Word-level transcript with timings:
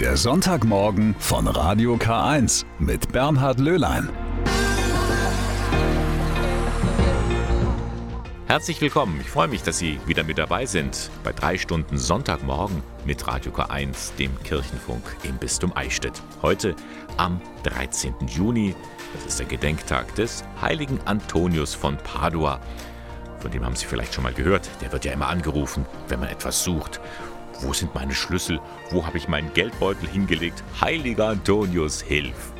Der 0.00 0.18
Sonntagmorgen 0.18 1.14
von 1.18 1.46
Radio 1.48 1.94
K1 1.94 2.66
mit 2.78 3.12
Bernhard 3.12 3.58
Löhlein. 3.58 4.10
Herzlich 8.46 8.78
willkommen. 8.82 9.18
Ich 9.22 9.30
freue 9.30 9.48
mich, 9.48 9.62
dass 9.62 9.78
Sie 9.78 9.98
wieder 10.04 10.22
mit 10.22 10.36
dabei 10.36 10.66
sind 10.66 11.10
bei 11.24 11.32
drei 11.32 11.56
Stunden 11.56 11.96
Sonntagmorgen 11.96 12.82
mit 13.06 13.26
Radio 13.26 13.50
K1, 13.52 14.14
dem 14.16 14.30
Kirchenfunk 14.42 15.02
im 15.22 15.38
Bistum 15.38 15.74
Eichstätt. 15.74 16.20
Heute 16.42 16.76
am 17.16 17.40
13. 17.62 18.12
Juni. 18.28 18.74
Das 19.14 19.24
ist 19.24 19.38
der 19.38 19.46
Gedenktag 19.46 20.14
des 20.14 20.44
heiligen 20.60 21.00
Antonius 21.06 21.74
von 21.74 21.96
Padua. 21.96 22.60
Von 23.38 23.50
dem 23.50 23.64
haben 23.64 23.76
Sie 23.76 23.86
vielleicht 23.86 24.12
schon 24.12 24.24
mal 24.24 24.34
gehört. 24.34 24.68
Der 24.82 24.92
wird 24.92 25.06
ja 25.06 25.12
immer 25.12 25.28
angerufen, 25.28 25.86
wenn 26.08 26.20
man 26.20 26.28
etwas 26.28 26.62
sucht. 26.62 27.00
Wo 27.60 27.72
sind 27.72 27.94
meine 27.94 28.14
Schlüssel? 28.14 28.60
Wo 28.90 29.06
habe 29.06 29.18
ich 29.18 29.28
meinen 29.28 29.52
Geldbeutel 29.54 30.08
hingelegt? 30.08 30.62
Heiliger 30.80 31.28
Antonius, 31.28 32.00
hilf! 32.02 32.52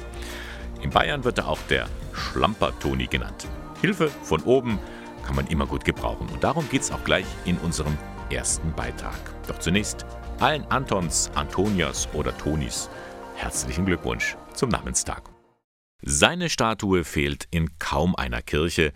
In 0.82 0.90
Bayern 0.90 1.24
wird 1.24 1.38
er 1.38 1.48
auch 1.48 1.60
der 1.68 1.88
Schlamper-Toni 2.12 3.06
genannt. 3.06 3.46
Hilfe 3.80 4.08
von 4.22 4.42
oben 4.42 4.78
kann 5.26 5.36
man 5.36 5.46
immer 5.48 5.66
gut 5.66 5.84
gebrauchen. 5.84 6.28
Und 6.28 6.44
darum 6.44 6.68
geht 6.68 6.82
es 6.82 6.90
auch 6.90 7.04
gleich 7.04 7.26
in 7.44 7.58
unserem 7.58 7.96
ersten 8.30 8.72
Beitrag. 8.72 9.18
Doch 9.48 9.58
zunächst 9.58 10.06
allen 10.40 10.64
Antons, 10.70 11.30
Antonias 11.34 12.08
oder 12.12 12.36
Tonis 12.36 12.88
herzlichen 13.36 13.84
Glückwunsch 13.84 14.36
zum 14.54 14.70
Namenstag. 14.70 15.28
Seine 16.02 16.48
Statue 16.48 17.04
fehlt 17.04 17.46
in 17.50 17.78
kaum 17.78 18.14
einer 18.16 18.42
Kirche. 18.42 18.92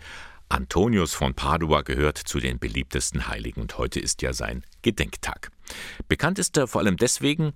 Antonius 0.51 1.13
von 1.13 1.33
Padua 1.33 1.81
gehört 1.81 2.17
zu 2.17 2.41
den 2.41 2.59
beliebtesten 2.59 3.29
Heiligen 3.29 3.61
und 3.61 3.77
heute 3.77 4.01
ist 4.01 4.21
ja 4.21 4.33
sein 4.33 4.65
Gedenktag. 4.81 5.49
Bekannt 6.09 6.39
ist 6.39 6.57
er 6.57 6.67
vor 6.67 6.81
allem 6.81 6.97
deswegen, 6.97 7.53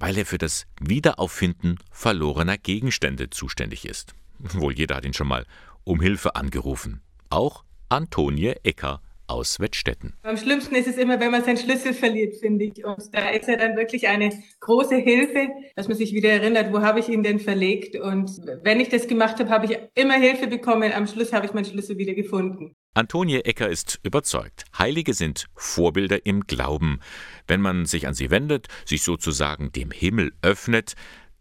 weil 0.00 0.18
er 0.18 0.26
für 0.26 0.38
das 0.38 0.66
Wiederauffinden 0.80 1.78
verlorener 1.92 2.58
Gegenstände 2.58 3.30
zuständig 3.30 3.84
ist. 3.84 4.14
Wohl 4.40 4.72
jeder 4.72 4.96
hat 4.96 5.04
ihn 5.04 5.14
schon 5.14 5.28
mal 5.28 5.46
um 5.84 6.00
Hilfe 6.00 6.34
angerufen. 6.34 7.00
Auch 7.30 7.62
Antonie 7.88 8.54
Ecker 8.64 9.00
aus 9.26 9.60
Wettstetten. 9.60 10.14
Am 10.22 10.36
schlimmsten 10.36 10.74
ist 10.74 10.88
es 10.88 10.96
immer, 10.96 11.20
wenn 11.20 11.30
man 11.30 11.44
seinen 11.44 11.56
Schlüssel 11.56 11.94
verliert, 11.94 12.36
finde 12.36 12.66
ich. 12.66 12.84
Und 12.84 13.02
da 13.12 13.30
ist 13.30 13.48
er 13.48 13.56
dann 13.56 13.76
wirklich 13.76 14.08
eine 14.08 14.30
große 14.60 14.96
Hilfe, 14.96 15.48
dass 15.76 15.88
man 15.88 15.96
sich 15.96 16.12
wieder 16.12 16.30
erinnert, 16.30 16.72
wo 16.72 16.80
habe 16.80 17.00
ich 17.00 17.08
ihn 17.08 17.22
denn 17.22 17.38
verlegt. 17.38 17.96
Und 17.96 18.30
wenn 18.62 18.80
ich 18.80 18.88
das 18.88 19.08
gemacht 19.08 19.38
habe, 19.38 19.50
habe 19.50 19.66
ich 19.66 19.78
immer 19.94 20.14
Hilfe 20.14 20.46
bekommen. 20.46 20.92
Am 20.92 21.06
Schluss 21.06 21.32
habe 21.32 21.46
ich 21.46 21.52
meinen 21.52 21.64
Schlüssel 21.64 21.98
wieder 21.98 22.14
gefunden. 22.14 22.74
Antonie 22.94 23.40
Ecker 23.40 23.70
ist 23.70 24.00
überzeugt. 24.02 24.64
Heilige 24.78 25.14
sind 25.14 25.46
Vorbilder 25.54 26.26
im 26.26 26.42
Glauben. 26.42 27.00
Wenn 27.46 27.62
man 27.62 27.86
sich 27.86 28.06
an 28.06 28.14
sie 28.14 28.30
wendet, 28.30 28.68
sich 28.84 29.02
sozusagen 29.02 29.72
dem 29.72 29.90
Himmel 29.90 30.32
öffnet, 30.42 30.94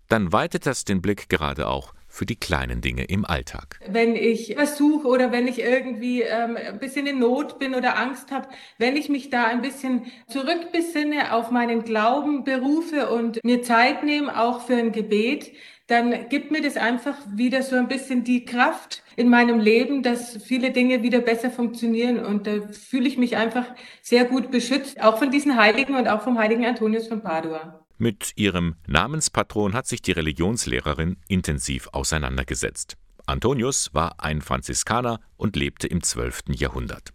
dann 0.08 0.32
weitet 0.32 0.66
das 0.66 0.86
den 0.86 1.02
Blick 1.02 1.30
gerade 1.30 1.68
auch 1.68 1.94
für 2.12 2.26
die 2.26 2.36
kleinen 2.36 2.82
Dinge 2.82 3.06
im 3.06 3.26
Alltag. 3.26 3.80
Wenn 3.88 4.16
ich 4.16 4.56
versuche 4.56 5.08
oder 5.08 5.32
wenn 5.32 5.48
ich 5.48 5.60
irgendwie 5.60 6.22
ähm, 6.22 6.58
ein 6.58 6.78
bisschen 6.78 7.08
in 7.08 7.20
Not 7.20 7.58
bin 7.58 7.74
oder 7.74 7.98
Angst 7.98 8.32
habe, 8.32 8.50
wenn 8.78 8.98
ich 8.98 9.10
mich 9.10 9.30
da 9.30 9.46
ein 9.46 9.62
bisschen 9.62 10.06
zurückbesinne, 10.28 11.34
auf 11.34 11.52
meinen 11.52 11.84
Glauben 11.84 12.44
berufe 12.44 13.10
und 13.10 13.44
mir 13.44 13.64
Zeit 13.64 14.04
nehme, 14.04 14.40
auch 14.40 14.62
für 14.62 14.76
ein 14.76 14.92
Gebet, 14.92 15.54
dann 15.88 16.30
gibt 16.30 16.52
mir 16.52 16.62
das 16.62 16.78
einfach 16.78 17.16
wieder 17.34 17.64
so 17.64 17.76
ein 17.76 17.88
bisschen 17.88 18.24
die 18.24 18.46
Kraft 18.46 19.04
in 19.16 19.30
meinem 19.30 19.60
Leben, 19.60 20.04
dass 20.04 20.38
viele 20.44 20.72
Dinge 20.72 21.04
wieder 21.04 21.20
besser 21.20 21.50
funktionieren. 21.50 22.24
Und 22.24 22.48
da 22.48 22.62
fühle 22.72 23.08
ich 23.08 23.18
mich 23.18 23.36
einfach 23.36 23.66
sehr 24.02 24.26
gut 24.26 24.52
beschützt, 24.52 25.02
auch 25.02 25.18
von 25.18 25.32
diesen 25.32 25.58
Heiligen 25.58 25.96
und 25.96 26.08
auch 26.08 26.22
vom 26.22 26.38
heiligen 26.38 26.66
Antonius 26.66 27.08
von 27.08 27.22
Padua. 27.22 27.81
Mit 28.02 28.32
ihrem 28.36 28.78
Namenspatron 28.88 29.76
hat 29.76 29.86
sich 29.86 30.02
die 30.02 30.12
Religionslehrerin 30.12 31.18
intensiv 31.28 31.88
auseinandergesetzt. 31.92 32.98
Antonius 33.28 33.94
war 33.94 34.24
ein 34.24 34.42
Franziskaner 34.42 35.20
und 35.38 35.56
lebte 35.56 35.86
im 35.86 36.02
12. 36.02 36.46
Jahrhundert. 36.56 37.14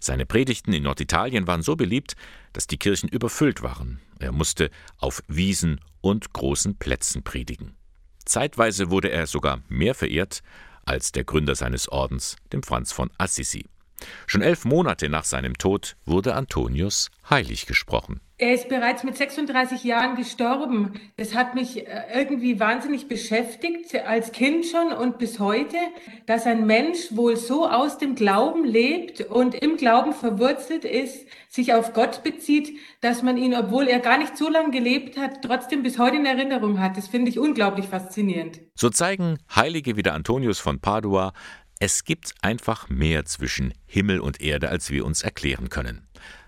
Seine 0.00 0.26
Predigten 0.26 0.72
in 0.72 0.82
Norditalien 0.82 1.46
waren 1.46 1.62
so 1.62 1.76
beliebt, 1.76 2.16
dass 2.52 2.66
die 2.66 2.78
Kirchen 2.78 3.08
überfüllt 3.08 3.62
waren. 3.62 4.00
Er 4.18 4.32
musste 4.32 4.70
auf 4.98 5.22
Wiesen 5.28 5.80
und 6.00 6.32
großen 6.32 6.78
Plätzen 6.78 7.22
predigen. 7.22 7.76
Zeitweise 8.24 8.90
wurde 8.90 9.12
er 9.12 9.28
sogar 9.28 9.62
mehr 9.68 9.94
verehrt 9.94 10.42
als 10.84 11.12
der 11.12 11.22
Gründer 11.22 11.54
seines 11.54 11.88
Ordens, 11.88 12.34
dem 12.52 12.64
Franz 12.64 12.90
von 12.90 13.08
Assisi. 13.18 13.66
Schon 14.26 14.42
elf 14.42 14.64
Monate 14.64 15.08
nach 15.08 15.24
seinem 15.24 15.56
Tod 15.58 15.96
wurde 16.04 16.34
Antonius 16.34 17.10
heilig 17.28 17.66
gesprochen. 17.66 18.20
Er 18.36 18.52
ist 18.52 18.68
bereits 18.68 19.04
mit 19.04 19.16
36 19.16 19.84
Jahren 19.84 20.16
gestorben. 20.16 21.00
Das 21.16 21.36
hat 21.36 21.54
mich 21.54 21.86
äh, 21.86 22.02
irgendwie 22.12 22.58
wahnsinnig 22.58 23.06
beschäftigt, 23.06 23.94
als 23.94 24.32
Kind 24.32 24.66
schon 24.66 24.92
und 24.92 25.18
bis 25.18 25.38
heute, 25.38 25.76
dass 26.26 26.44
ein 26.44 26.66
Mensch 26.66 27.10
wohl 27.10 27.36
so 27.36 27.68
aus 27.68 27.96
dem 27.96 28.16
Glauben 28.16 28.64
lebt 28.64 29.20
und 29.20 29.54
im 29.54 29.76
Glauben 29.76 30.12
verwurzelt 30.12 30.84
ist, 30.84 31.28
sich 31.48 31.74
auf 31.74 31.92
Gott 31.92 32.24
bezieht, 32.24 32.76
dass 33.00 33.22
man 33.22 33.36
ihn, 33.36 33.54
obwohl 33.54 33.86
er 33.86 34.00
gar 34.00 34.18
nicht 34.18 34.36
so 34.36 34.48
lange 34.50 34.72
gelebt 34.72 35.16
hat, 35.16 35.42
trotzdem 35.42 35.84
bis 35.84 36.00
heute 36.00 36.16
in 36.16 36.26
Erinnerung 36.26 36.80
hat. 36.80 36.96
Das 36.96 37.06
finde 37.06 37.30
ich 37.30 37.38
unglaublich 37.38 37.86
faszinierend. 37.86 38.60
So 38.74 38.90
zeigen 38.90 39.38
Heilige 39.54 39.96
wie 39.96 40.02
der 40.02 40.14
Antonius 40.14 40.58
von 40.58 40.80
Padua, 40.80 41.32
es 41.80 42.04
gibt 42.04 42.34
einfach 42.42 42.88
mehr 42.88 43.24
zwischen 43.24 43.74
Himmel 43.86 44.20
und 44.20 44.40
Erde, 44.40 44.68
als 44.68 44.90
wir 44.90 45.04
uns 45.04 45.22
erklären 45.22 45.68
können. 45.68 46.06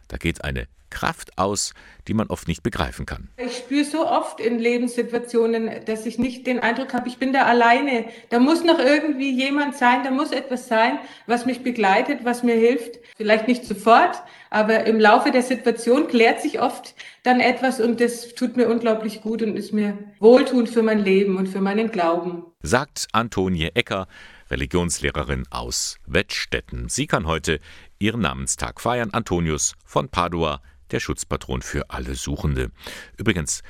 Da 0.08 0.16
geht 0.16 0.44
eine 0.44 0.68
Kraft 0.90 1.36
aus, 1.36 1.74
die 2.08 2.14
man 2.14 2.28
oft 2.28 2.48
nicht 2.48 2.62
begreifen 2.62 3.06
kann. 3.06 3.28
Ich 3.36 3.56
spüre 3.56 3.84
so 3.84 4.08
oft 4.08 4.40
in 4.40 4.58
Lebenssituationen, 4.58 5.84
dass 5.84 6.06
ich 6.06 6.18
nicht 6.18 6.46
den 6.46 6.60
Eindruck 6.60 6.94
habe, 6.94 7.08
ich 7.08 7.18
bin 7.18 7.32
da 7.32 7.42
alleine. 7.42 8.06
Da 8.30 8.38
muss 8.38 8.64
noch 8.64 8.78
irgendwie 8.78 9.30
jemand 9.30 9.76
sein, 9.76 10.04
da 10.04 10.10
muss 10.10 10.30
etwas 10.30 10.68
sein, 10.68 10.98
was 11.26 11.44
mich 11.44 11.62
begleitet, 11.62 12.20
was 12.22 12.42
mir 12.42 12.54
hilft. 12.54 13.00
Vielleicht 13.16 13.48
nicht 13.48 13.64
sofort, 13.64 14.22
aber 14.48 14.84
im 14.86 15.00
Laufe 15.00 15.32
der 15.32 15.42
Situation 15.42 16.08
klärt 16.08 16.40
sich 16.40 16.60
oft 16.60 16.94
dann 17.24 17.40
etwas 17.40 17.80
und 17.80 18.00
das 18.00 18.34
tut 18.34 18.56
mir 18.56 18.68
unglaublich 18.68 19.20
gut 19.22 19.42
und 19.42 19.56
ist 19.56 19.72
mir 19.72 19.98
wohltuend 20.20 20.68
für 20.68 20.82
mein 20.82 21.00
Leben 21.04 21.36
und 21.36 21.48
für 21.48 21.60
meinen 21.60 21.90
Glauben. 21.90 22.44
Sagt 22.62 23.08
Antonie 23.12 23.70
Ecker, 23.74 24.06
Religionslehrerin 24.50 25.46
aus 25.50 25.98
Wettstetten. 26.06 26.88
Sie 26.88 27.06
kann 27.06 27.26
heute 27.26 27.60
ihren 27.98 28.20
Namenstag 28.20 28.80
feiern. 28.80 29.10
Antonius 29.10 29.74
von 29.84 30.08
Padua, 30.08 30.62
der 30.90 31.00
Schutzpatron 31.00 31.62
für 31.62 31.90
alle 31.90 32.14
Suchende. 32.14 32.70
Übrigens, 33.16 33.62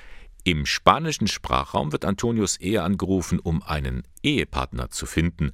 im 0.45 0.65
spanischen 0.65 1.27
Sprachraum 1.27 1.91
wird 1.93 2.05
Antonius 2.05 2.57
eher 2.57 2.85
angerufen, 2.85 3.41
um 3.41 3.63
einen 3.63 4.05
Ehepartner 4.23 4.91
zu 4.91 5.07
finden. 5.07 5.51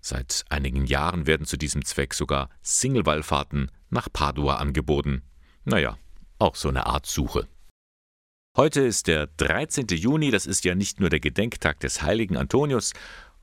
Seit 0.00 0.44
einigen 0.48 0.84
Jahren 0.84 1.28
werden 1.28 1.46
zu 1.46 1.56
diesem 1.56 1.84
Zweck 1.84 2.12
sogar 2.12 2.48
Singlewallfahrten 2.60 3.70
nach 3.88 4.08
Padua 4.12 4.56
angeboten. 4.56 5.22
Naja, 5.64 5.96
auch 6.40 6.56
so 6.56 6.68
eine 6.68 6.86
Art 6.86 7.06
Suche. 7.06 7.46
Heute 8.56 8.80
ist 8.80 9.06
der 9.06 9.28
13. 9.28 9.86
Juni, 9.90 10.30
das 10.30 10.46
ist 10.46 10.64
ja 10.64 10.74
nicht 10.74 10.98
nur 10.98 11.08
der 11.08 11.20
Gedenktag 11.20 11.80
des 11.80 12.02
heiligen 12.02 12.36
Antonius, 12.36 12.92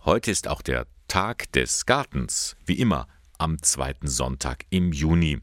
heute 0.04 0.32
ist 0.32 0.48
auch 0.48 0.62
der 0.62 0.86
Tag 1.10 1.52
des 1.54 1.88
Gartens, 1.88 2.56
wie 2.68 2.76
immer 2.76 3.08
am 3.40 3.60
zweiten 3.64 4.08
Sonntag 4.08 4.66
im 4.70 4.92
Juni. 4.92 5.42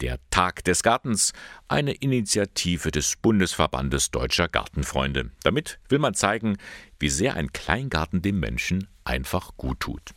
Der 0.00 0.18
Tag 0.30 0.64
des 0.64 0.82
Gartens, 0.82 1.32
eine 1.68 1.92
Initiative 1.92 2.90
des 2.90 3.14
Bundesverbandes 3.14 4.10
Deutscher 4.10 4.48
Gartenfreunde. 4.48 5.30
Damit 5.44 5.78
will 5.88 6.00
man 6.00 6.14
zeigen, 6.14 6.56
wie 6.98 7.08
sehr 7.08 7.36
ein 7.36 7.52
Kleingarten 7.52 8.22
dem 8.22 8.40
Menschen 8.40 8.88
einfach 9.04 9.56
gut 9.56 9.78
tut. 9.78 10.10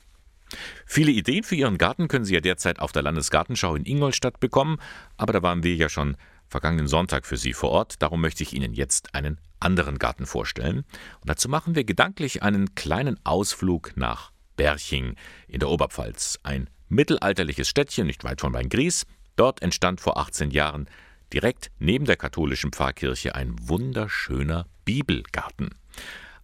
Viele 0.87 1.11
Ideen 1.11 1.43
für 1.43 1.55
Ihren 1.55 1.77
Garten 1.77 2.07
können 2.07 2.25
Sie 2.25 2.33
ja 2.33 2.41
derzeit 2.41 2.79
auf 2.79 2.91
der 2.91 3.03
Landesgartenschau 3.03 3.75
in 3.75 3.85
Ingolstadt 3.85 4.39
bekommen, 4.39 4.79
aber 5.15 5.31
da 5.31 5.43
waren 5.43 5.61
wir 5.61 5.75
ja 5.75 5.89
schon 5.89 6.17
vergangenen 6.49 6.87
Sonntag 6.87 7.27
für 7.27 7.37
Sie 7.37 7.53
vor 7.53 7.69
Ort. 7.69 8.01
Darum 8.01 8.19
möchte 8.19 8.41
ich 8.41 8.53
Ihnen 8.53 8.73
jetzt 8.73 9.13
einen 9.13 9.39
anderen 9.59 9.99
Garten 9.99 10.25
vorstellen. 10.25 10.85
Und 11.19 11.29
dazu 11.29 11.49
machen 11.49 11.75
wir 11.75 11.83
gedanklich 11.83 12.41
einen 12.41 12.73
kleinen 12.73 13.23
Ausflug 13.23 13.91
nach 13.95 14.31
Berching 14.57 15.15
in 15.47 15.59
der 15.59 15.69
Oberpfalz, 15.69 16.39
ein 16.43 16.69
mittelalterliches 16.89 17.69
Städtchen 17.69 18.07
nicht 18.07 18.25
weit 18.25 18.41
von 18.41 18.53
Weingries. 18.53 19.05
Dort 19.37 19.61
entstand 19.61 20.01
vor 20.01 20.17
18 20.17 20.51
Jahren 20.51 20.89
direkt 21.31 21.71
neben 21.79 22.05
der 22.05 22.17
katholischen 22.17 22.71
Pfarrkirche 22.71 23.35
ein 23.35 23.55
wunderschöner 23.61 24.65
Bibelgarten. 24.83 25.69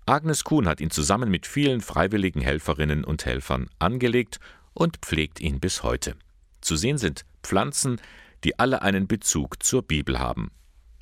Agnes 0.06 0.44
Kuhn 0.44 0.68
hat 0.68 0.82
ihn 0.82 0.92
zusammen 0.92 1.30
mit 1.30 1.48
vielen 1.48 1.82
freiwilligen 1.82 2.42
Helferinnen 2.42 3.04
und 3.04 3.26
Helfern 3.26 3.70
angelegt 3.80 4.40
und 4.74 4.98
pflegt 4.98 5.40
ihn 5.40 5.60
bis 5.60 5.84
heute. 5.84 6.16
Zu 6.62 6.76
sehen 6.76 6.98
sind 6.98 7.26
Pflanzen, 7.42 8.00
die 8.44 8.60
alle 8.60 8.82
einen 8.82 9.08
Bezug 9.08 9.64
zur 9.64 9.82
Bibel 9.82 10.20
haben. 10.20 10.52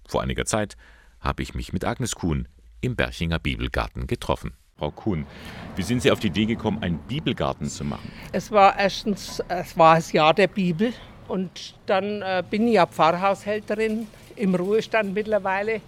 Vor 0.08 0.22
einiger 0.22 0.46
Zeit 0.46 0.78
habe 1.20 1.42
ich 1.42 1.56
mich 1.56 1.74
mit 1.74 1.84
Agnes 1.86 2.16
Kuhn 2.16 2.48
im 2.82 2.96
Berchinger 2.96 3.40
Bibelgarten 3.40 4.08
getroffen. 4.08 4.54
Frau 4.82 4.90
Kuhn, 4.90 5.28
wie 5.76 5.84
sind 5.84 6.02
Sie 6.02 6.12
auf 6.12 6.20
die 6.20 6.28
Idee 6.28 6.46
gekommen, 6.46 6.82
einen 6.82 6.98
Bibelgarten 6.98 7.68
zu 7.68 7.86
machen? 7.86 8.12
Es 8.32 8.52
war 8.52 8.78
erstens, 8.80 9.42
es 9.48 9.78
war 9.78 9.96
das 9.96 10.12
Jahr 10.12 10.34
der 10.34 10.48
Bibel 10.48 10.92
und 11.28 11.76
dann 11.86 12.24
äh, 12.24 12.44
bin 12.50 12.68
ich 12.68 12.74
ja 12.74 12.88
Pfarrhaushälterin 12.88 14.08
im 14.36 14.56
Ruhestand 14.56 15.14
mittlerweile 15.14 15.82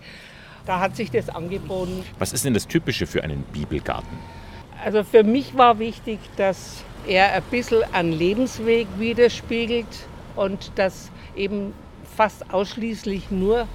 da 0.66 0.80
hat 0.80 0.95
sich 0.95 1.12
das 1.12 1.30
angeboten. 1.30 2.04
Was 2.19 2.34
ist 2.34 2.45
denn 2.45 2.54
das 2.54 2.68
Typische 2.68 3.06
für 3.06 3.24
einen 3.24 3.44
Bibelgarten? 3.44 4.18
Also 4.84 5.04
für 5.04 5.24
mich 5.24 5.57
war 5.57 5.80
wichtig, 5.80 6.19
dass 6.38 6.84
er 7.07 7.34
ein 7.34 7.44
bisschen 7.51 7.84
einen 7.94 8.13
Lebensweg 8.13 8.88
widerspiegelt 8.98 9.88
und 10.36 10.72
dass 10.75 11.12
eben 11.36 11.74
fast 12.16 12.54
ausschließlich 12.54 13.31
nur 13.31 13.68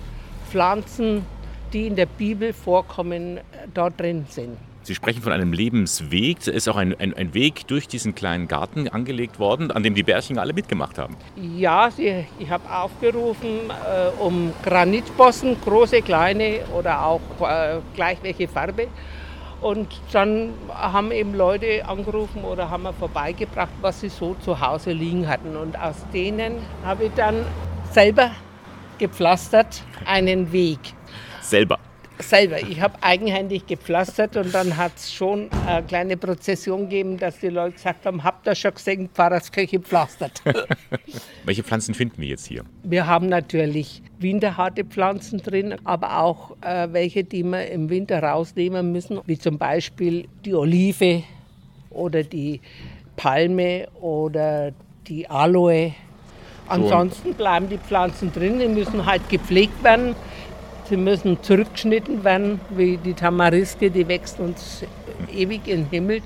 Pflanzen, 0.51 1.25
die 1.73 1.87
in 1.87 1.97
der 1.97 2.07
Bibel 2.07 2.53
vorkommen, 2.53 3.41
dort 3.75 4.01
drin 4.01 4.27
sind. 4.29 4.57
Sie 4.89 4.95
sprechen 4.95 5.21
von 5.21 5.35
einem 5.35 5.53
Lebensweg. 5.53 6.39
Es 6.41 6.49
ist 6.49 6.67
auch 6.67 6.77
ein, 6.77 6.99
ein, 6.99 7.13
ein, 7.13 7.35
Weg 7.35 7.67
durch 7.67 7.89
diesen 7.89 8.15
kleinen 8.15 8.49
Garten 8.49 8.89
angelegt 8.89 9.39
worden, 9.39 9.71
an 9.71 9.83
dem 9.83 9.95
die 9.95 10.03
Bärchen 10.03 10.39
alle 10.39 10.55
mitgemacht 10.55 10.97
haben. 10.97 11.15
Ja, 11.37 11.91
sie, 11.91 12.25
ich 12.39 12.49
habe 12.49 12.65
aufgerufen 12.75 13.69
äh, 13.69 14.19
um 14.19 14.51
Granitbossen, 14.63 15.61
große, 15.61 16.01
kleine 16.01 16.61
oder 16.75 17.05
auch 17.05 17.21
äh, 17.43 17.81
gleich 17.95 18.17
welche 18.23 18.49
Farbe. 18.49 18.89
Und 19.61 19.89
dann 20.13 20.55
haben 20.71 21.13
eben 21.13 21.35
Leute 21.35 21.87
angerufen 21.87 22.43
oder 22.43 22.71
haben 22.71 22.85
mir 22.85 22.95
vorbeigebracht, 22.95 23.75
was 23.83 24.01
sie 24.01 24.09
so 24.09 24.37
zu 24.41 24.59
Hause 24.59 24.93
liegen 24.93 25.29
hatten. 25.29 25.55
Und 25.55 25.79
aus 25.79 25.97
denen 26.15 26.63
habe 26.83 27.05
ich 27.05 27.13
dann 27.15 27.45
selber 27.93 28.31
gepflastert 28.97 29.83
einen 30.07 30.51
Weg. 30.51 30.79
Selber? 31.43 31.79
Selber. 32.23 32.61
Ich 32.61 32.81
habe 32.81 32.95
eigenhändig 33.03 33.67
gepflastert 33.67 34.37
und 34.37 34.55
dann 34.55 34.77
hat 34.77 34.93
es 34.97 35.13
schon 35.13 35.49
eine 35.67 35.87
kleine 35.87 36.17
Prozession 36.17 36.83
gegeben, 36.83 37.19
dass 37.19 37.39
die 37.39 37.49
Leute 37.49 37.75
gesagt 37.75 38.07
haben, 38.07 38.25
habt 38.25 38.47
ihr 38.47 38.55
schon 38.55 38.75
gesehen, 38.75 39.09
Pfarrerskirche 39.13 39.81
pflastert. 39.81 40.43
Welche 41.45 41.63
Pflanzen 41.63 41.95
finden 41.95 42.21
wir 42.21 42.29
jetzt 42.29 42.47
hier? 42.47 42.65
Wir 42.83 43.07
haben 43.07 43.29
natürlich 43.29 44.03
winterharte 44.19 44.85
Pflanzen 44.85 45.39
drin, 45.39 45.77
aber 45.85 46.21
auch 46.21 46.57
äh, 46.63 46.89
welche, 46.91 47.25
die 47.25 47.45
wir 47.45 47.71
im 47.71 47.89
Winter 47.89 48.23
rausnehmen 48.23 48.93
müssen, 48.93 49.21
wie 49.27 49.39
zum 49.39 49.59
Beispiel 49.59 50.29
die 50.45 50.55
Olive 50.55 51.23
oder 51.91 52.23
die 52.23 52.61
Palme 53.17 53.89
oder 54.01 54.73
die 55.07 55.29
Aloe. 55.29 55.95
Ansonsten 56.69 57.35
bleiben 57.35 57.69
die 57.69 57.79
Pflanzen 57.79 58.33
drin, 58.33 58.59
die 58.59 58.69
müssen 58.69 59.07
halt 59.07 59.29
gepflegt 59.29 59.83
werden. 59.83 60.15
Sie 60.89 60.97
müssen 60.97 61.43
zurückgeschnitten 61.43 62.25
werden, 62.25 62.61
wie 62.71 62.97
die 62.97 63.13
Tamariske, 63.13 63.91
die 63.91 64.09
wächst 64.09 64.41
uns 64.41 64.85
ewig 65.33 65.67
in 65.67 65.85
den 65.85 65.91
Himmel. 65.91 66.23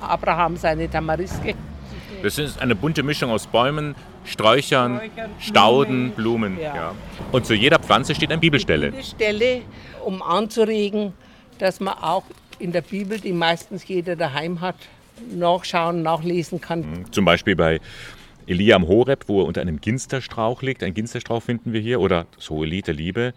Abraham 0.00 0.56
seine 0.56 0.90
Tamariske. 0.90 1.54
Das 2.22 2.38
ist 2.38 2.60
eine 2.60 2.74
bunte 2.74 3.02
Mischung 3.02 3.30
aus 3.30 3.46
Bäumen, 3.46 3.94
Sträuchern, 4.24 4.96
Sträuchern 4.96 5.30
Stauden, 5.38 6.10
Blumen. 6.12 6.58
Ja. 6.58 6.74
ja. 6.74 6.94
Und 7.32 7.46
zu 7.46 7.54
jeder 7.54 7.78
Pflanze 7.78 8.14
steht 8.14 8.30
eine 8.30 8.40
Bibelstelle. 8.40 8.86
Eine 8.86 8.92
Bibelstelle, 8.92 9.62
um 10.04 10.22
anzuregen, 10.22 11.12
dass 11.58 11.80
man 11.80 11.94
auch 11.94 12.24
in 12.58 12.72
der 12.72 12.82
Bibel, 12.82 13.18
die 13.18 13.32
meistens 13.32 13.86
jeder 13.86 14.16
daheim 14.16 14.60
hat, 14.60 14.76
nachschauen, 15.34 16.02
nachlesen 16.02 16.60
kann. 16.60 17.04
Zum 17.10 17.24
Beispiel 17.24 17.56
bei 17.56 17.80
Elia 18.46 18.76
am 18.76 18.86
Horeb, 18.88 19.24
wo 19.28 19.40
er 19.40 19.46
unter 19.46 19.60
einem 19.60 19.80
Ginsterstrauch 19.80 20.62
liegt. 20.62 20.82
Ein 20.82 20.94
Ginsterstrauch 20.94 21.42
finden 21.42 21.72
wir 21.72 21.80
hier. 21.80 22.00
Oder 22.00 22.26
so 22.38 22.64
Elite 22.64 22.92
Liebe. 22.92 23.32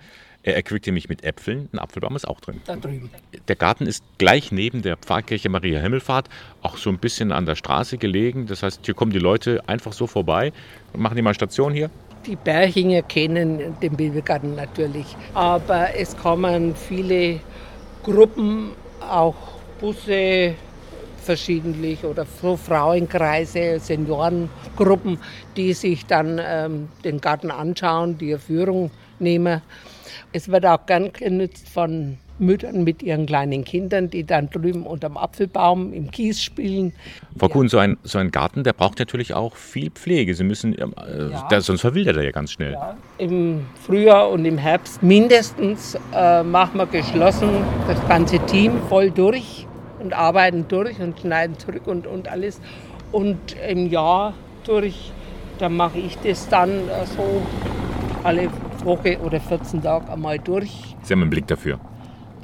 Er 0.45 0.55
erquickte 0.55 0.91
mich 0.91 1.09
mit 1.09 1.23
Äpfeln. 1.23 1.69
Ein 1.73 1.79
Apfelbaum 1.79 2.15
ist 2.15 2.27
auch 2.27 2.39
drin. 2.39 2.61
Da 2.65 2.75
drüben. 2.75 3.09
Der 3.47 3.55
Garten 3.55 3.87
ist 3.87 4.03
gleich 4.19 4.51
neben 4.51 4.83
der 4.83 4.95
Pfarrkirche 4.95 5.49
Maria 5.49 5.79
Himmelfahrt, 5.79 6.29
auch 6.61 6.77
so 6.77 6.91
ein 6.91 6.99
bisschen 6.99 7.31
an 7.31 7.47
der 7.47 7.55
Straße 7.55 7.97
gelegen. 7.97 8.45
Das 8.45 8.61
heißt, 8.61 8.81
hier 8.85 8.93
kommen 8.93 9.11
die 9.11 9.17
Leute 9.17 9.63
einfach 9.67 9.91
so 9.91 10.05
vorbei 10.05 10.53
und 10.93 11.01
machen 11.01 11.15
die 11.15 11.23
mal 11.23 11.33
Station 11.33 11.73
hier. 11.73 11.89
Die 12.27 12.35
Berchinger 12.35 13.01
kennen 13.01 13.75
den 13.81 13.95
Bibelgarten 13.95 14.55
natürlich, 14.55 15.17
aber 15.33 15.95
es 15.95 16.15
kommen 16.15 16.75
viele 16.75 17.39
Gruppen, 18.03 18.73
auch 19.01 19.35
Busse, 19.79 20.53
verschiedentlich 21.25 22.03
oder 22.03 22.25
so 22.41 22.55
Frauenkreise, 22.55 23.79
Seniorengruppen, 23.79 25.17
die 25.57 25.73
sich 25.73 26.05
dann 26.05 26.39
ähm, 26.43 26.87
den 27.03 27.19
Garten 27.19 27.51
anschauen, 27.51 28.17
die 28.17 28.37
Führung 28.37 28.91
nehmen. 29.19 29.61
Es 30.31 30.47
wird 30.49 30.65
auch 30.65 30.85
gern 30.85 31.11
genutzt 31.11 31.67
von 31.69 32.17
Müttern 32.37 32.83
mit 32.83 33.01
ihren 33.01 33.25
kleinen 33.25 33.63
Kindern, 33.63 34.09
die 34.09 34.25
dann 34.25 34.49
drüben 34.49 34.85
unterm 34.85 35.15
Apfelbaum 35.17 35.93
im 35.93 36.11
Kies 36.11 36.43
spielen. 36.43 36.93
Frau 37.37 37.47
Kuhn, 37.47 37.69
so 37.69 37.77
ein, 37.77 37.97
so 38.03 38.17
ein 38.17 38.31
Garten, 38.31 38.63
der 38.63 38.73
braucht 38.73 38.99
natürlich 38.99 39.33
auch 39.33 39.55
viel 39.55 39.89
Pflege. 39.89 40.35
Sie 40.35 40.43
müssen, 40.43 40.77
äh, 40.77 40.85
ja. 41.31 41.47
der, 41.49 41.61
sonst 41.61 41.81
verwildert 41.81 42.17
er 42.17 42.23
ja 42.23 42.31
ganz 42.31 42.51
schnell. 42.51 42.73
Ja. 42.73 42.97
Im 43.17 43.65
Frühjahr 43.85 44.29
und 44.29 44.43
im 44.43 44.57
Herbst 44.57 45.01
mindestens 45.01 45.97
äh, 46.13 46.43
machen 46.43 46.77
wir 46.77 46.87
geschlossen 46.87 47.49
das 47.87 48.05
ganze 48.07 48.39
Team 48.39 48.73
voll 48.89 49.11
durch 49.11 49.65
und 50.05 50.13
arbeiten 50.13 50.67
durch 50.67 50.99
und 50.99 51.19
schneiden 51.19 51.57
zurück 51.57 51.87
und, 51.87 52.07
und 52.07 52.27
alles. 52.27 52.61
Und 53.11 53.55
im 53.67 53.89
Jahr 53.89 54.35
durch, 54.63 55.11
da 55.57 55.67
mache 55.67 55.97
ich 55.97 56.17
das 56.19 56.47
dann 56.47 56.69
äh, 56.69 57.05
so 57.05 57.41
alle 58.23 58.49
Woche 58.83 59.19
oder 59.19 59.39
14 59.39 59.81
Tage 59.81 60.11
einmal 60.11 60.39
durch. 60.39 60.71
Sie 61.01 61.13
haben 61.13 61.21
einen 61.21 61.29
Blick 61.29 61.47
dafür? 61.47 61.79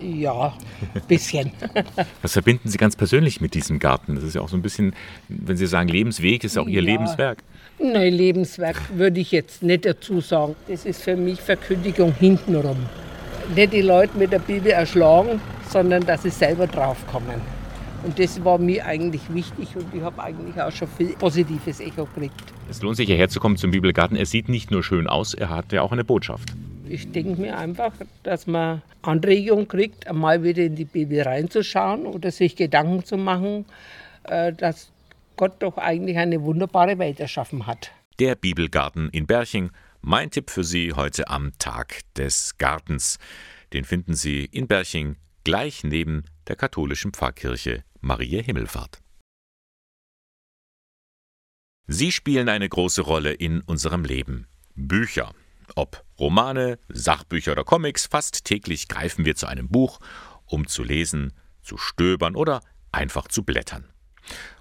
Ja, 0.01 0.53
ein 0.95 1.01
bisschen. 1.07 1.51
Was 2.23 2.33
verbinden 2.33 2.67
Sie 2.69 2.79
ganz 2.79 2.95
persönlich 2.95 3.39
mit 3.39 3.53
diesem 3.53 3.77
Garten? 3.77 4.15
Das 4.15 4.23
ist 4.23 4.33
ja 4.33 4.41
auch 4.41 4.49
so 4.49 4.57
ein 4.57 4.63
bisschen, 4.63 4.93
wenn 5.29 5.57
Sie 5.57 5.67
sagen 5.67 5.87
Lebensweg, 5.87 6.43
ist 6.43 6.57
auch 6.57 6.67
Ihr 6.67 6.81
ja. 6.81 6.81
Lebenswerk. 6.81 7.43
Nein, 7.77 8.13
Lebenswerk 8.13 8.77
würde 8.95 9.19
ich 9.19 9.31
jetzt 9.31 9.61
nicht 9.61 9.85
dazu 9.85 10.19
sagen. 10.21 10.55
Das 10.67 10.85
ist 10.85 11.03
für 11.03 11.15
mich 11.15 11.39
Verkündigung 11.39 12.13
hintenrum. 12.13 12.77
Nicht 13.55 13.73
die 13.73 13.81
Leute 13.81 14.17
mit 14.17 14.31
der 14.31 14.39
Bibel 14.39 14.71
erschlagen, 14.71 15.41
sondern 15.69 16.05
dass 16.05 16.23
sie 16.23 16.29
selber 16.29 16.67
draufkommen. 16.67 17.41
Und 18.03 18.17
das 18.17 18.43
war 18.43 18.57
mir 18.57 18.85
eigentlich 18.85 19.21
wichtig 19.33 19.75
und 19.75 19.93
ich 19.93 20.01
habe 20.01 20.21
eigentlich 20.23 20.59
auch 20.59 20.71
schon 20.71 20.88
viel 20.88 21.09
positives 21.09 21.79
Echo 21.79 22.05
gekriegt. 22.05 22.41
Es 22.69 22.81
lohnt 22.81 22.97
sich 22.97 23.05
hierher 23.05 23.29
zu 23.29 23.39
kommen 23.39 23.57
zum 23.57 23.71
Bibelgarten. 23.71 24.17
Er 24.17 24.25
sieht 24.25 24.49
nicht 24.49 24.71
nur 24.71 24.83
schön 24.83 25.07
aus, 25.07 25.33
er 25.33 25.49
hat 25.49 25.71
ja 25.71 25.81
auch 25.83 25.91
eine 25.91 26.03
Botschaft. 26.03 26.49
Ich 26.88 27.11
denke 27.11 27.39
mir 27.39 27.57
einfach, 27.57 27.93
dass 28.23 28.47
man 28.47 28.81
Anregung 29.01 29.67
kriegt, 29.67 30.07
einmal 30.07 30.44
wieder 30.44 30.63
in 30.63 30.75
die 30.75 30.85
Bibel 30.85 31.21
reinzuschauen 31.21 32.05
oder 32.05 32.31
sich 32.31 32.55
Gedanken 32.55 33.05
zu 33.05 33.17
machen, 33.17 33.65
äh, 34.23 34.51
dass 34.51 34.91
Gott 35.37 35.53
doch 35.59 35.77
eigentlich 35.77 36.17
eine 36.17 36.41
wunderbare 36.41 36.97
Welt 36.97 37.19
erschaffen 37.19 37.67
hat. 37.67 37.91
Der 38.19 38.35
Bibelgarten 38.35 39.09
in 39.09 39.25
Berching, 39.25 39.71
mein 40.01 40.31
Tipp 40.31 40.50
für 40.50 40.63
Sie 40.63 40.94
heute 40.94 41.30
am 41.30 41.57
Tag 41.57 42.01
des 42.15 42.57
Gartens. 42.57 43.18
Den 43.74 43.86
finden 43.86 44.15
Sie 44.15 44.45
in 44.45 44.68
Berching 44.68 45.18
gleich 45.44 45.83
neben 45.83 46.25
der 46.47 46.56
katholischen 46.56 47.14
Pfarrkirche 47.14 47.83
Maria 48.02 48.42
Himmelfahrt. 48.42 48.99
Sie 51.87 52.11
spielen 52.11 52.49
eine 52.49 52.68
große 52.68 53.02
Rolle 53.02 53.33
in 53.33 53.61
unserem 53.61 54.04
Leben. 54.04 54.47
Bücher. 54.75 55.33
Ob 55.75 56.04
Romane, 56.19 56.80
Sachbücher 56.90 57.54
oder 57.54 57.64
Comics, 57.64 58.06
fast 58.07 58.45
täglich 58.45 58.87
greifen 58.87 59.25
wir 59.25 59.35
zu 59.35 59.47
einem 59.47 59.69
Buch, 59.69 59.99
um 60.45 60.68
zu 60.68 60.83
lesen, 60.83 61.33
zu 61.61 61.78
stöbern 61.78 62.35
oder 62.35 62.61
einfach 62.92 63.28
zu 63.28 63.44
blättern. 63.44 63.90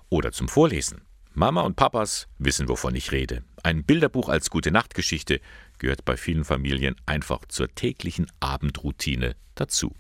Oder 0.09 0.33
zum 0.33 0.49
Vorlesen. 0.49 1.03
Mama 1.33 1.63
und 1.63 1.77
Papas 1.77 2.29
wissen, 2.39 2.69
wovon 2.69 2.95
ich 2.95 3.13
rede. 3.13 3.45
Ein 3.63 3.85
Bilderbuch 3.85 4.29
als 4.29 4.51
gute 4.51 4.71
Nachtgeschichte 4.71 5.41
gehört 5.79 6.05
bei 6.05 6.17
vielen 6.17 6.45
Familien 6.45 6.97
einfach 7.07 7.45
zur 7.47 7.69
täglichen 7.75 8.27
Abendroutine 8.41 9.37
dazu. 9.55 9.95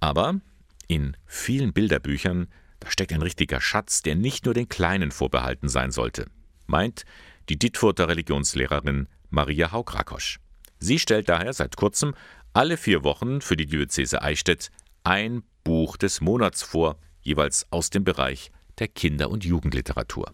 Aber 0.00 0.40
in 0.88 1.16
vielen 1.26 1.72
Bilderbüchern, 1.72 2.48
da 2.80 2.90
steckt 2.90 3.12
ein 3.12 3.22
richtiger 3.22 3.60
Schatz, 3.60 4.02
der 4.02 4.16
nicht 4.16 4.44
nur 4.44 4.54
den 4.54 4.68
Kleinen 4.68 5.10
vorbehalten 5.10 5.68
sein 5.68 5.92
sollte, 5.92 6.26
meint 6.66 7.04
die 7.48 7.58
Dittfurter 7.58 8.08
Religionslehrerin 8.08 9.08
Maria 9.30 9.72
Haug-Rakosch. 9.72 10.38
Sie 10.78 10.98
stellt 10.98 11.28
daher 11.28 11.52
seit 11.52 11.76
kurzem 11.76 12.14
alle 12.52 12.76
vier 12.76 13.04
Wochen 13.04 13.40
für 13.40 13.56
die 13.56 13.66
Diözese 13.66 14.22
Eichstätt 14.22 14.70
ein 15.04 15.42
Buch 15.64 15.96
des 15.96 16.20
Monats 16.20 16.62
vor, 16.62 16.98
jeweils 17.20 17.66
aus 17.70 17.90
dem 17.90 18.04
Bereich 18.04 18.50
der 18.78 18.88
Kinder- 18.88 19.30
und 19.30 19.44
Jugendliteratur. 19.44 20.32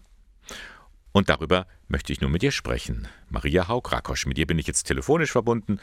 Und 1.15 1.29
darüber 1.29 1.65
möchte 1.87 2.11
ich 2.11 2.19
nun 2.19 2.33
mit 2.33 2.43
ihr 2.43 2.51
sprechen. 2.51 3.07
Maria 3.29 3.69
Haug-Rakosch, 3.69 4.25
mit 4.25 4.37
ihr 4.37 4.45
bin 4.45 4.59
ich 4.59 4.67
jetzt 4.67 4.83
telefonisch 4.83 5.31
verbunden. 5.31 5.79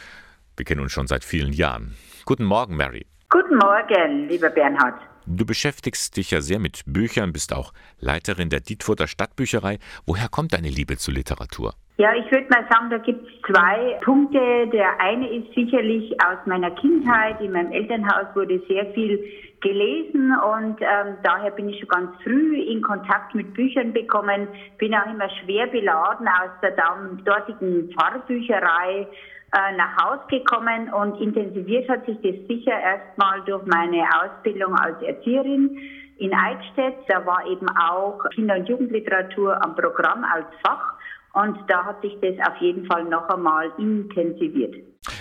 Wir 0.59 0.67
kennen 0.67 0.83
uns 0.83 0.93
schon 0.93 1.07
seit 1.07 1.25
vielen 1.25 1.55
Jahren. 1.55 1.97
Guten 2.27 2.45
Morgen, 2.45 2.77
Mary. 2.77 3.07
Guten 3.31 3.57
Morgen, 3.57 4.29
lieber 4.29 4.51
Bernhard. 4.51 5.01
Du 5.27 5.47
beschäftigst 5.47 6.17
dich 6.17 6.33
ja 6.33 6.41
sehr 6.41 6.59
mit 6.59 6.83
Büchern, 6.87 7.33
bist 7.33 7.55
auch 7.55 7.73
Leiterin 8.01 8.51
der 8.51 8.61
Dietfurter 8.61 9.07
Stadtbücherei. 9.07 9.79
Woher 10.05 10.29
kommt 10.29 10.53
deine 10.53 10.69
Liebe 10.69 10.97
zur 10.97 11.15
Literatur? 11.15 11.75
Ja, 11.99 12.13
ich 12.15 12.25
würde 12.33 12.49
mal 12.49 12.67
sagen, 12.71 12.91
da 12.91 12.99
gibt 12.99 13.25
es 13.25 13.33
zwei 13.47 14.01
Punkte. 14.03 14.67
Der 14.73 15.01
eine 15.01 15.29
ist 15.29 15.55
sicherlich 15.55 16.13
aus 16.25 16.39
meiner 16.47 16.71
Kindheit. 16.73 17.41
In 17.41 17.53
meinem 17.53 17.71
Elternhaus 17.71 18.35
wurde 18.35 18.61
sehr 18.67 18.87
viel 18.95 19.23
gelesen 19.61 20.35
und 20.35 20.81
ähm, 20.81 21.17
daher 21.23 21.53
bin 21.53 21.69
ich 21.69 21.79
schon 21.79 21.89
ganz 21.89 22.11
früh 22.25 22.61
in 22.61 22.83
Kontakt 22.83 23.35
mit 23.35 23.55
Büchern 23.55 23.93
bekommen. 23.93 24.49
Bin 24.79 24.95
auch 24.95 25.07
immer 25.07 25.29
schwer 25.43 25.69
beladen 25.69 26.27
aus 26.27 26.51
der 26.63 26.75
dortigen 27.25 27.93
Pfarrbücherei 27.93 29.07
nach 29.53 29.97
Hause 30.03 30.23
gekommen 30.31 30.93
und 30.93 31.21
intensiviert 31.21 31.89
hat 31.89 32.07
sich 32.07 32.17
das 32.23 32.47
sicher 32.49 32.73
erstmal 32.73 33.43
durch 33.45 33.65
meine 33.67 34.03
Ausbildung 34.21 34.75
als 34.75 35.01
Erzieherin 35.03 35.79
in 36.19 36.33
Eichstätt. 36.33 36.97
Da 37.09 37.25
war 37.27 37.47
eben 37.47 37.69
auch 37.69 38.19
Kinder- 38.35 38.57
und 38.57 38.69
Jugendliteratur 38.69 39.63
am 39.63 39.75
Programm 39.75 40.25
als 40.25 40.47
Fach 40.65 40.95
und 41.35 41.59
da 41.69 41.85
hat 41.85 42.01
sich 42.03 42.17
das 42.21 42.35
auf 42.49 42.57
jeden 42.61 42.87
Fall 42.87 43.05
noch 43.05 43.29
einmal 43.29 43.73
intensiviert. 43.79 44.75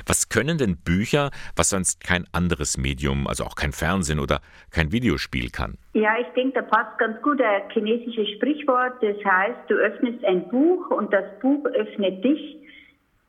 Was 0.06 0.30
können 0.30 0.58
denn 0.58 0.78
Bücher, 0.78 1.32
was 1.56 1.70
sonst 1.70 2.04
kein 2.04 2.26
anderes 2.34 2.78
Medium, 2.78 3.28
also 3.28 3.46
auch 3.46 3.56
kein 3.56 3.72
Fernsehen 3.72 4.20
oder 4.20 4.42
kein 4.70 4.92
Videospiel 4.92 5.50
kann? 5.50 5.78
Ja, 5.94 6.16
ich 6.20 6.28
denke, 6.36 6.62
da 6.62 6.62
passt 6.62 7.00
ganz 7.00 7.20
gut 7.22 7.42
ein 7.42 7.70
chinesisches 7.72 8.30
Sprichwort. 8.36 8.94
Das 9.02 9.18
heißt, 9.26 9.70
du 9.70 9.76
öffnest 9.76 10.24
ein 10.26 10.48
Buch 10.50 10.92
und 10.92 11.12
das 11.12 11.26
Buch 11.42 11.66
öffnet 11.66 12.24
dich. 12.24 12.61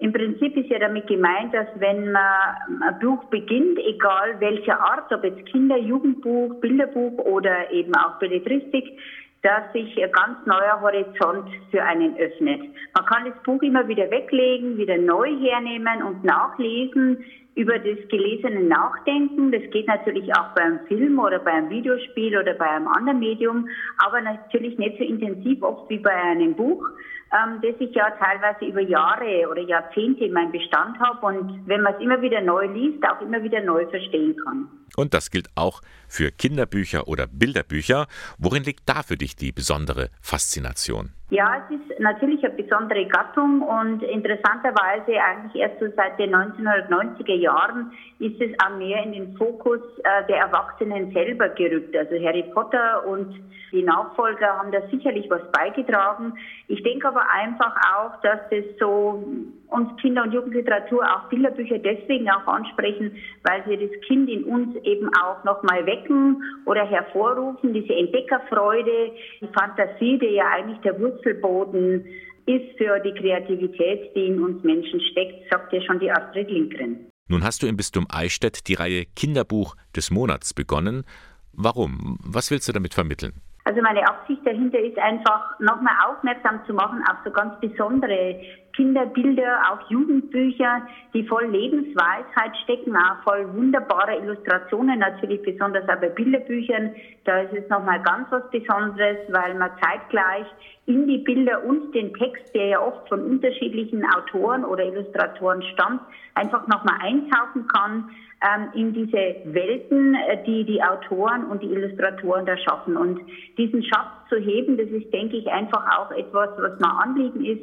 Im 0.03 0.13
Prinzip 0.13 0.57
ist 0.57 0.69
ja 0.69 0.81
damit 0.81 1.07
gemeint, 1.07 1.55
dass 1.55 1.69
wenn 1.77 2.11
man 2.11 2.83
ein 2.83 2.99
Buch 3.01 3.23
beginnt, 3.27 3.79
egal 3.79 4.35
welcher 4.41 4.81
Art, 4.81 5.13
ob 5.13 5.23
jetzt 5.23 5.47
Kinder, 5.47 5.77
Jugendbuch, 5.77 6.61
Bilderbuch 6.61 7.19
oder 7.19 7.71
eben 7.71 7.95
auch 7.95 8.19
Belletristik, 8.19 8.99
dass 9.43 9.73
sich 9.73 10.03
ein 10.03 10.11
ganz 10.11 10.45
neuer 10.45 10.81
Horizont 10.81 11.49
für 11.71 11.85
einen 11.85 12.17
öffnet. 12.17 12.63
Man 12.97 13.07
kann 13.07 13.27
das 13.27 13.41
Buch 13.45 13.63
immer 13.63 13.87
wieder 13.87 14.11
weglegen, 14.11 14.77
wieder 14.77 14.99
neu 14.99 15.29
hernehmen 15.39 16.03
und 16.03 16.25
nachlesen, 16.25 17.25
über 17.55 17.79
das 17.79 18.09
Gelesene 18.09 18.65
nachdenken. 18.65 19.53
Das 19.53 19.63
geht 19.71 19.87
natürlich 19.87 20.35
auch 20.35 20.49
beim 20.57 20.81
Film 20.89 21.21
oder 21.21 21.39
beim 21.39 21.71
Videospiel 21.71 22.37
oder 22.37 22.55
bei 22.55 22.69
einem 22.69 22.89
anderen 22.89 23.21
Medium, 23.21 23.69
aber 24.05 24.21
natürlich 24.21 24.77
nicht 24.79 24.99
so 24.99 25.05
intensiv 25.05 25.63
oft 25.63 25.89
wie 25.91 25.99
bei 25.99 26.11
einem 26.11 26.55
Buch 26.55 26.89
ähm, 27.33 27.61
das 27.63 27.75
ich 27.81 27.95
ja 27.95 28.11
teilweise 28.19 28.65
über 28.65 28.81
Jahre 28.81 29.49
oder 29.51 29.63
Jahrzehnte 29.63 30.25
in 30.25 30.33
meinem 30.33 30.53
Bestand 30.53 30.99
habe 31.01 31.27
und 31.27 31.67
wenn 31.67 31.83
man 31.83 31.95
es 31.95 32.01
immer 32.01 32.21
wieder 32.21 32.41
neu 32.41 32.67
liest, 32.67 33.03
auch 33.09 33.21
immer 33.21 33.43
wieder 33.43 33.61
neu 33.63 33.87
verstehen 33.87 34.37
kann. 34.45 34.69
Und 34.97 35.15
das 35.15 35.31
gilt 35.31 35.49
auch 35.55 35.81
für 36.13 36.31
Kinderbücher 36.31 37.09
oder 37.09 37.27
Bilderbücher. 37.27 38.07
Worin 38.39 38.65
liegt 38.65 38.87
da 38.87 39.03
für 39.03 39.17
dich 39.17 39.35
die 39.35 39.51
besondere 39.51 40.11
Faszination? 40.21 41.13
Ja, 41.31 41.65
es 41.65 41.81
ist 41.81 41.99
natürlich 41.99 42.45
eine 42.45 42.53
besondere 42.53 43.07
Gattung 43.07 43.63
und 43.63 44.03
interessanterweise 44.03 45.19
eigentlich 45.19 45.63
erst 45.63 45.81
so 45.81 45.87
seit 45.97 46.19
den 46.19 46.35
1990er 46.35 47.37
Jahren 47.37 47.93
ist 48.19 48.39
es 48.39 48.51
auch 48.63 48.77
mehr 48.77 49.03
in 49.03 49.13
den 49.13 49.37
Fokus 49.39 49.81
äh, 50.05 50.27
der 50.29 50.37
Erwachsenen 50.37 51.11
selber 51.15 51.49
gerückt. 51.49 51.97
Also 51.97 52.23
Harry 52.23 52.43
Potter 52.53 53.07
und 53.07 53.35
die 53.73 53.83
Nachfolger 53.83 54.59
haben 54.59 54.71
da 54.71 54.87
sicherlich 54.91 55.31
was 55.31 55.51
beigetragen. 55.53 56.35
Ich 56.69 56.83
denke 56.83 57.09
aber 57.09 57.25
einfach 57.31 57.75
auch, 57.95 58.21
dass 58.21 58.41
das 58.51 58.65
so 58.79 59.25
uns 59.73 59.89
Kinder- 60.01 60.25
und 60.25 60.33
Jugendliteratur, 60.33 61.05
auch 61.05 61.29
Bilderbücher 61.29 61.79
deswegen 61.79 62.31
auch 62.31 62.47
ansprechen, 62.47 63.17
weil 63.45 63.63
sie 63.67 63.77
das 63.77 64.01
Kind 64.07 64.29
in 64.29 64.45
uns 64.45 64.77
eben 64.85 65.09
auch 65.23 65.43
nochmal 65.45 65.85
wecken 65.87 66.43
oder 66.67 66.85
hervorrufen, 66.87 67.73
diese 67.73 67.95
Entdeckerfreude, 67.95 69.13
die 69.41 69.49
Fantasie, 69.49 70.19
die 70.19 70.35
ja 70.37 70.49
eigentlich 70.51 70.79
der 70.81 70.99
Wurzelboden 71.01 72.05
ist 72.47 72.77
für 72.77 72.99
die 73.01 73.15
Kreativität, 73.15 74.15
die 74.15 74.27
in 74.27 74.43
uns 74.43 74.63
Menschen 74.65 75.01
steckt, 75.13 75.51
sagt 75.51 75.73
ja 75.73 75.81
schon 75.83 76.01
die 76.01 76.11
Astrid 76.11 76.51
Lindgren. 76.51 77.07
Nun 77.29 77.45
hast 77.45 77.63
du 77.63 77.67
im 77.67 77.77
Bistum 77.77 78.07
Eichstätt 78.13 78.69
die 78.69 78.75
Reihe 78.75 79.05
Kinderbuch 79.17 79.77
des 79.97 80.11
Monats 80.11 80.53
begonnen. 80.53 81.05
Warum? 81.53 82.19
Was 82.23 82.51
willst 82.51 82.69
du 82.69 82.73
damit 82.73 82.95
vermitteln? 82.95 83.33
Also 83.65 83.81
meine 83.81 84.07
Absicht 84.07 84.45
dahinter 84.45 84.79
ist 84.81 84.99
einfach 84.99 85.59
nochmal 85.61 85.95
aufmerksam 86.09 86.61
zu 86.67 86.75
machen 86.75 87.03
auf 87.09 87.19
so 87.25 87.31
ganz 87.31 87.59
besondere 87.61 88.41
Kinderbilder, 88.75 89.61
auch 89.71 89.91
Jugendbücher, 89.91 90.83
die 91.13 91.27
voll 91.27 91.47
Lebensweisheit 91.47 92.57
stecken, 92.65 92.97
auch 92.97 93.23
voll 93.23 93.53
wunderbare 93.55 94.17
Illustrationen, 94.17 94.99
natürlich 94.99 95.43
besonders 95.43 95.89
auch 95.89 96.01
bei 96.01 96.09
Bilderbüchern. 96.09 96.95
Da 97.25 97.41
ist 97.43 97.53
es 97.53 97.69
nochmal 97.69 98.03
ganz 98.03 98.29
was 98.31 98.49
Besonderes, 98.51 99.19
weil 99.29 99.55
man 99.55 99.71
zeitgleich 99.81 100.47
in 100.87 101.07
die 101.07 101.19
Bilder 101.19 101.65
und 101.65 101.95
den 101.95 102.13
Text, 102.15 102.55
der 102.55 102.67
ja 102.67 102.81
oft 102.81 103.09
von 103.09 103.21
unterschiedlichen 103.23 104.05
Autoren 104.17 104.65
oder 104.65 104.85
Illustratoren 104.85 105.63
stammt, 105.75 106.01
einfach 106.35 106.67
nochmal 106.67 106.99
eintauchen 107.01 107.69
kann 107.69 108.11
ähm, 108.43 108.69
in 108.75 108.93
diese 108.93 109.37
Welten, 109.55 110.15
äh, 110.15 110.43
die 110.45 110.65
die 110.65 110.83
Autoren 110.83 111.45
und 111.45 111.63
die 111.63 111.73
Illustratoren 111.73 112.47
da 112.47 112.57
schaffen. 112.57 112.97
Und 112.97 113.21
diesen 113.57 113.85
Schatz 113.85 114.29
zu 114.29 114.37
heben, 114.37 114.77
das 114.77 114.89
ist, 114.89 115.13
denke 115.13 115.37
ich, 115.37 115.47
einfach 115.49 115.85
auch 115.99 116.11
etwas, 116.11 116.51
was 116.59 116.79
mir 116.81 117.01
Anliegen 117.01 117.45
ist, 117.45 117.63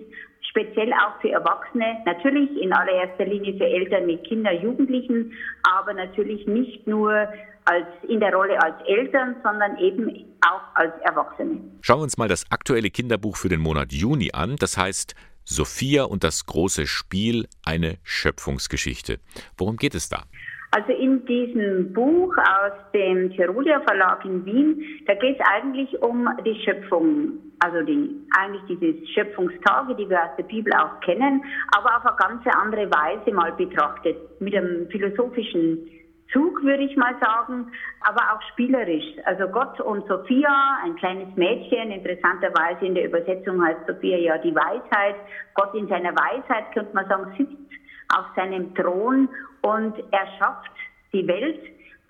speziell 0.49 0.91
auch 0.93 1.19
für 1.21 1.29
Erwachsene, 1.29 2.01
natürlich 2.05 2.49
in 2.61 2.73
allererster 2.73 3.25
Linie 3.25 3.55
für 3.57 3.65
Eltern 3.65 4.05
mit 4.05 4.23
Kindern, 4.25 4.61
Jugendlichen, 4.61 5.33
aber 5.63 5.93
natürlich 5.93 6.45
nicht 6.47 6.87
nur 6.87 7.27
als 7.65 7.87
in 8.07 8.19
der 8.19 8.33
Rolle 8.33 8.61
als 8.61 8.75
Eltern, 8.87 9.35
sondern 9.43 9.77
eben 9.77 10.25
auch 10.41 10.75
als 10.75 10.93
Erwachsene. 11.03 11.59
Schauen 11.81 11.99
wir 11.99 12.03
uns 12.03 12.17
mal 12.17 12.27
das 12.27 12.45
aktuelle 12.49 12.89
Kinderbuch 12.89 13.37
für 13.37 13.49
den 13.49 13.61
Monat 13.61 13.91
Juni 13.91 14.31
an. 14.33 14.55
Das 14.57 14.77
heißt 14.77 15.13
Sophia 15.45 16.03
und 16.03 16.23
das 16.23 16.45
große 16.45 16.87
Spiel, 16.87 17.47
eine 17.63 17.97
Schöpfungsgeschichte. 18.03 19.19
Worum 19.57 19.77
geht 19.77 19.95
es 19.95 20.09
da? 20.09 20.23
Also 20.71 20.91
in 20.91 21.25
diesem 21.25 21.93
Buch 21.93 22.35
aus 22.37 22.73
dem 22.93 23.31
Tiroler 23.31 23.81
Verlag 23.81 24.23
in 24.23 24.45
Wien, 24.45 24.83
da 25.07 25.15
geht 25.15 25.39
es 25.39 25.45
eigentlich 25.51 25.99
um 26.03 26.29
die 26.45 26.61
Schöpfung, 26.63 27.39
also 27.59 27.81
die, 27.81 28.21
eigentlich 28.37 28.79
diese 28.79 29.07
Schöpfungstage, 29.07 29.95
die 29.95 30.07
wir 30.07 30.21
aus 30.21 30.35
der 30.37 30.43
Bibel 30.43 30.71
auch 30.73 30.99
kennen, 30.99 31.43
aber 31.75 31.97
auf 31.97 32.05
eine 32.05 32.15
ganz 32.17 32.55
andere 32.55 32.85
Weise 32.91 33.31
mal 33.33 33.51
betrachtet, 33.53 34.17
mit 34.39 34.55
einem 34.55 34.87
philosophischen 34.89 35.89
Zug, 36.31 36.61
würde 36.61 36.83
ich 36.83 36.95
mal 36.95 37.15
sagen, 37.19 37.71
aber 38.01 38.21
auch 38.31 38.41
spielerisch. 38.51 39.17
Also 39.25 39.47
Gott 39.47 39.81
und 39.81 40.07
Sophia, 40.07 40.77
ein 40.83 40.95
kleines 40.97 41.35
Mädchen, 41.35 41.89
interessanterweise 41.89 42.85
in 42.85 42.93
der 42.93 43.05
Übersetzung 43.05 43.65
heißt 43.65 43.87
Sophia 43.87 44.17
ja 44.17 44.37
die 44.37 44.53
Weisheit. 44.53 45.15
Gott 45.55 45.73
in 45.73 45.87
seiner 45.87 46.11
Weisheit, 46.11 46.71
könnte 46.75 46.93
man 46.93 47.07
sagen, 47.07 47.33
sitzt 47.35 47.57
auf 48.15 48.25
seinem 48.35 48.75
Thron 48.75 49.29
und 49.61 49.93
er 50.11 50.27
schafft 50.37 50.71
die 51.13 51.27
Welt 51.27 51.59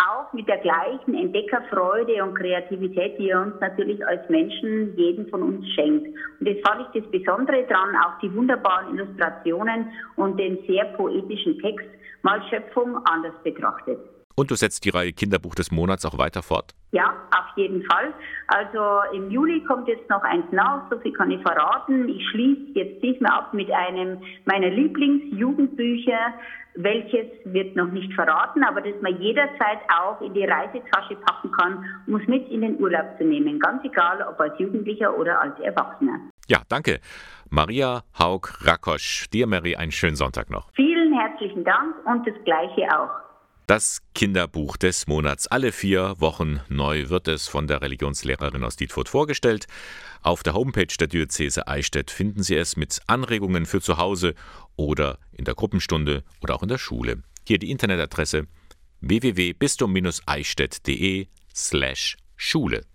auch 0.08 0.32
mit 0.34 0.48
der 0.48 0.60
gleichen 0.60 1.14
Entdeckerfreude 1.14 2.24
und 2.24 2.36
Kreativität, 2.36 3.20
die 3.20 3.30
er 3.30 3.42
uns 3.42 3.60
natürlich 3.60 4.06
als 4.08 4.28
Menschen, 4.30 4.96
jeden 4.96 5.28
von 5.30 5.44
uns 5.44 5.68
schenkt. 5.72 6.08
Und 6.40 6.48
das 6.48 6.56
fand 6.66 6.88
ich 6.88 7.02
das 7.02 7.12
Besondere 7.12 7.64
dran, 7.66 7.96
auch 8.06 8.18
die 8.22 8.34
wunderbaren 8.34 8.98
Illustrationen 8.98 9.92
und 10.16 10.40
den 10.40 10.58
sehr 10.68 10.86
poetischen 10.96 11.60
Text, 11.60 11.88
mal 12.22 12.42
Schöpfung 12.50 12.98
anders 13.06 13.34
betrachtet. 13.44 14.00
Und 14.40 14.52
du 14.52 14.56
setzt 14.56 14.86
die 14.86 14.90
Reihe 14.90 15.12
Kinderbuch 15.12 15.54
des 15.54 15.70
Monats 15.70 16.06
auch 16.06 16.18
weiter 16.18 16.42
fort? 16.42 16.74
Ja, 16.92 17.08
auf 17.38 17.58
jeden 17.58 17.84
Fall. 17.84 18.14
Also 18.48 19.14
im 19.14 19.30
Juli 19.30 19.62
kommt 19.66 19.90
jetzt 19.90 20.10
noch 20.10 20.24
eins 20.24 20.46
nach, 20.52 20.90
so 20.90 20.98
viel 21.00 21.12
kann 21.12 21.30
ich 21.30 21.42
verraten. 21.42 22.08
Ich 22.08 22.26
schließe 22.30 22.72
jetzt 22.74 23.04
diesmal 23.04 23.34
ab 23.34 23.54
mit 23.54 23.70
einem 23.70 24.22
meiner 24.46 24.70
Lieblingsjugendbücher, 24.70 26.34
welches 26.76 27.28
wird 27.44 27.76
noch 27.76 27.92
nicht 27.92 28.14
verraten, 28.14 28.64
aber 28.64 28.80
das 28.80 28.94
man 29.02 29.22
jederzeit 29.22 29.80
auch 29.94 30.22
in 30.22 30.34
die 30.34 30.46
Reisetasche 30.46 31.18
packen 31.18 31.52
kann, 31.52 31.84
um 32.08 32.16
es 32.16 32.26
mit 32.30 32.50
in 32.50 32.62
den 32.62 32.80
Urlaub 32.80 33.18
zu 33.18 33.26
nehmen. 33.26 33.60
Ganz 33.60 33.84
egal, 33.84 34.26
ob 34.26 34.40
als 34.40 34.58
Jugendlicher 34.58 35.18
oder 35.18 35.42
als 35.42 35.60
Erwachsener. 35.60 36.18
Ja, 36.48 36.62
danke. 36.70 37.02
Maria 37.50 38.04
Haug-Rakosch. 38.18 39.30
Dir, 39.34 39.48
Mary, 39.48 39.76
einen 39.76 39.92
schönen 39.92 40.16
Sonntag 40.16 40.50
noch. 40.50 40.72
Vielen 40.76 41.12
herzlichen 41.12 41.66
Dank 41.66 41.94
und 42.06 42.26
das 42.26 42.36
Gleiche 42.46 42.88
auch. 42.98 43.29
Das 43.70 44.02
Kinderbuch 44.16 44.78
des 44.78 45.06
Monats. 45.06 45.46
Alle 45.46 45.72
vier 45.72 46.16
Wochen 46.18 46.62
neu 46.70 47.10
wird 47.10 47.28
es 47.28 47.48
von 47.48 47.68
der 47.68 47.84
Religionslehrerin 47.84 48.64
aus 48.64 48.78
Dietfurt 48.78 49.10
vorgestellt. 49.10 49.68
Auf 50.24 50.42
der 50.42 50.56
Homepage 50.56 50.92
der 51.00 51.06
Diözese 51.06 51.68
Eichstätt 51.68 52.10
finden 52.10 52.42
Sie 52.42 52.56
es 52.56 52.78
mit 52.78 53.00
Anregungen 53.06 53.68
für 53.68 53.80
zu 53.80 54.00
Hause 54.00 54.34
oder 54.76 55.20
in 55.34 55.46
der 55.46 55.54
Gruppenstunde 55.54 56.24
oder 56.42 56.56
auch 56.56 56.64
in 56.64 56.70
der 56.70 56.80
Schule. 56.80 57.22
Hier 57.46 57.60
die 57.60 57.70
Internetadresse 57.70 58.48
www.bistum-eichstätt.de 59.02 61.28
slash 61.54 62.18
Schule. 62.38 62.88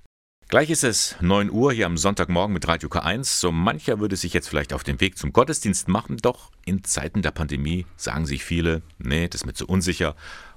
Gleich 0.48 0.70
ist 0.70 0.84
es 0.84 1.16
9 1.20 1.50
Uhr 1.50 1.72
hier 1.72 1.86
am 1.86 1.96
Sonntagmorgen 1.96 2.52
mit 2.52 2.68
Radio 2.68 2.88
K1. 2.88 3.24
So 3.24 3.50
mancher 3.50 4.00
würde 4.00 4.16
sich 4.16 4.34
jetzt 4.34 4.48
vielleicht 4.48 4.72
auf 4.72 4.82
den 4.82 5.00
Weg 5.00 5.18
zum 5.18 5.32
Gottesdienst 5.32 5.88
machen, 5.88 6.18
doch 6.18 6.50
in 6.66 6.84
Zeiten 6.84 7.22
der 7.22 7.30
Pandemie 7.30 7.86
sagen 7.96 8.26
sich 8.26 8.44
viele, 8.44 8.82
nee, 8.98 9.28
das 9.28 9.42
ist 9.42 9.46
mir 9.46 9.54
zu 9.54 9.66
unsicher 9.66 10.14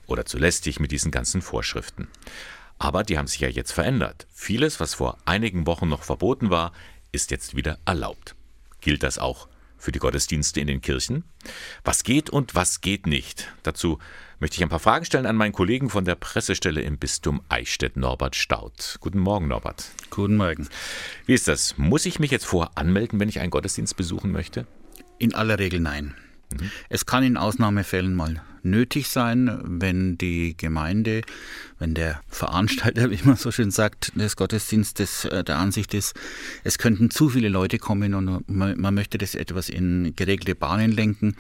oder 0.08 0.26
zu 0.26 0.38
lästig 0.38 0.80
mit 0.80 0.92
diesen 0.92 1.12
ganzen 1.12 1.42
Vorschriften. 1.42 2.08
Aber 2.80 3.04
die 3.04 3.18
haben 3.18 3.28
sich 3.28 3.40
ja 3.40 3.50
jetzt 3.50 3.72
verändert. 3.72 4.28
Vieles, 4.34 4.80
was 4.80 4.96
vor 4.96 5.18
einigen 5.26 5.68
Wochen 5.68 5.90
noch 5.90 6.04
verboten 6.04 6.50
war, 6.50 6.72
ist 7.12 7.32
jetzt 7.32 7.56
wieder 7.56 7.80
erlaubt. 7.86 8.36
Gilt 8.82 9.04
das 9.04 9.18
auch 9.18 9.48
für 9.78 9.92
die 9.92 10.00
Gottesdienste 10.00 10.60
in 10.60 10.68
den 10.68 10.82
Kirchen? 10.82 11.24
Was 11.84 12.04
geht 12.04 12.30
und 12.30 12.56
was 12.56 12.82
geht 12.82 13.08
nicht? 13.08 13.52
Dazu 13.64 14.00
möchte 14.40 14.58
ich 14.58 14.64
ein 14.64 14.70
paar 14.70 14.80
Fragen 14.80 15.06
stellen 15.06 15.26
an 15.26 15.36
meinen 15.36 15.54
Kollegen 15.54 15.90
von 15.90 16.06
der 16.06 16.16
Pressestelle 16.16 16.82
im 16.82 16.98
Bistum 16.98 17.42
Eichstätt, 17.50 17.96
Norbert 17.96 18.36
Staud. 18.36 18.98
Guten 19.00 19.20
Morgen, 19.20 19.48
Norbert. 19.48 19.90
Guten 20.10 20.38
Morgen. 20.38 20.68
Wie 21.26 21.34
ist 21.34 21.48
das? 21.48 21.78
Muss 21.78 22.06
ich 22.06 22.20
mich 22.20 22.32
jetzt 22.32 22.46
vorher 22.46 22.72
anmelden, 22.76 23.20
wenn 23.20 23.30
ich 23.30 23.40
einen 23.40 23.52
Gottesdienst 23.52 23.96
besuchen 23.96 24.32
möchte? 24.32 24.68
In 25.20 25.34
aller 25.34 25.58
Regel 25.58 25.80
nein. 25.80 26.16
Mhm. 26.54 26.72
Es 26.90 27.06
kann 27.06 27.24
in 27.24 27.38
Ausnahmefällen 27.38 28.14
mal 28.14 28.42
nötig 28.64 29.08
sein, 29.08 29.60
wenn 29.64 30.18
die 30.18 30.56
Gemeinde, 30.58 31.22
wenn 31.80 31.94
der 31.94 32.22
Veranstalter, 32.28 33.10
wie 33.12 33.20
man 33.24 33.36
so 33.36 33.52
schön 33.52 33.72
sagt, 33.72 34.16
des 34.16 34.36
Gottesdienstes 34.36 35.26
äh, 35.26 35.44
der 35.44 35.58
Ansicht 35.58 35.94
ist, 35.94 36.16
es 36.64 36.78
könnten 36.78 37.10
zu 37.10 37.30
viele 37.30 37.50
Leute 37.50 37.78
kommen 37.78 38.14
und 38.14 38.48
man, 38.50 38.80
man 38.80 38.94
möchte 38.94 39.18
das 39.18 39.36
etwas 39.36 39.70
in 39.70 40.14
geregelte 40.16 40.56
Bahnen 40.56 40.92
lenken. 40.92 41.36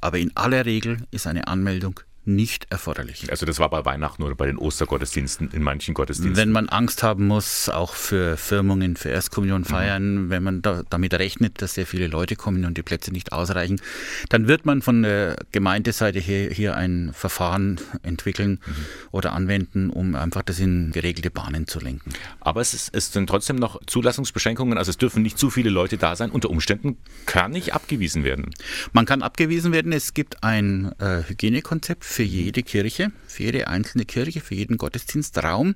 Aber 0.00 0.18
in 0.18 0.36
aller 0.36 0.66
Regel 0.66 0.98
ist 1.10 1.26
eine 1.26 1.46
Anmeldung 1.46 2.00
nicht 2.24 2.70
erforderlich. 2.70 3.30
Also 3.30 3.46
das 3.46 3.58
war 3.58 3.68
bei 3.68 3.84
Weihnachten 3.84 4.22
oder 4.22 4.36
bei 4.36 4.46
den 4.46 4.56
Ostergottesdiensten 4.56 5.50
in 5.50 5.62
manchen 5.62 5.92
Gottesdiensten. 5.94 6.36
Wenn 6.36 6.52
man 6.52 6.68
Angst 6.68 7.02
haben 7.02 7.26
muss, 7.26 7.68
auch 7.68 7.94
für 7.94 8.36
Firmungen, 8.36 8.96
für 8.96 9.08
Erstkommunion 9.08 9.64
feiern, 9.64 10.26
mhm. 10.26 10.30
wenn 10.30 10.42
man 10.42 10.62
da, 10.62 10.82
damit 10.88 11.14
rechnet, 11.14 11.60
dass 11.60 11.74
sehr 11.74 11.86
viele 11.86 12.06
Leute 12.06 12.36
kommen 12.36 12.64
und 12.64 12.78
die 12.78 12.82
Plätze 12.82 13.10
nicht 13.12 13.32
ausreichen, 13.32 13.80
dann 14.28 14.46
wird 14.46 14.64
man 14.64 14.82
von 14.82 15.02
der 15.02 15.36
Gemeindeseite 15.50 16.20
her 16.20 16.50
hier 16.50 16.76
ein 16.76 17.10
Verfahren 17.12 17.80
entwickeln 18.04 18.60
mhm. 18.64 18.72
oder 19.10 19.32
anwenden, 19.32 19.90
um 19.90 20.14
einfach 20.14 20.42
das 20.42 20.60
in 20.60 20.92
geregelte 20.92 21.30
Bahnen 21.30 21.66
zu 21.66 21.80
lenken. 21.80 22.12
Aber 22.38 22.60
es, 22.60 22.72
ist, 22.72 22.94
es 22.94 23.12
sind 23.12 23.26
trotzdem 23.26 23.56
noch 23.56 23.80
Zulassungsbeschränkungen, 23.86 24.78
also 24.78 24.90
es 24.90 24.96
dürfen 24.98 25.22
nicht 25.22 25.38
zu 25.38 25.50
viele 25.50 25.70
Leute 25.70 25.98
da 25.98 26.14
sein. 26.14 26.30
Unter 26.30 26.50
Umständen 26.50 26.98
kann 27.26 27.50
nicht 27.50 27.74
abgewiesen 27.74 28.22
werden. 28.22 28.50
Man 28.92 29.06
kann 29.06 29.22
abgewiesen 29.22 29.72
werden. 29.72 29.92
Es 29.92 30.14
gibt 30.14 30.44
ein 30.44 30.92
äh, 31.00 31.22
Hygienekonzept 31.26 32.11
für 32.12 32.22
jede 32.22 32.62
Kirche, 32.62 33.10
für 33.26 33.44
jede 33.44 33.68
einzelne 33.68 34.04
Kirche, 34.04 34.40
für 34.40 34.54
jeden 34.54 34.76
Gottesdienstraum, 34.76 35.74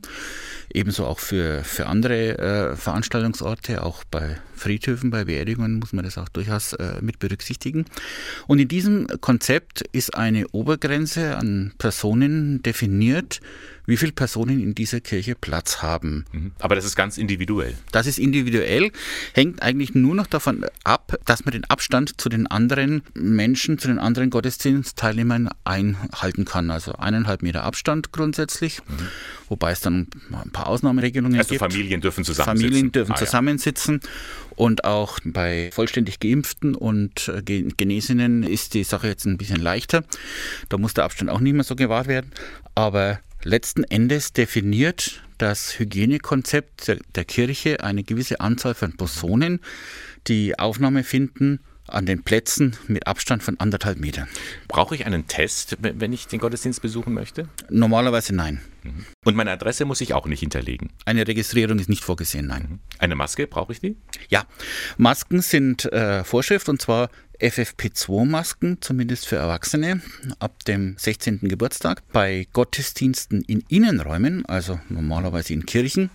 ebenso 0.73 1.07
auch 1.07 1.19
für, 1.19 1.65
für 1.65 1.87
andere 1.87 2.39
äh, 2.39 2.77
Veranstaltungsorte, 2.77 3.83
auch 3.83 4.05
bei 4.05 4.39
Friedhöfen, 4.55 5.11
bei 5.11 5.25
Beerdigungen 5.25 5.79
muss 5.79 5.93
man 5.93 6.05
das 6.05 6.19
auch 6.19 6.29
durchaus 6.29 6.75
äh, 6.75 6.97
mit 7.01 7.19
berücksichtigen. 7.19 7.87
Und 8.47 8.59
in 8.59 8.69
diesem 8.69 9.07
Konzept 9.21 9.83
ist 9.93 10.15
eine 10.15 10.47
Obergrenze 10.49 11.37
an 11.37 11.73
Personen 11.79 12.63
definiert, 12.63 13.41
wie 13.87 13.97
viele 13.97 14.13
Personen 14.13 14.61
in 14.61 14.75
dieser 14.75 15.01
Kirche 15.01 15.35
Platz 15.35 15.83
haben. 15.83 16.25
Mhm. 16.33 16.53
Aber 16.59 16.75
das 16.75 16.85
ist 16.85 16.97
ganz 16.97 17.19
individuell. 17.19 17.75
Das 17.93 18.07
ist 18.07 18.19
individuell, 18.19 18.91
hängt 19.33 19.63
eigentlich 19.63 19.95
nur 19.95 20.15
noch 20.15 20.27
davon 20.27 20.67
ab, 20.85 21.19
dass 21.25 21.45
man 21.45 21.53
den 21.53 21.65
Abstand 21.65 22.21
zu 22.21 22.29
den 22.29 22.47
anderen 22.47 23.03
Menschen, 23.15 23.79
zu 23.79 23.89
den 23.89 23.99
anderen 23.99 24.31
Gottesdienstteilnehmern 24.31 25.49
einhalten 25.65 26.45
kann. 26.45 26.71
Also 26.71 26.93
eineinhalb 26.95 27.43
Meter 27.43 27.65
Abstand 27.65 28.13
grundsätzlich, 28.13 28.81
mhm. 28.87 29.09
wobei 29.49 29.71
es 29.73 29.81
dann 29.81 30.09
ein 30.33 30.51
paar 30.51 30.67
Ausnahmeregelungen 30.67 31.39
also 31.39 31.51
gibt. 31.51 31.63
Also 31.63 31.73
Familien 31.73 32.01
dürfen 32.01 32.25
zusammensitzen. 32.25 32.69
Familien 32.69 32.93
dürfen 32.93 33.13
ah, 33.13 33.17
zusammensitzen. 33.17 34.01
Ja. 34.03 34.11
Und 34.57 34.85
auch 34.85 35.19
bei 35.23 35.71
vollständig 35.73 36.19
Geimpften 36.19 36.75
und 36.75 37.29
äh, 37.29 37.43
Genesenen 37.43 38.43
ist 38.43 38.73
die 38.73 38.85
Sache 38.85 39.07
jetzt 39.07 39.27
ein 39.27 39.37
bisschen 39.37 39.61
leichter. 39.61 40.03
Da 40.71 40.79
muss 40.79 40.95
der 40.95 41.05
Abstand 41.05 41.31
auch 41.31 41.41
nicht 41.41 41.53
mehr 41.53 41.65
so 41.65 41.77
gewahrt 41.77 42.09
werden. 42.09 42.33
Aber 42.75 43.21
letzten 43.47 43.85
Endes 43.85 44.33
definiert 44.33 45.23
das 45.39 45.79
Hygienekonzept 45.79 46.93
der, 47.15 47.25
Kirche 47.25 47.83
eine 47.83 48.03
gewisse 48.03 48.41
Anzahl 48.41 48.75
von 48.75 48.97
Personen, 48.97 49.61
die 50.27 50.59
Aufnahme 50.59 51.05
finden 51.05 51.61
an 51.89 52.07
den 52.07 52.23
Plätzen 52.23 52.77
mit 52.89 53.07
Abstand 53.07 53.43
von 53.43 53.59
anderthalb 53.61 53.99
Metern. 53.99 54.29
Brauche 54.69 54.95
ich 54.95 55.07
einen 55.07 55.27
Test, 55.27 55.77
wenn 55.81 56.13
ich 56.13 56.27
den 56.27 56.41
Gottesdienst 56.41 56.83
besuchen 56.83 57.15
möchte? 57.15 57.49
Normalerweise 57.71 58.35
nein. 58.35 58.61
Mhm. 58.83 59.05
Und 59.25 59.37
meine 59.37 59.51
Adresse 59.51 59.85
muss 59.85 60.01
ich 60.01 60.15
auch 60.15 60.27
nicht 60.27 60.41
hinterlegen? 60.41 60.91
Eine 61.05 61.27
Registrierung 61.27 61.79
ist 61.79 61.89
nicht 61.89 62.05
vorgesehen, 62.05 62.47
nein. 62.47 62.67
Mhm. 62.69 62.79
Eine 62.99 63.17
Maske, 63.17 63.47
brauche 63.47 63.73
ich 63.73 63.81
die? 63.81 63.97
Ja, 64.29 64.45
Masken 64.97 65.41
sind 65.43 65.85
äh, 65.93 66.25
Vorschrift 66.25 66.69
und 66.69 66.81
zwar 66.81 67.11
FFP2-Masken, 67.41 68.79
zumindest 68.81 69.27
für 69.27 69.37
Erwachsene, 69.37 70.01
ab 70.39 70.65
dem 70.65 70.97
16. 70.97 71.41
Geburtstag. 71.43 72.03
Bei 72.13 72.47
Gottesdiensten 72.53 73.43
in 73.43 73.63
Innenräumen, 73.69 74.47
also 74.47 74.81
normalerweise 74.89 75.53
in 75.53 75.67
Kirchen, 75.67 76.11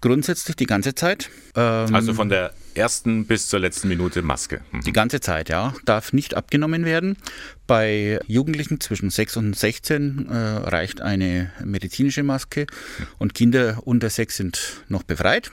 grundsätzlich 0.00 0.56
die 0.56 0.66
ganze 0.66 0.94
Zeit. 0.94 1.30
Ähm, 1.54 1.94
also 1.94 2.14
von 2.14 2.28
der 2.28 2.52
ersten 2.74 3.26
bis 3.26 3.48
zur 3.48 3.60
letzten 3.60 3.88
Minute 3.88 4.22
Maske. 4.22 4.60
Mhm. 4.72 4.82
Die 4.82 4.92
ganze 4.92 5.20
Zeit, 5.20 5.48
ja. 5.48 5.74
Darf 5.84 6.12
nicht 6.12 6.34
abgenommen 6.34 6.84
werden. 6.84 7.16
Bei 7.66 8.20
Jugendlichen 8.26 8.80
zwischen 8.80 9.10
6 9.10 9.36
und 9.36 9.56
16 9.56 10.28
äh, 10.28 10.34
reicht 10.34 11.00
eine 11.00 11.52
medizinische 11.62 12.22
Maske 12.22 12.66
und 13.18 13.34
Kinder 13.34 13.80
unter 13.84 14.08
6 14.08 14.36
sind 14.36 14.82
noch 14.88 15.02
befreit. 15.02 15.50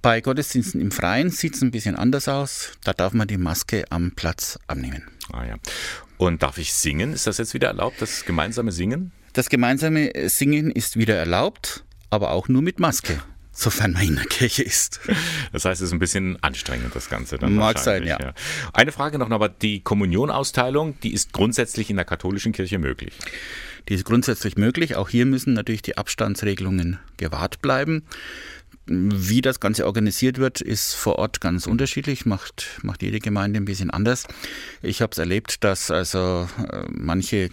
Bei 0.00 0.20
Gottesdiensten 0.20 0.80
im 0.80 0.92
Freien 0.92 1.30
sieht 1.30 1.56
es 1.56 1.62
ein 1.62 1.70
bisschen 1.70 1.96
anders 1.96 2.28
aus. 2.28 2.72
Da 2.84 2.92
darf 2.92 3.12
man 3.12 3.26
die 3.26 3.38
Maske 3.38 3.84
am 3.90 4.12
Platz 4.12 4.58
abnehmen. 4.66 5.02
Ah 5.32 5.44
ja. 5.44 5.56
Und 6.18 6.42
darf 6.42 6.58
ich 6.58 6.72
singen? 6.72 7.12
Ist 7.12 7.26
das 7.26 7.38
jetzt 7.38 7.54
wieder 7.54 7.68
erlaubt, 7.68 8.00
das 8.00 8.24
gemeinsame 8.24 8.70
Singen? 8.70 9.10
Das 9.32 9.48
gemeinsame 9.48 10.12
Singen 10.28 10.70
ist 10.70 10.96
wieder 10.96 11.16
erlaubt, 11.16 11.84
aber 12.10 12.30
auch 12.30 12.48
nur 12.48 12.62
mit 12.62 12.78
Maske 12.78 13.20
sofern 13.52 13.92
man 13.92 14.02
in 14.02 14.16
der 14.16 14.24
Kirche 14.24 14.62
ist. 14.62 15.00
Das 15.52 15.64
heißt, 15.64 15.80
es 15.80 15.88
ist 15.88 15.92
ein 15.92 15.98
bisschen 15.98 16.42
anstrengend, 16.42 16.94
das 16.94 17.08
Ganze 17.08 17.38
dann. 17.38 17.54
Mag 17.54 17.78
sein, 17.78 18.04
ja. 18.04 18.18
ja. 18.18 18.34
Eine 18.72 18.92
Frage 18.92 19.18
noch, 19.18 19.30
aber 19.30 19.48
die 19.48 19.80
Kommunionausteilung, 19.80 20.98
die 21.00 21.12
ist 21.12 21.32
grundsätzlich 21.32 21.90
in 21.90 21.96
der 21.96 22.04
katholischen 22.04 22.52
Kirche 22.52 22.78
möglich. 22.78 23.12
Die 23.88 23.94
ist 23.94 24.04
grundsätzlich 24.04 24.56
möglich. 24.56 24.96
Auch 24.96 25.08
hier 25.08 25.26
müssen 25.26 25.52
natürlich 25.54 25.82
die 25.82 25.98
Abstandsregelungen 25.98 26.98
gewahrt 27.16 27.60
bleiben. 27.62 28.04
Wie 28.86 29.42
das 29.42 29.60
Ganze 29.60 29.86
organisiert 29.86 30.38
wird, 30.38 30.60
ist 30.60 30.94
vor 30.94 31.16
Ort 31.16 31.40
ganz 31.40 31.68
unterschiedlich, 31.68 32.26
macht, 32.26 32.80
macht 32.82 33.02
jede 33.02 33.20
Gemeinde 33.20 33.60
ein 33.60 33.64
bisschen 33.64 33.90
anders. 33.90 34.26
Ich 34.82 35.00
habe 35.00 35.12
es 35.12 35.18
erlebt, 35.18 35.62
dass 35.62 35.92
also 35.92 36.48
äh, 36.68 36.82
manche 36.90 37.50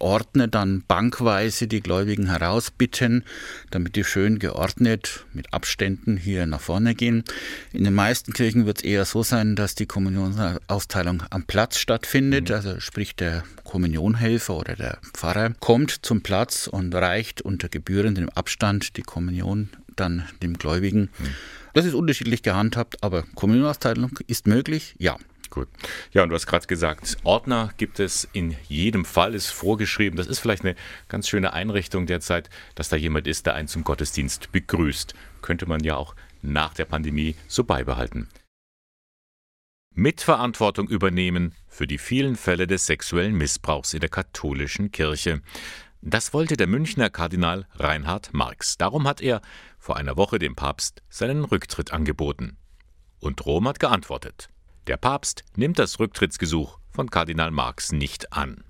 Ordner 0.00 0.48
dann 0.48 0.82
bankweise 0.88 1.68
die 1.68 1.80
Gläubigen 1.80 2.26
herausbitten, 2.26 3.24
damit 3.70 3.94
die 3.94 4.02
schön 4.02 4.40
geordnet 4.40 5.24
mit 5.32 5.54
Abständen 5.54 6.16
hier 6.16 6.46
nach 6.46 6.60
vorne 6.60 6.96
gehen. 6.96 7.22
In 7.72 7.84
den 7.84 7.94
meisten 7.94 8.32
Kirchen 8.32 8.66
wird 8.66 8.78
es 8.78 8.84
eher 8.84 9.04
so 9.04 9.22
sein, 9.22 9.54
dass 9.54 9.76
die 9.76 9.86
Kommunionausteilung 9.86 11.22
am 11.30 11.44
Platz 11.44 11.78
stattfindet, 11.78 12.48
mhm. 12.48 12.54
also 12.56 12.80
sprich 12.80 13.14
der 13.14 13.44
Kommunionhelfer 13.62 14.56
oder 14.56 14.74
der 14.74 14.98
Pfarrer 15.14 15.50
kommt 15.60 16.04
zum 16.04 16.22
Platz 16.22 16.66
und 16.66 16.92
reicht 16.92 17.40
unter 17.40 17.68
gebührendem 17.68 18.28
Abstand 18.30 18.96
die 18.96 19.02
Kommunion 19.02 19.68
dann 19.96 20.28
dem 20.42 20.58
Gläubigen. 20.58 21.10
Das 21.74 21.84
ist 21.84 21.94
unterschiedlich 21.94 22.42
gehandhabt, 22.42 23.02
aber 23.02 23.24
Kommunionausteilung 23.34 24.18
ist 24.26 24.46
möglich, 24.46 24.94
ja. 24.98 25.16
Gut. 25.50 25.68
Ja, 26.12 26.22
und 26.22 26.30
du 26.30 26.34
hast 26.34 26.46
gerade 26.46 26.66
gesagt, 26.66 27.18
Ordner 27.24 27.74
gibt 27.76 28.00
es 28.00 28.26
in 28.32 28.56
jedem 28.68 29.04
Fall, 29.04 29.34
ist 29.34 29.50
vorgeschrieben. 29.50 30.16
Das 30.16 30.26
ist 30.26 30.38
vielleicht 30.38 30.64
eine 30.64 30.76
ganz 31.08 31.28
schöne 31.28 31.52
Einrichtung 31.52 32.06
derzeit, 32.06 32.48
dass 32.74 32.88
da 32.88 32.96
jemand 32.96 33.26
ist, 33.26 33.44
der 33.44 33.54
einen 33.54 33.68
zum 33.68 33.84
Gottesdienst 33.84 34.50
begrüßt. 34.50 35.12
Könnte 35.42 35.66
man 35.66 35.84
ja 35.84 35.96
auch 35.96 36.14
nach 36.40 36.72
der 36.72 36.86
Pandemie 36.86 37.34
so 37.48 37.64
beibehalten. 37.64 38.28
Mitverantwortung 39.94 40.88
übernehmen 40.88 41.54
für 41.68 41.86
die 41.86 41.98
vielen 41.98 42.36
Fälle 42.36 42.66
des 42.66 42.86
sexuellen 42.86 43.36
Missbrauchs 43.36 43.92
in 43.92 44.00
der 44.00 44.08
katholischen 44.08 44.90
Kirche. 44.90 45.42
Das 46.04 46.34
wollte 46.34 46.56
der 46.56 46.66
Münchner 46.66 47.10
Kardinal 47.10 47.64
Reinhard 47.76 48.34
Marx. 48.34 48.76
Darum 48.76 49.06
hat 49.06 49.20
er 49.20 49.40
vor 49.78 49.96
einer 49.96 50.16
Woche 50.16 50.40
dem 50.40 50.56
Papst 50.56 51.00
seinen 51.08 51.44
Rücktritt 51.44 51.92
angeboten. 51.92 52.56
Und 53.20 53.46
Rom 53.46 53.68
hat 53.68 53.78
geantwortet. 53.78 54.48
Der 54.88 54.96
Papst 54.96 55.44
nimmt 55.54 55.78
das 55.78 56.00
Rücktrittsgesuch 56.00 56.80
von 56.90 57.08
Kardinal 57.08 57.52
Marx 57.52 57.92
nicht 57.92 58.32
an. 58.32 58.64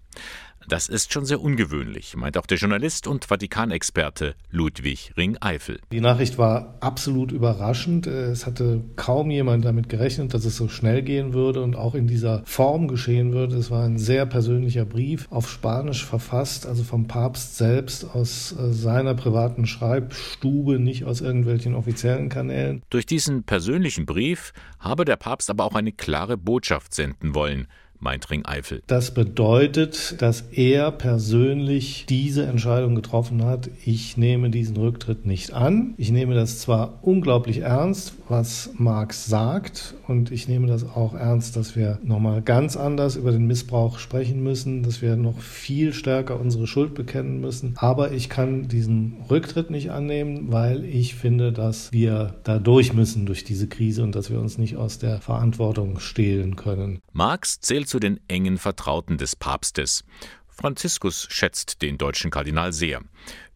Das 0.68 0.88
ist 0.88 1.12
schon 1.12 1.24
sehr 1.24 1.40
ungewöhnlich, 1.40 2.16
meint 2.16 2.38
auch 2.38 2.46
der 2.46 2.58
Journalist 2.58 3.06
und 3.06 3.24
Vatikanexperte 3.24 4.34
Ludwig 4.50 5.12
Ring-Eifel. 5.16 5.80
Die 5.90 6.00
Nachricht 6.00 6.38
war 6.38 6.76
absolut 6.80 7.32
überraschend. 7.32 8.06
Es 8.06 8.46
hatte 8.46 8.84
kaum 8.96 9.30
jemand 9.30 9.64
damit 9.64 9.88
gerechnet, 9.88 10.34
dass 10.34 10.44
es 10.44 10.56
so 10.56 10.68
schnell 10.68 11.02
gehen 11.02 11.32
würde 11.32 11.62
und 11.62 11.76
auch 11.76 11.94
in 11.94 12.06
dieser 12.06 12.42
Form 12.44 12.88
geschehen 12.88 13.32
würde. 13.32 13.56
Es 13.56 13.70
war 13.70 13.84
ein 13.84 13.98
sehr 13.98 14.26
persönlicher 14.26 14.84
Brief 14.84 15.26
auf 15.30 15.50
Spanisch 15.50 16.04
verfasst, 16.04 16.66
also 16.66 16.84
vom 16.84 17.06
Papst 17.06 17.56
selbst 17.56 18.04
aus 18.14 18.52
äh, 18.52 18.72
seiner 18.72 19.14
privaten 19.14 19.66
Schreibstube, 19.66 20.78
nicht 20.78 21.04
aus 21.04 21.20
irgendwelchen 21.20 21.74
offiziellen 21.74 22.28
Kanälen. 22.28 22.82
Durch 22.90 23.06
diesen 23.06 23.44
persönlichen 23.44 24.06
Brief 24.06 24.52
habe 24.78 25.04
der 25.04 25.16
Papst 25.16 25.50
aber 25.50 25.64
auch 25.64 25.74
eine 25.74 25.92
klare 25.92 26.36
Botschaft 26.36 26.94
senden 26.94 27.34
wollen 27.34 27.66
meint 28.02 28.28
Ring-Eifel. 28.30 28.82
Das 28.88 29.14
bedeutet, 29.14 30.20
dass 30.20 30.42
er 30.52 30.90
persönlich 30.90 32.04
diese 32.08 32.44
Entscheidung 32.44 32.94
getroffen 32.94 33.44
hat. 33.44 33.70
Ich 33.84 34.16
nehme 34.16 34.50
diesen 34.50 34.76
Rücktritt 34.76 35.24
nicht 35.24 35.52
an. 35.52 35.94
Ich 35.96 36.10
nehme 36.10 36.34
das 36.34 36.58
zwar 36.58 36.98
unglaublich 37.02 37.58
ernst, 37.58 38.14
was 38.28 38.70
Marx 38.76 39.26
sagt, 39.26 39.94
und 40.12 40.30
ich 40.30 40.46
nehme 40.46 40.68
das 40.68 40.84
auch 40.84 41.14
ernst, 41.14 41.56
dass 41.56 41.74
wir 41.74 41.98
nochmal 42.04 42.42
ganz 42.42 42.76
anders 42.76 43.16
über 43.16 43.32
den 43.32 43.46
Missbrauch 43.46 43.98
sprechen 43.98 44.42
müssen, 44.42 44.84
dass 44.84 45.02
wir 45.02 45.16
noch 45.16 45.40
viel 45.40 45.92
stärker 45.92 46.38
unsere 46.38 46.68
Schuld 46.68 46.94
bekennen 46.94 47.40
müssen. 47.40 47.74
Aber 47.78 48.12
ich 48.12 48.28
kann 48.28 48.68
diesen 48.68 49.16
Rücktritt 49.28 49.70
nicht 49.70 49.90
annehmen, 49.90 50.52
weil 50.52 50.84
ich 50.84 51.16
finde, 51.16 51.52
dass 51.52 51.90
wir 51.92 52.34
da 52.44 52.58
durch 52.58 52.92
müssen 52.92 53.26
durch 53.26 53.42
diese 53.42 53.66
Krise 53.66 54.04
und 54.04 54.14
dass 54.14 54.30
wir 54.30 54.38
uns 54.38 54.58
nicht 54.58 54.76
aus 54.76 54.98
der 54.98 55.20
Verantwortung 55.20 55.98
stehlen 55.98 56.54
können. 56.54 57.00
Marx 57.12 57.60
zählt 57.60 57.88
zu 57.88 57.98
den 57.98 58.20
engen 58.28 58.58
Vertrauten 58.58 59.18
des 59.18 59.34
Papstes. 59.34 60.04
Franziskus 60.48 61.26
schätzt 61.30 61.82
den 61.82 61.98
deutschen 61.98 62.30
Kardinal 62.30 62.72
sehr. 62.72 63.00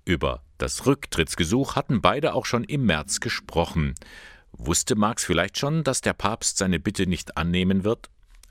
Über 0.05 0.43
das 0.59 0.87
Rücktrittsgesuch 0.87 1.77
hatten 1.77 2.01
beide 2.01 2.33
auch 2.33 2.47
schon 2.47 2.65
im 2.65 2.87
März 2.87 3.21
gesprochen. 3.21 3.95
Wusste 4.59 4.97
Marx 4.97 5.25
vielleicht 5.25 5.59
schon, 5.59 5.85
dass 5.85 6.01
der 6.01 6.15
Papst 6.15 6.59
seine 6.59 6.81
Bitte 6.81 7.07
nicht 7.07 7.37
annehmen 7.37 7.85
wird? 7.85 8.09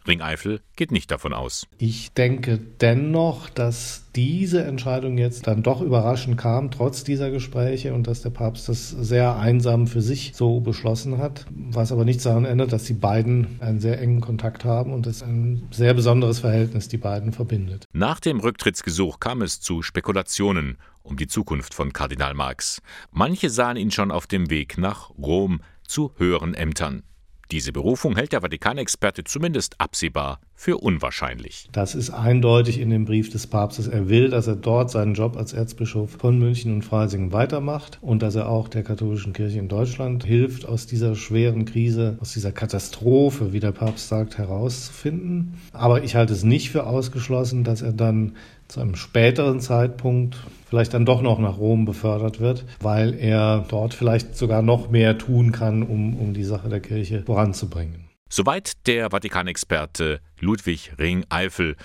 Ringeifel 0.07 0.61
geht 0.75 0.91
nicht 0.91 1.09
davon 1.09 1.33
aus. 1.33 1.65
Ich 1.79 2.13
denke 2.13 2.59
dennoch, 2.59 3.49
dass 3.49 4.05
diese 4.15 4.63
Entscheidung 4.63 5.17
jetzt 5.17 5.47
dann 5.47 5.63
doch 5.63 5.81
überraschend 5.81 6.37
kam, 6.37 6.69
trotz 6.69 7.03
dieser 7.03 7.31
Gespräche 7.31 7.93
und 7.93 8.05
dass 8.05 8.21
der 8.21 8.29
Papst 8.29 8.69
das 8.69 8.89
sehr 8.89 9.37
einsam 9.37 9.87
für 9.87 10.01
sich 10.01 10.33
so 10.35 10.59
beschlossen 10.59 11.17
hat, 11.17 11.45
was 11.49 11.91
aber 11.91 12.05
nichts 12.05 12.23
daran 12.23 12.45
ändert, 12.45 12.71
dass 12.71 12.83
die 12.83 12.93
beiden 12.93 13.59
einen 13.61 13.79
sehr 13.79 13.99
engen 13.99 14.21
Kontakt 14.21 14.63
haben 14.63 14.93
und 14.93 15.07
es 15.07 15.23
ein 15.23 15.67
sehr 15.71 15.95
besonderes 15.95 16.39
Verhältnis 16.39 16.87
die 16.87 16.97
beiden 16.97 17.33
verbindet. 17.33 17.85
Nach 17.91 18.19
dem 18.19 18.39
Rücktrittsgesuch 18.39 19.19
kam 19.19 19.41
es 19.41 19.59
zu 19.59 19.81
Spekulationen 19.81 20.77
um 21.01 21.17
die 21.17 21.27
Zukunft 21.27 21.75
von 21.75 21.93
Kardinal 21.93 22.33
Marx. 22.33 22.81
Manche 23.11 23.51
sahen 23.51 23.77
ihn 23.77 23.91
schon 23.91 24.11
auf 24.11 24.25
dem 24.25 24.49
Weg 24.49 24.79
nach 24.79 25.11
Rom 25.11 25.61
zu 25.87 26.11
höheren 26.17 26.53
Ämtern. 26.53 27.03
Diese 27.51 27.71
Berufung 27.71 28.15
hält 28.15 28.31
der 28.31 28.41
Vatikanexperte 28.41 29.23
zumindest 29.23 29.79
absehbar 29.79 30.39
für 30.55 30.77
unwahrscheinlich. 30.77 31.67
Das 31.71 31.93
ist 31.93 32.09
eindeutig 32.09 32.79
in 32.79 32.89
dem 32.89 33.05
Brief 33.05 33.29
des 33.29 33.45
Papstes. 33.45 33.87
Er 33.87 34.09
will, 34.09 34.29
dass 34.29 34.47
er 34.47 34.55
dort 34.55 34.89
seinen 34.89 35.13
Job 35.13 35.37
als 35.37 35.53
Erzbischof 35.53 36.09
von 36.09 36.39
München 36.39 36.73
und 36.73 36.81
Freising 36.83 37.33
weitermacht 37.33 37.99
und 38.01 38.23
dass 38.23 38.33
er 38.33 38.49
auch 38.49 38.67
der 38.67 38.81
katholischen 38.81 39.33
Kirche 39.33 39.59
in 39.59 39.67
Deutschland 39.67 40.23
hilft, 40.23 40.65
aus 40.65 40.87
dieser 40.87 41.15
schweren 41.15 41.65
Krise, 41.65 42.17
aus 42.19 42.33
dieser 42.33 42.51
Katastrophe, 42.51 43.53
wie 43.53 43.59
der 43.59 43.73
Papst 43.73 44.07
sagt, 44.07 44.39
herauszufinden. 44.39 45.59
Aber 45.71 46.03
ich 46.03 46.15
halte 46.15 46.33
es 46.33 46.43
nicht 46.43 46.71
für 46.71 46.87
ausgeschlossen, 46.87 47.63
dass 47.63 47.83
er 47.83 47.93
dann 47.93 48.37
zu 48.67 48.81
einem 48.81 48.95
späteren 48.95 49.59
Zeitpunkt 49.59 50.37
vielleicht 50.67 50.93
dann 50.93 51.05
doch 51.05 51.21
noch 51.21 51.39
nach 51.39 51.57
Rom 51.57 51.85
befördert 51.85 52.39
wird, 52.39 52.65
weil 52.79 53.13
er 53.13 53.65
dort 53.67 53.93
vielleicht 53.93 54.35
sogar 54.35 54.61
noch 54.61 54.89
mehr 54.89 55.17
tun 55.17 55.51
kann, 55.51 55.83
um, 55.83 56.17
um 56.17 56.33
die 56.33 56.43
Sache 56.43 56.69
der 56.69 56.81
Kirche 56.81 57.23
voranzubringen. 57.23 58.09
Soweit 58.29 58.87
der 58.87 59.11
Vatikanexperte 59.11 60.19
Ludwig 60.39 60.93
Ring-Eifel 60.97 61.75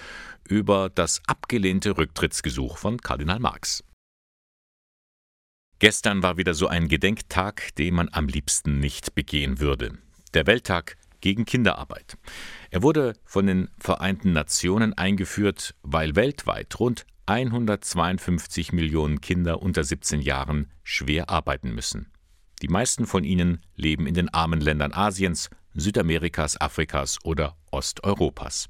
über 0.48 0.90
das 0.92 1.20
abgelehnte 1.26 1.96
Rücktrittsgesuch 1.96 2.78
von 2.78 2.98
Kardinal 2.98 3.38
Marx. 3.38 3.84
Gestern 5.78 6.22
war 6.22 6.36
wieder 6.36 6.52
so 6.54 6.66
ein 6.66 6.88
Gedenktag, 6.88 7.74
den 7.76 7.94
man 7.94 8.08
am 8.12 8.26
liebsten 8.26 8.80
nicht 8.80 9.14
begehen 9.14 9.60
würde. 9.60 9.92
Der 10.34 10.46
Welttag 10.46 10.96
gegen 11.20 11.44
Kinderarbeit. 11.44 12.16
Er 12.70 12.82
wurde 12.82 13.14
von 13.24 13.46
den 13.46 13.68
Vereinten 13.78 14.32
Nationen 14.32 14.94
eingeführt, 14.94 15.74
weil 15.82 16.16
weltweit 16.16 16.78
rund 16.78 17.06
152 17.26 18.72
Millionen 18.72 19.20
Kinder 19.20 19.62
unter 19.62 19.84
17 19.84 20.20
Jahren 20.20 20.70
schwer 20.82 21.30
arbeiten 21.30 21.72
müssen. 21.74 22.10
Die 22.62 22.68
meisten 22.68 23.06
von 23.06 23.24
ihnen 23.24 23.60
leben 23.76 24.06
in 24.06 24.14
den 24.14 24.28
armen 24.28 24.60
Ländern 24.60 24.92
Asiens, 24.92 25.48
Südamerikas, 25.74 26.60
Afrikas 26.60 27.18
oder 27.24 27.56
Osteuropas. 27.70 28.68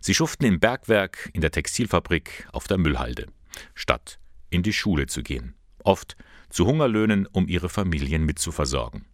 Sie 0.00 0.14
schuften 0.14 0.44
im 0.44 0.60
Bergwerk, 0.60 1.30
in 1.32 1.40
der 1.40 1.50
Textilfabrik, 1.50 2.46
auf 2.52 2.68
der 2.68 2.78
Müllhalde, 2.78 3.26
statt 3.74 4.18
in 4.50 4.62
die 4.62 4.72
Schule 4.72 5.06
zu 5.06 5.22
gehen, 5.22 5.54
oft 5.82 6.16
zu 6.50 6.66
Hungerlöhnen, 6.66 7.26
um 7.26 7.48
ihre 7.48 7.68
Familien 7.68 8.24
mitzuversorgen. 8.24 9.06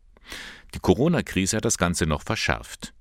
Die 0.75 0.81
Corona-Krise 0.81 1.57
hat 1.57 1.65
das 1.65 1.79
Ganze 1.79 2.07
noch 2.07 2.23
verschärft. 2.23 2.95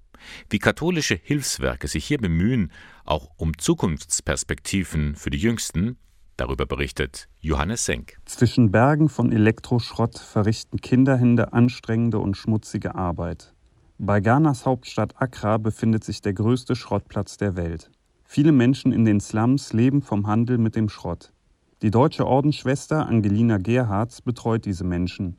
Wie 0.49 0.59
katholische 0.59 1.15
Hilfswerke 1.15 1.87
sich 1.87 2.05
hier 2.05 2.17
bemühen, 2.17 2.71
auch 3.05 3.31
um 3.37 3.57
Zukunftsperspektiven 3.57 5.15
für 5.15 5.29
die 5.29 5.37
Jüngsten, 5.37 5.97
darüber 6.37 6.65
berichtet 6.65 7.27
Johannes 7.39 7.85
Senk. 7.85 8.17
Zwischen 8.25 8.71
Bergen 8.71 9.09
von 9.09 9.31
Elektroschrott 9.31 10.19
verrichten 10.19 10.79
Kinderhände 10.79 11.53
anstrengende 11.53 12.19
und 12.19 12.35
schmutzige 12.35 12.95
Arbeit. 12.95 13.53
Bei 13.99 14.19
Ghanas 14.19 14.65
Hauptstadt 14.65 15.19
Accra 15.19 15.57
befindet 15.57 16.03
sich 16.03 16.21
der 16.21 16.33
größte 16.33 16.75
Schrottplatz 16.75 17.37
der 17.37 17.55
Welt. 17.55 17.89
Viele 18.25 18.51
Menschen 18.51 18.91
in 18.91 19.05
den 19.05 19.19
Slums 19.19 19.73
leben 19.73 20.01
vom 20.01 20.27
Handel 20.27 20.57
mit 20.57 20.75
dem 20.75 20.89
Schrott. 20.89 21.33
Die 21.81 21.91
deutsche 21.91 22.27
Ordensschwester 22.27 23.07
Angelina 23.07 23.57
Gerhards 23.57 24.21
betreut 24.21 24.65
diese 24.65 24.83
Menschen. 24.83 25.37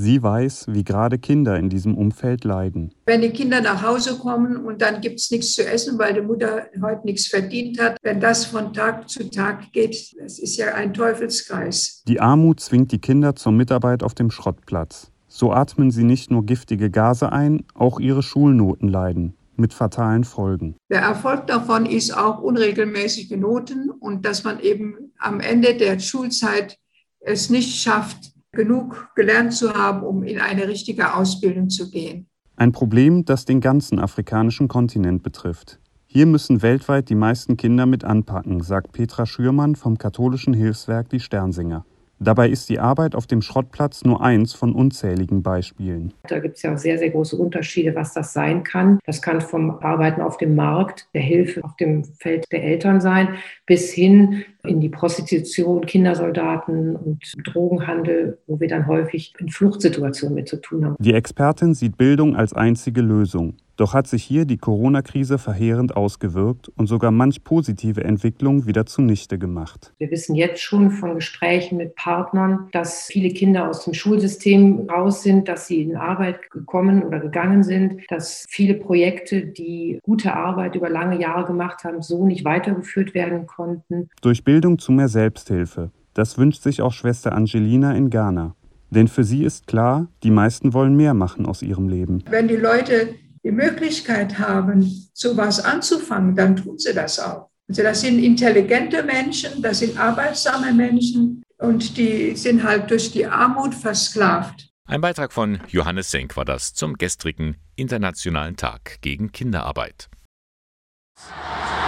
Sie 0.00 0.22
weiß, 0.22 0.66
wie 0.68 0.84
gerade 0.84 1.18
Kinder 1.18 1.58
in 1.58 1.70
diesem 1.70 1.96
Umfeld 1.98 2.44
leiden. 2.44 2.94
Wenn 3.06 3.20
die 3.20 3.30
Kinder 3.30 3.60
nach 3.60 3.82
Hause 3.82 4.16
kommen 4.16 4.56
und 4.56 4.80
dann 4.80 5.00
gibt 5.00 5.18
es 5.18 5.28
nichts 5.32 5.56
zu 5.56 5.66
essen, 5.66 5.98
weil 5.98 6.14
die 6.14 6.20
Mutter 6.20 6.66
heute 6.80 7.04
nichts 7.04 7.26
verdient 7.26 7.80
hat, 7.80 7.96
wenn 8.02 8.20
das 8.20 8.44
von 8.44 8.72
Tag 8.72 9.10
zu 9.10 9.28
Tag 9.28 9.72
geht, 9.72 10.14
das 10.22 10.38
ist 10.38 10.56
ja 10.56 10.72
ein 10.74 10.94
Teufelskreis. 10.94 12.04
Die 12.06 12.20
Armut 12.20 12.60
zwingt 12.60 12.92
die 12.92 13.00
Kinder 13.00 13.34
zur 13.34 13.50
Mitarbeit 13.50 14.04
auf 14.04 14.14
dem 14.14 14.30
Schrottplatz. 14.30 15.10
So 15.26 15.52
atmen 15.52 15.90
sie 15.90 16.04
nicht 16.04 16.30
nur 16.30 16.46
giftige 16.46 16.90
Gase 16.90 17.32
ein, 17.32 17.64
auch 17.74 17.98
ihre 17.98 18.22
Schulnoten 18.22 18.86
leiden 18.86 19.34
mit 19.56 19.74
fatalen 19.74 20.22
Folgen. 20.22 20.76
Der 20.92 21.00
Erfolg 21.00 21.48
davon 21.48 21.86
ist 21.86 22.16
auch 22.16 22.40
unregelmäßige 22.40 23.32
Noten 23.32 23.90
und 23.90 24.24
dass 24.24 24.44
man 24.44 24.60
eben 24.60 25.12
am 25.18 25.40
Ende 25.40 25.74
der 25.74 25.98
Schulzeit 25.98 26.78
es 27.18 27.50
nicht 27.50 27.82
schafft, 27.82 28.37
genug 28.52 29.10
gelernt 29.14 29.52
zu 29.52 29.74
haben, 29.74 30.02
um 30.02 30.22
in 30.22 30.40
eine 30.40 30.68
richtige 30.68 31.14
Ausbildung 31.14 31.68
zu 31.68 31.90
gehen. 31.90 32.26
Ein 32.56 32.72
Problem, 32.72 33.24
das 33.24 33.44
den 33.44 33.60
ganzen 33.60 33.98
afrikanischen 33.98 34.68
Kontinent 34.68 35.22
betrifft. 35.22 35.78
Hier 36.06 36.26
müssen 36.26 36.62
weltweit 36.62 37.10
die 37.10 37.14
meisten 37.14 37.56
Kinder 37.56 37.86
mit 37.86 38.02
anpacken, 38.02 38.62
sagt 38.62 38.92
Petra 38.92 39.26
Schürmann 39.26 39.76
vom 39.76 39.98
katholischen 39.98 40.54
Hilfswerk 40.54 41.10
Die 41.10 41.20
Sternsinger. 41.20 41.84
Dabei 42.20 42.48
ist 42.48 42.68
die 42.68 42.80
Arbeit 42.80 43.14
auf 43.14 43.28
dem 43.28 43.42
Schrottplatz 43.42 44.04
nur 44.04 44.20
eins 44.20 44.52
von 44.52 44.72
unzähligen 44.72 45.42
Beispielen. 45.42 46.12
Da 46.26 46.40
gibt 46.40 46.56
es 46.56 46.62
ja 46.62 46.74
auch 46.74 46.78
sehr, 46.78 46.98
sehr 46.98 47.10
große 47.10 47.36
Unterschiede, 47.36 47.94
was 47.94 48.12
das 48.12 48.32
sein 48.32 48.64
kann. 48.64 48.98
Das 49.04 49.22
kann 49.22 49.40
vom 49.40 49.78
Arbeiten 49.78 50.20
auf 50.20 50.36
dem 50.36 50.56
Markt, 50.56 51.06
der 51.14 51.22
Hilfe 51.22 51.62
auf 51.62 51.76
dem 51.76 52.04
Feld 52.04 52.44
der 52.50 52.64
Eltern 52.64 53.00
sein, 53.00 53.36
bis 53.66 53.92
hin 53.92 54.44
in 54.64 54.80
die 54.80 54.88
Prostitution, 54.88 55.86
Kindersoldaten 55.86 56.96
und 56.96 57.22
Drogenhandel, 57.44 58.38
wo 58.46 58.58
wir 58.60 58.68
dann 58.68 58.86
häufig 58.86 59.32
in 59.38 59.48
Fluchtsituationen 59.48 60.34
mit 60.34 60.48
zu 60.48 60.60
tun 60.60 60.84
haben. 60.84 60.96
Die 60.98 61.14
Expertin 61.14 61.74
sieht 61.74 61.96
Bildung 61.96 62.36
als 62.36 62.52
einzige 62.52 63.00
Lösung. 63.00 63.54
Doch 63.78 63.94
hat 63.94 64.08
sich 64.08 64.24
hier 64.24 64.44
die 64.44 64.56
Corona-Krise 64.56 65.38
verheerend 65.38 65.96
ausgewirkt 65.96 66.68
und 66.70 66.88
sogar 66.88 67.12
manch 67.12 67.44
positive 67.44 68.02
Entwicklung 68.02 68.66
wieder 68.66 68.86
zunichte 68.86 69.38
gemacht. 69.38 69.94
Wir 69.98 70.10
wissen 70.10 70.34
jetzt 70.34 70.60
schon 70.60 70.90
von 70.90 71.14
Gesprächen 71.14 71.78
mit 71.78 71.94
Partnern, 71.94 72.68
dass 72.72 73.04
viele 73.04 73.28
Kinder 73.28 73.70
aus 73.70 73.84
dem 73.84 73.94
Schulsystem 73.94 74.90
raus 74.90 75.22
sind, 75.22 75.46
dass 75.46 75.68
sie 75.68 75.82
in 75.82 75.94
Arbeit 75.94 76.50
gekommen 76.50 77.04
oder 77.04 77.20
gegangen 77.20 77.62
sind, 77.62 78.02
dass 78.08 78.46
viele 78.48 78.74
Projekte, 78.74 79.46
die 79.46 80.00
gute 80.02 80.34
Arbeit 80.34 80.74
über 80.74 80.90
lange 80.90 81.20
Jahre 81.20 81.46
gemacht 81.46 81.84
haben, 81.84 82.02
so 82.02 82.26
nicht 82.26 82.44
weitergeführt 82.44 83.14
werden 83.14 83.46
konnten. 83.46 84.10
Durch 84.22 84.42
Bildung 84.42 84.57
zu 84.78 84.92
mehr 84.92 85.08
Selbsthilfe. 85.08 85.90
Das 86.14 86.38
wünscht 86.38 86.62
sich 86.62 86.82
auch 86.82 86.92
Schwester 86.92 87.32
Angelina 87.32 87.94
in 87.94 88.10
Ghana. 88.10 88.54
Denn 88.90 89.08
für 89.08 89.24
sie 89.24 89.44
ist 89.44 89.66
klar, 89.66 90.08
die 90.22 90.30
meisten 90.30 90.72
wollen 90.72 90.96
mehr 90.96 91.14
machen 91.14 91.46
aus 91.46 91.62
ihrem 91.62 91.88
Leben. 91.88 92.24
Wenn 92.28 92.48
die 92.48 92.56
Leute 92.56 93.14
die 93.44 93.50
Möglichkeit 93.50 94.38
haben, 94.38 95.08
so 95.12 95.36
was 95.36 95.64
anzufangen, 95.64 96.34
dann 96.34 96.56
tun 96.56 96.78
sie 96.78 96.94
das 96.94 97.18
auch. 97.18 97.48
Also 97.68 97.82
das 97.82 98.00
sind 98.00 98.18
intelligente 98.18 99.02
Menschen, 99.02 99.62
das 99.62 99.80
sind 99.80 99.98
arbeitsame 99.98 100.72
Menschen 100.72 101.42
und 101.58 101.96
die 101.96 102.34
sind 102.34 102.62
halt 102.62 102.90
durch 102.90 103.12
die 103.12 103.26
Armut 103.26 103.74
versklavt. 103.74 104.70
Ein 104.86 105.02
Beitrag 105.02 105.34
von 105.34 105.60
Johannes 105.68 106.10
Senk 106.10 106.36
war 106.36 106.46
das 106.46 106.72
zum 106.72 106.94
gestrigen 106.94 107.56
Internationalen 107.76 108.56
Tag 108.56 109.02
gegen 109.02 109.32
Kinderarbeit. 109.32 110.08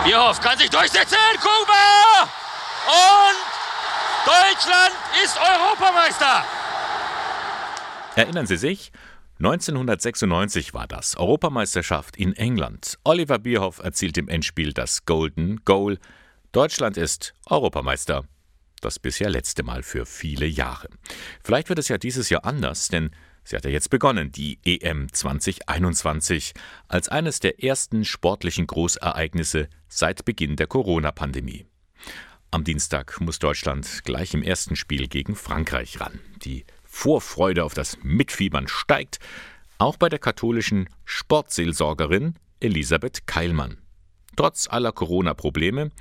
Bierhoff 0.04 0.40
kann 0.40 0.58
sich 0.58 0.68
durchsetzen, 0.68 1.16
Kuba! 1.40 2.49
Und 2.86 3.40
Deutschland 4.24 4.94
ist 5.22 5.36
Europameister! 5.38 6.44
Erinnern 8.16 8.46
Sie 8.46 8.56
sich? 8.56 8.92
1996 9.38 10.74
war 10.74 10.86
das 10.86 11.16
Europameisterschaft 11.16 12.16
in 12.16 12.34
England. 12.34 12.98
Oliver 13.04 13.38
Bierhoff 13.38 13.78
erzielt 13.78 14.18
im 14.18 14.28
Endspiel 14.28 14.74
das 14.74 15.06
Golden 15.06 15.64
Goal. 15.64 15.98
Deutschland 16.52 16.96
ist 16.96 17.34
Europameister. 17.46 18.24
Das 18.82 18.98
bisher 18.98 19.30
letzte 19.30 19.62
Mal 19.62 19.82
für 19.82 20.04
viele 20.04 20.46
Jahre. 20.46 20.88
Vielleicht 21.42 21.68
wird 21.68 21.78
es 21.78 21.88
ja 21.88 21.96
dieses 21.96 22.28
Jahr 22.28 22.44
anders, 22.44 22.88
denn 22.88 23.10
Sie 23.44 23.56
hat 23.56 23.64
ja 23.64 23.70
jetzt 23.70 23.90
begonnen, 23.90 24.30
die 24.30 24.58
EM 24.64 25.12
2021, 25.12 26.52
als 26.88 27.08
eines 27.08 27.40
der 27.40 27.64
ersten 27.64 28.04
sportlichen 28.04 28.66
Großereignisse 28.66 29.68
seit 29.88 30.24
Beginn 30.24 30.56
der 30.56 30.66
Corona-Pandemie. 30.66 31.66
Am 32.52 32.64
Dienstag 32.64 33.20
muss 33.20 33.38
Deutschland 33.38 34.02
gleich 34.04 34.34
im 34.34 34.42
ersten 34.42 34.74
Spiel 34.74 35.06
gegen 35.06 35.36
Frankreich 35.36 36.00
ran. 36.00 36.18
Die 36.42 36.64
Vorfreude 36.82 37.62
auf 37.62 37.74
das 37.74 37.98
Mitfiebern 38.02 38.66
steigt, 38.66 39.20
auch 39.78 39.96
bei 39.96 40.08
der 40.08 40.18
katholischen 40.18 40.88
Sportseelsorgerin 41.04 42.34
Elisabeth 42.58 43.28
Keilmann. 43.28 43.78
Trotz 44.34 44.66
aller 44.68 44.90
Corona-Probleme 44.90 45.92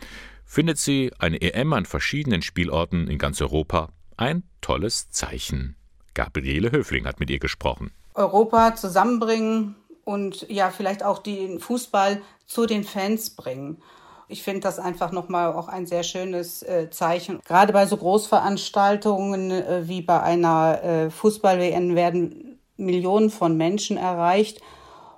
findet 0.43 0.79
sie 0.79 1.11
eine 1.19 1.39
EM 1.39 1.71
an 1.73 1.85
verschiedenen 1.85 2.41
Spielorten 2.41 3.07
in 3.07 3.19
ganz 3.19 3.39
Europa 3.41 3.89
ein 4.17 4.41
tolles 4.61 5.11
Zeichen. 5.11 5.75
Gabriele 6.15 6.71
Höfling 6.71 7.05
hat 7.05 7.19
mit 7.19 7.29
ihr 7.29 7.39
gesprochen. 7.39 7.91
Europa 8.15 8.75
zusammenbringen 8.75 9.75
und 10.03 10.47
ja, 10.49 10.71
vielleicht 10.71 11.03
auch 11.03 11.19
den 11.19 11.59
Fußball 11.59 12.23
zu 12.47 12.65
den 12.65 12.83
Fans 12.83 13.35
bringen. 13.35 13.83
Ich 14.31 14.43
finde 14.43 14.61
das 14.61 14.77
einfach 14.77 15.11
nochmal 15.11 15.53
auch 15.53 15.67
ein 15.67 15.87
sehr 15.87 16.03
schönes 16.03 16.61
äh, 16.61 16.91
Zeichen. 16.91 17.39
Gerade 17.45 17.73
bei 17.73 17.87
so 17.87 17.97
Großveranstaltungen 17.97 19.49
äh, 19.49 19.87
wie 19.87 20.03
bei 20.03 20.21
einer 20.21 20.83
äh, 20.83 21.09
Fußball-WN 21.09 21.95
werden 21.95 22.59
Millionen 22.77 23.31
von 23.31 23.57
Menschen 23.57 23.97
erreicht 23.97 24.61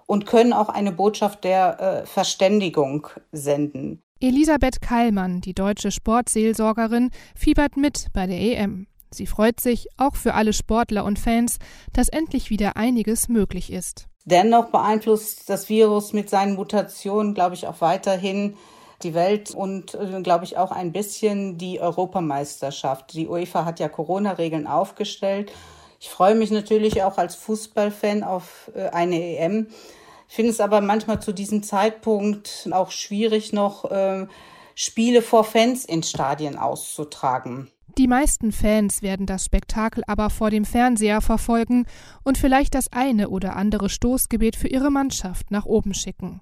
und 0.05 0.25
können 0.25 0.53
auch 0.53 0.69
eine 0.69 0.93
Botschaft 0.93 1.43
der 1.43 1.79
äh, 1.79 2.05
Verständigung 2.05 3.07
senden. 3.33 4.01
Elisabeth 4.21 4.81
Keilmann, 4.81 5.41
die 5.41 5.53
deutsche 5.53 5.91
Sportseelsorgerin, 5.91 7.11
fiebert 7.35 7.75
mit 7.75 8.07
bei 8.13 8.27
der 8.27 8.39
EM. 8.39 8.87
Sie 9.13 9.27
freut 9.27 9.59
sich, 9.59 9.87
auch 9.97 10.15
für 10.15 10.35
alle 10.35 10.53
Sportler 10.53 11.03
und 11.03 11.19
Fans, 11.19 11.57
dass 11.91 12.07
endlich 12.07 12.49
wieder 12.49 12.77
einiges 12.77 13.27
möglich 13.27 13.73
ist. 13.73 14.07
Dennoch 14.23 14.69
beeinflusst 14.69 15.49
das 15.49 15.67
Virus 15.67 16.13
mit 16.13 16.29
seinen 16.29 16.55
Mutationen, 16.55 17.33
glaube 17.33 17.55
ich, 17.55 17.67
auch 17.67 17.81
weiterhin 17.81 18.55
die 19.03 19.13
Welt 19.13 19.51
und, 19.51 19.93
äh, 19.95 20.21
glaube 20.21 20.45
ich, 20.45 20.57
auch 20.57 20.71
ein 20.71 20.91
bisschen 20.91 21.57
die 21.57 21.79
Europameisterschaft. 21.79 23.13
Die 23.13 23.27
UEFA 23.27 23.65
hat 23.65 23.79
ja 23.79 23.89
Corona-Regeln 23.89 24.67
aufgestellt. 24.67 25.51
Ich 25.99 26.09
freue 26.09 26.35
mich 26.35 26.51
natürlich 26.51 27.03
auch 27.03 27.17
als 27.17 27.35
Fußballfan 27.35 28.23
auf 28.23 28.71
äh, 28.75 28.89
eine 28.89 29.37
EM. 29.37 29.67
Ich 30.27 30.35
finde 30.35 30.51
es 30.51 30.59
aber 30.59 30.81
manchmal 30.81 31.21
zu 31.21 31.33
diesem 31.33 31.61
Zeitpunkt 31.61 32.69
auch 32.71 32.91
schwierig, 32.91 33.53
noch 33.53 33.91
äh, 33.91 34.27
Spiele 34.75 35.21
vor 35.21 35.43
Fans 35.43 35.85
in 35.85 36.03
Stadien 36.03 36.57
auszutragen. 36.57 37.69
Die 37.97 38.07
meisten 38.07 38.51
Fans 38.51 39.01
werden 39.01 39.25
das 39.25 39.45
Spektakel 39.45 40.03
aber 40.07 40.29
vor 40.29 40.49
dem 40.49 40.63
Fernseher 40.63 41.19
verfolgen 41.19 41.85
und 42.23 42.37
vielleicht 42.37 42.73
das 42.73 42.91
eine 42.93 43.29
oder 43.29 43.55
andere 43.55 43.89
Stoßgebet 43.89 44.55
für 44.55 44.69
ihre 44.69 44.89
Mannschaft 44.89 45.51
nach 45.51 45.65
oben 45.65 45.93
schicken. 45.93 46.41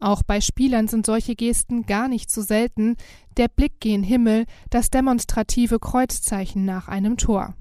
Auch 0.00 0.22
bei 0.22 0.40
Spielern 0.40 0.88
sind 0.88 1.04
solche 1.04 1.36
Gesten 1.36 1.84
gar 1.84 2.08
nicht 2.08 2.30
so 2.30 2.40
selten, 2.40 2.96
der 3.36 3.48
Blick 3.48 3.80
gen 3.80 4.02
Himmel, 4.02 4.46
das 4.70 4.88
demonstrative 4.88 5.78
Kreuzzeichen 5.78 6.64
nach 6.64 6.88
einem 6.88 7.18
Tor. 7.18 7.54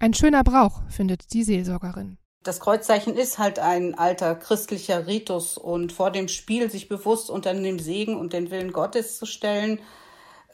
Ein 0.00 0.12
schöner 0.12 0.42
Brauch, 0.42 0.82
findet 0.88 1.32
die 1.32 1.44
Seelsorgerin. 1.44 2.18
Das 2.42 2.60
Kreuzzeichen 2.60 3.16
ist 3.16 3.38
halt 3.38 3.58
ein 3.58 3.94
alter 3.94 4.34
christlicher 4.34 5.06
Ritus 5.06 5.56
und 5.56 5.92
vor 5.92 6.10
dem 6.10 6.28
Spiel 6.28 6.70
sich 6.70 6.88
bewusst 6.88 7.30
unter 7.30 7.54
den 7.54 7.78
Segen 7.78 8.16
und 8.16 8.34
den 8.34 8.50
Willen 8.50 8.72
Gottes 8.72 9.16
zu 9.16 9.24
stellen, 9.24 9.78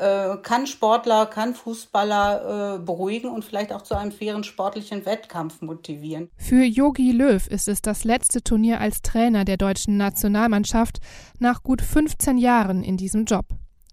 äh, 0.01 0.37
kann 0.43 0.67
Sportler, 0.67 1.27
kann 1.27 1.55
Fußballer 1.55 2.77
äh, 2.77 2.79
beruhigen 2.79 3.29
und 3.29 3.45
vielleicht 3.45 3.73
auch 3.73 3.83
zu 3.83 3.97
einem 3.97 4.13
fairen 4.13 4.45
sportlichen 4.45 5.05
Wettkampf 5.05 5.61
motivieren. 5.61 6.31
Für 6.37 6.65
Yogi 6.65 7.13
Löw 7.13 7.47
ist 7.47 7.69
es 7.69 7.83
das 7.83 8.05
letzte 8.05 8.43
Turnier 8.43 8.81
als 8.81 9.03
Trainer 9.03 9.45
der 9.45 9.59
deutschen 9.59 9.97
Nationalmannschaft 9.97 10.99
nach 11.39 11.63
gut 11.63 11.83
15 11.83 12.39
Jahren 12.39 12.83
in 12.83 12.97
diesem 12.97 13.27
Job. 13.27 13.45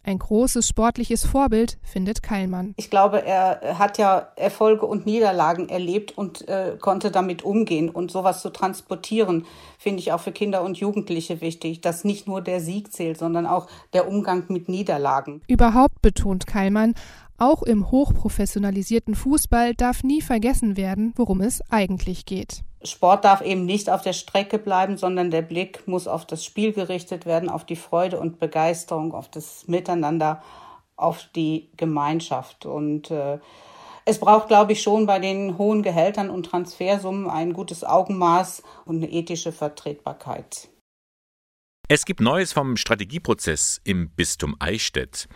Ein 0.04 0.20
großes 0.20 0.68
sportliches 0.68 1.26
Vorbild 1.26 1.78
findet 1.84 2.24
Keilmann. 2.24 2.74
Ich 2.78 2.90
glaube, 2.90 3.26
er 3.26 3.78
hat 3.78 3.98
ja 3.98 4.30
Erfolge 4.36 4.86
und 4.86 5.06
Niederlagen 5.06 5.68
erlebt 5.70 6.18
und 6.18 6.48
äh, 6.48 6.78
konnte 6.80 7.12
damit 7.12 7.44
umgehen. 7.44 7.90
Und 7.90 8.10
sowas 8.10 8.42
zu 8.42 8.50
transportieren, 8.50 9.46
finde 9.78 10.00
ich 10.00 10.14
auch 10.14 10.22
für 10.22 10.32
Kinder 10.32 10.62
und 10.64 10.78
Jugendliche 10.78 11.42
wichtig, 11.42 11.82
dass 11.82 12.04
nicht 12.04 12.28
nur 12.28 12.42
der 12.42 12.62
Sieg 12.62 12.94
zählt, 12.94 13.18
sondern 13.18 13.46
auch 13.46 13.68
der 13.94 14.08
Umgang 14.08 14.46
mit 14.48 14.70
Niederlagen. 14.70 15.42
Überhaupt 15.48 16.02
betont 16.02 16.48
Keilmann, 16.48 16.96
auch 17.38 17.63
im 17.63 17.91
hochprofessionalisierten 17.91 19.15
Fußball 19.15 19.76
darf 19.76 20.04
nie 20.04 20.21
vergessen 20.21 20.78
werden, 20.78 21.13
worum 21.15 21.41
es 21.41 21.62
eigentlich 21.69 22.26
geht. 22.26 22.63
Sport 22.84 23.26
darf 23.26 23.41
eben 23.41 23.65
nicht 23.65 23.89
auf 23.89 24.02
der 24.02 24.13
Strecke 24.13 24.60
bleiben, 24.60 24.97
sondern 24.97 25.32
der 25.32 25.41
Blick 25.41 25.88
muss 25.88 26.08
auf 26.08 26.26
das 26.26 26.45
Spiel 26.45 26.73
gerichtet 26.73 27.26
werden, 27.26 27.50
auf 27.50 27.65
die 27.65 27.76
Freude 27.76 28.19
und 28.19 28.39
Begeisterung, 28.39 29.13
auf 29.13 29.30
das 29.30 29.67
Miteinander, 29.67 30.43
auf 30.95 31.28
die 31.36 31.69
Gemeinschaft. 31.76 32.65
Und 32.65 33.12
äh, 33.12 33.39
es 34.06 34.19
braucht, 34.19 34.47
glaube 34.47 34.73
ich, 34.73 34.82
schon 34.82 35.06
bei 35.06 35.19
den 35.19 35.58
hohen 35.58 35.84
Gehältern 35.84 36.30
und 36.30 36.45
Transfersummen 36.45 37.30
ein 37.30 37.54
gutes 37.54 37.84
Augenmaß 37.84 38.63
und 38.86 38.97
eine 38.97 39.12
ethische 39.12 39.52
Vertretbarkeit. 39.52 40.69
Es 41.89 42.06
gibt 42.06 42.19
Neues 42.19 42.54
vom 42.54 42.78
Strategieprozess 42.78 43.80
im 43.84 44.10
Bistum 44.10 44.56
Eichstätt. 44.60 45.28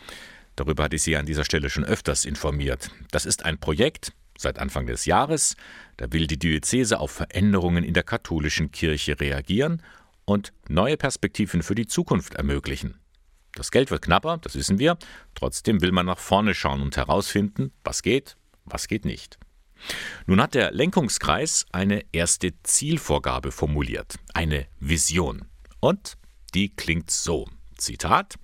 Darüber 0.56 0.84
hatte 0.84 0.96
ich 0.96 1.04
Sie 1.04 1.16
an 1.16 1.26
dieser 1.26 1.46
Stelle 1.46 1.70
schon 1.70 1.86
öfters 1.86 2.26
informiert. 2.26 2.92
Das 3.12 3.26
ist 3.26 3.46
ein 3.46 3.60
Projekt, 3.60 4.14
Seit 4.42 4.58
Anfang 4.58 4.88
des 4.88 5.06
Jahres, 5.06 5.56
da 5.98 6.12
will 6.12 6.26
die 6.26 6.40
Diözese 6.40 7.00
auf 7.00 7.12
Veränderungen 7.12 7.84
in 7.84 7.94
der 7.94 8.02
katholischen 8.02 8.72
Kirche 8.72 9.20
reagieren 9.20 9.84
und 10.26 10.52
neue 10.68 10.98
Perspektiven 10.98 11.62
für 11.62 11.76
die 11.76 11.86
Zukunft 11.86 12.34
ermöglichen. 12.34 13.00
Das 13.54 13.70
Geld 13.70 13.92
wird 13.92 14.02
knapper, 14.02 14.40
das 14.40 14.56
wissen 14.56 14.80
wir, 14.80 14.98
trotzdem 15.36 15.82
will 15.82 15.92
man 15.92 16.08
nach 16.08 16.18
vorne 16.18 16.56
schauen 16.56 16.82
und 16.82 16.98
herausfinden, 16.98 17.72
was 17.84 18.02
geht, 18.02 18.36
was 18.66 18.88
geht 18.88 19.06
nicht. 19.06 19.38
Nun 20.26 20.42
hat 20.42 20.56
der 20.56 20.72
Lenkungskreis 20.72 21.68
eine 21.72 22.04
erste 22.12 22.52
Zielvorgabe 22.64 23.52
formuliert, 23.52 24.16
eine 24.34 24.66
Vision. 24.80 25.46
Und 25.80 26.18
die 26.56 26.70
klingt 26.70 27.12
so. 27.12 27.48
Zitat 27.78 28.40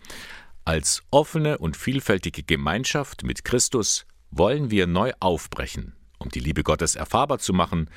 Als 0.68 1.02
offene 1.12 1.60
und 1.60 1.78
vielfältige 1.78 2.44
Gemeinschaft 2.44 3.24
mit 3.24 3.46
Christus 3.46 4.06
wollen 4.32 4.70
wir 4.70 4.86
neu 4.86 5.14
aufbrechen, 5.22 5.96
um 6.20 6.28
die 6.28 6.42
Liebe 6.42 6.62
Gottes 6.62 6.98
erfahrbar 6.98 7.40
zu 7.40 7.54
machen 7.54 7.90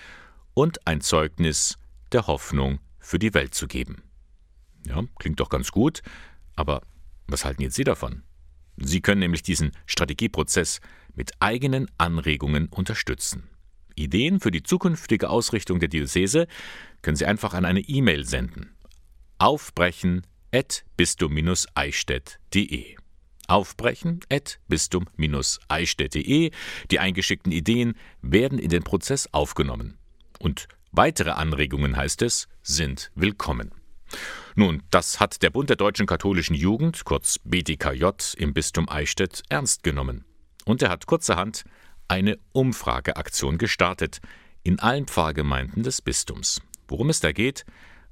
und 0.55 0.87
ein 0.87 1.01
Zeugnis 1.01 1.79
der 2.13 2.29
Hoffnung 2.29 2.79
für 3.01 3.19
die 3.19 3.35
Welt 3.35 3.57
zu 3.57 3.67
geben. 3.67 4.05
Ja, 4.87 5.03
klingt 5.19 5.41
doch 5.41 5.49
ganz 5.49 5.73
gut, 5.73 6.03
aber 6.55 6.83
was 7.27 7.45
halten 7.45 7.63
jetzt 7.63 7.75
Sie 7.75 7.83
davon? 7.83 8.23
Sie 8.77 9.01
können 9.01 9.19
nämlich 9.19 9.43
diesen 9.43 9.73
Strategieprozess 9.87 10.81
mit 11.13 11.33
eigenen 11.41 11.91
Anregungen 11.99 12.69
unterstützen. 12.69 13.49
Ideen 13.97 14.39
für 14.39 14.53
die 14.53 14.63
zukünftige 14.63 15.29
Ausrichtung 15.29 15.81
der 15.81 15.89
Diözese 15.89 16.47
können 17.03 17.17
Sie 17.17 17.27
einfach 17.27 17.53
an 17.53 17.65
eine 17.65 17.81
E-Mail 17.81 18.25
senden. 18.25 18.77
Aufbrechen 19.39 20.23
at 20.53 20.85
bistum-eichstätt.de 20.97 22.97
aufbrechen 23.51 24.21
at 24.31 24.59
bistum-eichstätt.de. 24.69 26.51
Die 26.91 26.99
eingeschickten 26.99 27.53
Ideen 27.53 27.95
werden 28.23 28.59
in 28.59 28.71
den 28.71 28.83
Prozess 28.83 29.29
aufgenommen. 29.33 29.99
Und 30.39 30.69
weitere 30.93 31.31
Anregungen, 31.31 31.97
heißt 31.97 32.23
es, 32.23 32.49
sind 32.63 33.11
willkommen. 33.15 33.73
Nun, 34.55 34.83
das 34.91 35.21
hat 35.21 35.43
der 35.43 35.51
Bund 35.51 35.69
der 35.69 35.77
deutschen 35.77 36.07
katholischen 36.07 36.57
Jugend, 36.57 37.05
kurz 37.05 37.39
BDKJ, 37.45 38.07
im 38.37 38.53
Bistum 38.53 38.89
Eichstätt 38.89 39.43
ernst 39.49 39.83
genommen. 39.83 40.25
Und 40.65 40.83
er 40.83 40.91
hat 40.91 41.07
kurzerhand 41.07 41.65
eine 42.09 42.39
Umfrageaktion 42.53 43.59
gestartet 43.59 44.21
in 44.63 44.81
allen 44.81 45.07
Pfarrgemeinden 45.07 45.83
des 45.83 46.03
Bistums. 46.03 46.61
Worum 46.89 47.11
es 47.11 47.21
da 47.21 47.33
geht, 47.33 47.65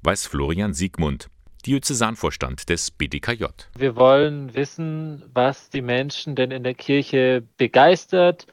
weiß 0.03 0.27
Florian 0.27 0.73
Siegmund, 0.73 1.29
Diözesanvorstand 1.67 2.69
des 2.69 2.91
BDKJ. 2.91 3.45
Wir 3.77 3.97
wollen 3.97 4.55
wissen, 4.55 5.23
was 5.33 5.71
die 5.71 5.83
Menschen 5.83 6.35
denn 6.37 6.51
in 6.51 6.63
der 6.63 6.75
Kirche 6.75 7.43
begeistert, 7.57 8.47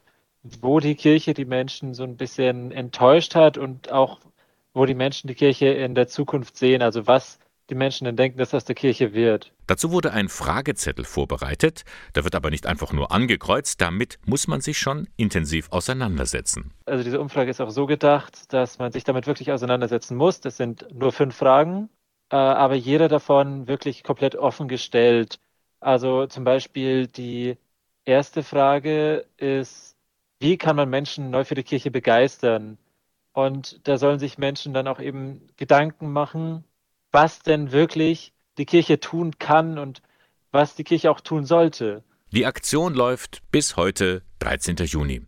wo 0.44 0.80
die 0.80 0.96
Kirche 0.96 1.34
die 1.34 1.46
Menschen 1.46 1.94
so 1.94 2.04
ein 2.04 2.18
bisschen 2.18 2.72
enttäuscht 2.72 3.36
hat 3.36 3.58
und 3.58 3.92
auch 3.92 4.20
wo 4.74 4.86
die 4.86 4.94
Menschen 4.94 5.28
die 5.28 5.36
Kirche 5.36 5.68
in 5.68 5.96
der 5.96 6.08
Zukunft 6.08 6.58
sehen, 6.58 6.82
also 6.82 7.08
was 7.08 7.40
die 7.70 7.76
Menschen 7.76 8.06
denn 8.06 8.16
denken, 8.16 8.38
dass 8.38 8.54
aus 8.54 8.66
der 8.66 8.76
Kirche 8.76 9.14
wird. 9.14 9.52
Dazu 9.66 9.92
wurde 9.92 10.12
ein 10.12 10.30
Fragezettel 10.30 11.06
vorbereitet, 11.06 11.84
der 12.14 12.24
wird 12.24 12.36
aber 12.36 12.52
nicht 12.52 12.68
einfach 12.68 12.94
nur 12.94 13.12
angekreuzt, 13.12 13.82
damit 13.82 14.20
muss 14.26 14.48
man 14.48 14.62
sich 14.62 14.78
schon 14.78 15.08
intensiv 15.18 15.72
auseinandersetzen. 15.72 16.74
Also 16.86 17.04
diese 17.04 17.20
Umfrage 17.20 17.50
ist 17.50 17.62
auch 17.62 17.72
so 17.72 17.88
gedacht, 17.88 18.54
dass 18.54 18.78
man 18.78 18.92
sich 18.92 19.04
damit 19.04 19.26
wirklich 19.26 19.52
auseinandersetzen 19.52 20.16
muss. 20.16 20.42
Das 20.42 20.58
sind 20.58 20.86
nur 20.94 21.12
fünf 21.12 21.36
Fragen 21.36 21.90
aber 22.36 22.76
jeder 22.76 23.08
davon 23.08 23.68
wirklich 23.68 24.04
komplett 24.04 24.36
offen 24.36 24.68
gestellt. 24.68 25.40
Also 25.80 26.28
zum 26.28 26.44
Beispiel 26.44 27.08
die 27.08 27.58
erste 28.06 28.44
Frage 28.44 29.26
ist, 29.38 29.96
wie 30.40 30.58
kann 30.58 30.76
man 30.76 30.90
Menschen 30.90 31.30
neu 31.30 31.44
für 31.44 31.56
die 31.56 31.64
Kirche 31.64 31.92
begeistern? 31.92 32.78
Und 33.34 33.88
da 33.88 33.98
sollen 33.98 34.20
sich 34.20 34.38
Menschen 34.38 34.74
dann 34.74 34.88
auch 34.88 35.00
eben 35.00 35.42
Gedanken 35.58 36.12
machen, 36.12 36.64
was 37.12 37.40
denn 37.40 37.72
wirklich 37.72 38.34
die 38.58 38.66
Kirche 38.66 39.00
tun 39.00 39.38
kann 39.40 39.78
und 39.78 40.02
was 40.52 40.76
die 40.76 40.84
Kirche 40.84 41.12
auch 41.12 41.20
tun 41.20 41.46
sollte. 41.46 42.04
Die 42.32 42.46
Aktion 42.46 42.94
läuft 42.94 43.42
bis 43.52 43.76
heute, 43.76 44.24
13. 44.40 44.78
Juni. 44.78 45.22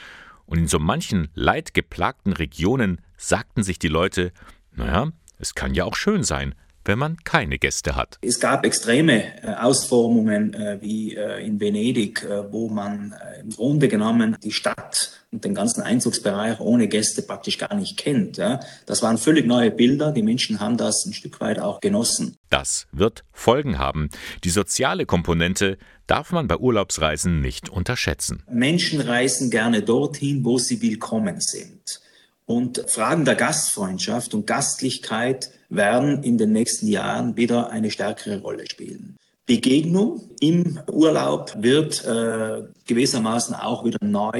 und 0.47 0.59
in 0.59 0.67
so 0.67 0.81
manchen 0.81 1.29
leidgeplagten 1.35 2.33
Regionen 2.33 3.01
sagten 3.17 3.63
sich 3.63 3.79
die 3.79 3.87
Leute, 3.87 4.33
naja, 4.73 5.13
es 5.39 5.55
kann 5.55 5.75
ja 5.75 5.85
auch 5.85 5.95
schön 5.95 6.25
sein, 6.25 6.57
wenn 6.89 6.99
man 6.99 7.19
keine 7.23 7.59
Gäste 7.59 7.95
hat. 7.95 8.19
Es 8.23 8.41
gab 8.41 8.65
extreme 8.65 9.45
äh, 9.45 9.55
Ausformungen 9.55 10.55
äh, 10.55 10.79
wie 10.81 11.15
äh, 11.15 11.47
in 11.47 11.61
Venedig, 11.61 12.27
wo 12.51 12.69
man 12.69 13.15
im 13.43 13.51
Grunde 13.51 13.89
genommen 13.89 14.37
die 14.43 14.53
Stadt 14.53 15.13
und 15.31 15.45
den 15.45 15.55
ganzen 15.55 15.83
Einzugsbereich 15.83 16.59
ohne 16.61 16.89
Gäste 16.89 17.21
praktisch 17.23 17.59
gar 17.59 17.75
nicht 17.75 17.99
kennt. 17.99 18.41
Das 18.87 19.03
waren 19.03 19.19
völlig 19.19 19.47
neue 19.47 19.71
Bilder. 19.71 20.13
Die 20.13 20.23
Menschen 20.23 20.61
haben 20.61 20.79
das 20.79 21.05
ein 21.05 21.13
Stück 21.13 21.41
weit 21.41 21.59
auch 21.59 21.81
genossen. 21.81 22.37
Das 22.49 22.87
wird 22.93 23.25
Folgen 23.33 23.79
haben. 23.79 24.09
Die 24.45 24.51
soziale 24.51 25.05
Komponente 25.05 25.77
darf 26.07 26.33
man 26.33 26.49
bei 26.49 26.57
Urlaubsreisen 26.57 27.41
nicht 27.41 27.69
unterschätzen. 27.69 28.43
Menschen 28.51 29.01
reisen 29.01 29.51
gerne 29.51 29.83
dorthin, 29.83 30.45
wo 30.45 30.59
sie 30.59 30.81
willkommen 30.81 31.41
sind. 31.41 32.01
Und 32.49 32.83
Fragen 32.89 33.27
der 33.27 33.35
Gastfreundschaft 33.35 34.33
und 34.33 34.47
Gastlichkeit 34.47 35.51
werden 35.69 36.23
in 36.23 36.39
den 36.39 36.53
nächsten 36.53 36.87
Jahren 36.87 37.37
wieder 37.37 37.69
eine 37.69 37.91
stärkere 37.91 38.41
Rolle 38.41 38.65
spielen. 38.67 39.19
Begegnung 39.45 40.31
im 40.41 40.81
Urlaub 40.91 41.55
wird 41.59 42.03
äh, 42.07 42.63
gewissermaßen 42.87 43.55
auch 43.55 43.85
wieder 43.85 43.99
neu 44.01 44.33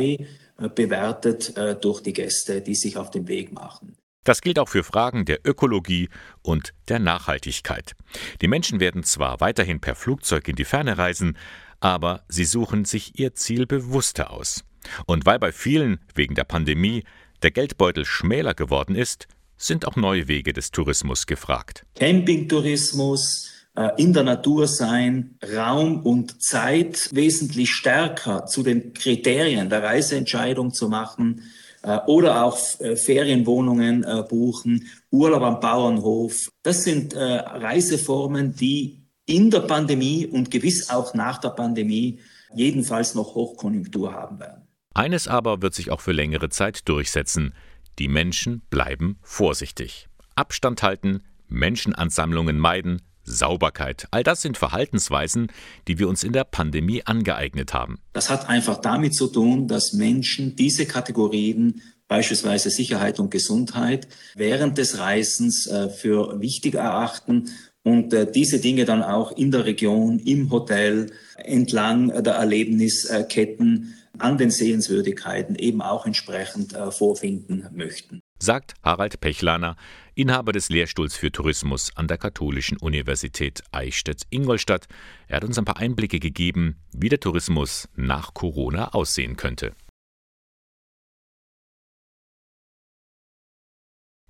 äh, 0.59 0.69
bewertet 0.75 1.55
äh, 1.59 1.77
durch 1.77 2.01
die 2.01 2.15
Gäste, 2.15 2.63
die 2.63 2.75
sich 2.75 2.97
auf 2.97 3.11
den 3.11 3.29
Weg 3.29 3.53
machen. 3.53 3.95
Das 4.25 4.41
gilt 4.41 4.59
auch 4.59 4.71
für 4.71 4.85
Fragen 4.85 5.27
der 5.27 5.41
Ökologie 5.45 6.09
und 6.41 6.73
der 6.89 7.01
Nachhaltigkeit. 7.01 7.93
Die 8.41 8.49
Menschen 8.49 8.81
werden 8.81 9.05
zwar 9.05 9.41
weiterhin 9.41 9.81
per 9.81 9.95
Flugzeug 9.95 10.49
in 10.49 10.57
die 10.57 10.65
Ferne 10.65 10.97
reisen, 10.97 11.37
aber 11.81 12.25
sie 12.31 12.45
suchen 12.45 12.87
sich 12.87 13.19
ihr 13.19 13.35
Ziel 13.35 13.67
bewusster 13.67 14.31
aus. 14.31 14.65
Und 15.05 15.27
weil 15.27 15.39
bei 15.39 15.53
vielen 15.53 16.01
wegen 16.15 16.35
der 16.35 16.45
Pandemie 16.45 17.05
der 17.43 17.51
Geldbeutel 17.51 18.05
schmäler 18.05 18.55
geworden 18.55 18.95
ist, 18.95 19.29
sind 19.57 19.87
auch 19.87 19.97
neue 19.97 20.29
Wege 20.29 20.53
des 20.53 20.71
Tourismus 20.71 21.27
gefragt. 21.27 21.85
Campingtourismus, 21.97 23.59
äh, 23.79 23.91
in 23.97 24.13
der 24.13 24.25
Natur 24.25 24.67
sein, 24.67 25.39
Raum 25.57 26.03
und 26.03 26.43
Zeit 26.43 27.11
wesentlich 27.13 27.71
stärker 27.71 28.47
zu 28.47 28.65
den 28.65 28.93
Kriterien 28.93 29.71
der 29.71 29.85
Reiseentscheidung 29.85 30.73
zu 30.73 30.89
machen 30.89 31.43
äh, 31.83 31.99
oder 32.09 32.45
auch 32.45 32.59
äh, 32.81 32.97
Ferienwohnungen 32.97 34.05
buchen, 34.29 34.89
Urlaub 35.11 35.43
am 35.43 35.61
Bauernhof. 35.61 36.51
Das 36.63 36.83
sind 36.85 37.15
Reiseformen, 37.15 38.55
die 38.55 39.05
in 39.27 39.51
der 39.51 39.61
Pandemie 39.61 40.27
und 40.27 40.51
gewiss 40.51 40.91
auch 40.91 41.15
nach 41.15 41.39
der 41.39 41.51
Pandemie 41.51 42.19
jedenfalls 42.55 43.15
noch 43.15 43.35
Hochkonjunktur 43.35 44.13
haben 44.13 44.41
werden. 44.41 44.68
Eines 44.99 45.29
aber 45.29 45.63
wird 45.63 45.75
sich 45.75 45.93
auch 45.93 46.01
für 46.01 46.11
längere 46.11 46.49
Zeit 46.49 46.89
durchsetzen. 46.89 47.55
Die 48.01 48.09
Menschen 48.09 48.63
bleiben 48.69 49.21
vorsichtig. 49.23 50.09
Abstand 50.35 50.83
halten, 50.83 51.23
Menschenansammlungen 51.47 52.59
meiden, 52.59 53.03
Sauberkeit. 53.23 54.09
All 54.11 54.25
das 54.25 54.43
sind 54.43 54.59
Verhaltensweisen, 54.59 55.53
die 55.87 56.01
wir 56.01 56.09
uns 56.09 56.25
in 56.25 56.33
der 56.33 56.43
Pandemie 56.43 57.03
angeeignet 57.05 57.75
haben. 57.75 58.01
Das 58.13 58.29
hat 58.29 58.49
einfach 58.49 58.81
damit 58.81 59.15
zu 59.15 59.29
tun, 59.29 59.69
dass 59.69 59.93
Menschen 59.93 60.57
diese 60.57 60.85
Kategorien, 60.85 61.81
beispielsweise 62.09 62.69
Sicherheit 62.69 63.21
und 63.21 63.31
Gesundheit, 63.31 64.09
während 64.35 64.79
des 64.79 64.99
Reisens 64.99 65.69
äh, 65.69 65.91
für 65.91 66.41
wichtig 66.41 66.75
erachten 66.75 67.51
und 67.85 68.13
äh, 68.13 68.29
diese 68.29 68.59
Dinge 68.59 68.85
dann 68.85 69.05
auch 69.05 69.31
in 69.31 69.53
der 69.53 69.65
Region, 69.65 70.19
im 70.19 70.51
Hotel, 70.51 71.13
entlang 71.37 72.09
der 72.25 72.35
Erlebnisketten 72.35 73.95
an 74.21 74.39
den 74.39 74.51
Sehenswürdigkeiten 74.51 75.57
eben 75.57 75.83
auch 75.83 76.07
entsprechend 76.07 76.75
äh, 76.75 76.91
vorfinden 76.91 77.67
möchten. 77.73 78.21
Sagt 78.41 78.75
Harald 78.83 79.21
Pechlaner, 79.21 79.77
Inhaber 80.15 80.53
des 80.53 80.69
Lehrstuhls 80.69 81.17
für 81.17 81.33
Tourismus 81.33 81.91
an 81.97 82.07
der 82.07 82.19
Katholischen 82.19 82.79
Universität 82.79 83.63
Eichstätt-Ingolstadt. 83.73 84.87
Er 85.27 85.37
hat 85.37 85.45
uns 85.45 85.59
ein 85.59 85.65
paar 85.65 85.79
Einblicke 85.79 86.21
gegeben, 86.21 86.77
wie 86.93 87.09
der 87.09 87.21
Tourismus 87.21 87.89
nach 87.97 88.35
Corona 88.35 88.95
aussehen 88.95 89.37
könnte. 89.37 89.75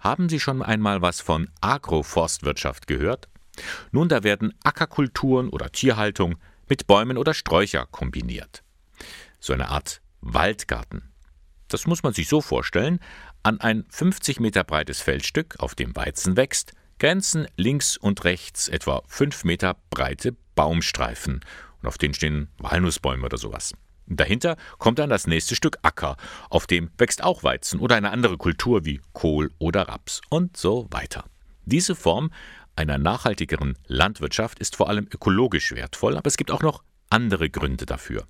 Haben 0.01 0.29
Sie 0.29 0.41
schon 0.41 0.63
einmal 0.63 1.03
was 1.03 1.21
von 1.21 1.51
Agroforstwirtschaft 1.61 2.87
gehört? 2.87 3.29
Nun, 3.91 4.09
da 4.09 4.23
werden 4.23 4.55
Ackerkulturen 4.63 5.49
oder 5.49 5.71
Tierhaltung 5.71 6.37
mit 6.69 6.87
Bäumen 6.87 7.19
oder 7.19 7.35
Sträucher 7.35 7.87
kombiniert 7.87 8.63
so 9.41 9.53
eine 9.53 9.69
Art 9.69 10.01
Waldgarten. 10.21 11.13
Das 11.69 11.87
muss 11.87 12.03
man 12.03 12.13
sich 12.13 12.29
so 12.29 12.41
vorstellen, 12.41 12.99
an 13.43 13.61
ein 13.61 13.85
50 13.91 14.41
Meter 14.41 14.65
breites 14.65 15.01
Feldstück, 15.01 15.57
auf 15.59 15.75
dem 15.75 15.95
Weizen 15.95 16.37
wächst, 16.37 16.73
grenzen 16.99 17.47
links 17.57 17.97
und 17.97 18.25
rechts 18.25 18.69
etwa 18.69 19.03
5 19.07 19.45
Meter 19.45 19.77
breite 19.91 20.35
Baumstreifen 20.55 21.41
und 21.81 21.89
auf 21.89 21.99
denen 21.99 22.15
stehen 22.15 22.49
Walnussbäume 22.59 23.25
oder 23.25 23.39
sowas. 23.39 23.73
Dahinter 24.07 24.57
kommt 24.79 24.99
dann 24.99 25.11
das 25.11 25.27
nächste 25.27 25.55
Stück 25.55 25.79
Acker, 25.83 26.17
auf 26.49 26.67
dem 26.67 26.91
wächst 26.97 27.23
auch 27.23 27.45
Weizen 27.45 27.79
oder 27.79 27.95
eine 27.97 28.11
andere 28.11 28.39
Kultur 28.39 28.85
wie 28.85 29.01
Kohl 29.13 29.53
oder 29.59 29.83
Raps 29.83 30.23
und 30.31 30.57
so 30.57 30.89
weiter. 30.91 31.25
Diese 31.67 31.95
Form 31.95 32.31
einer 32.75 32.97
nachhaltigeren 32.97 33.77
Landwirtschaft 33.87 34.59
ist 34.61 34.77
vor 34.77 34.89
allem 34.89 35.07
ökologisch 35.13 35.73
wertvoll, 35.73 36.17
aber 36.17 36.27
es 36.27 36.37
gibt 36.37 36.51
auch 36.51 36.63
noch 36.63 36.83
andere 37.11 37.51
Gründe 37.51 37.85
dafür. 37.85 38.27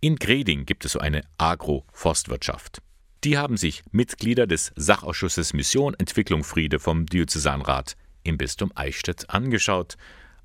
In 0.00 0.16
Greding 0.16 0.66
gibt 0.66 0.84
es 0.84 0.92
so 0.92 0.98
eine 0.98 1.22
Agro-Forstwirtschaft. 1.38 2.82
Die 3.24 3.38
haben 3.38 3.56
sich 3.56 3.82
Mitglieder 3.90 4.46
des 4.46 4.72
Sachausschusses 4.76 5.54
Mission 5.54 5.94
Entwicklung 5.94 6.44
Friede 6.44 6.78
vom 6.78 7.06
Diözesanrat 7.06 7.96
im 8.22 8.36
Bistum 8.36 8.70
Eichstätt 8.74 9.30
angeschaut. 9.30 9.96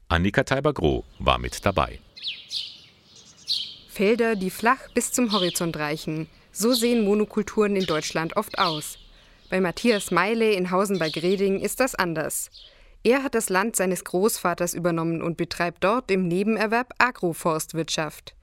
Annika 0.08 0.44
Teiber-Groh 0.44 1.04
war 1.20 1.40
mit 1.40 1.66
dabei. 1.66 2.00
Felder, 3.90 4.38
die 4.38 4.50
flach 4.50 4.90
bis 4.94 5.12
zum 5.12 5.34
Horizont 5.34 5.76
reichen. 5.76 6.28
So 6.54 6.74
sehen 6.74 7.04
Monokulturen 7.04 7.76
in 7.76 7.86
Deutschland 7.86 8.38
oft 8.38 8.58
aus. 8.58 8.98
Bei 9.50 9.60
Matthias 9.60 10.12
Meile 10.12 10.54
in 10.54 10.72
Hausen 10.72 11.00
bei 11.00 11.10
Greding 11.10 11.60
ist 11.60 11.80
das 11.80 11.96
anders. 11.96 12.50
Er 13.04 13.24
hat 13.24 13.36
das 13.36 13.50
Land 13.50 13.76
seines 13.76 14.04
Großvaters 14.04 14.74
übernommen 14.74 15.22
und 15.22 15.38
betreibt 15.38 15.84
dort 15.84 16.12
im 16.12 16.28
Nebenerwerb 16.28 16.94
Agroforstwirtschaft. 16.98 18.36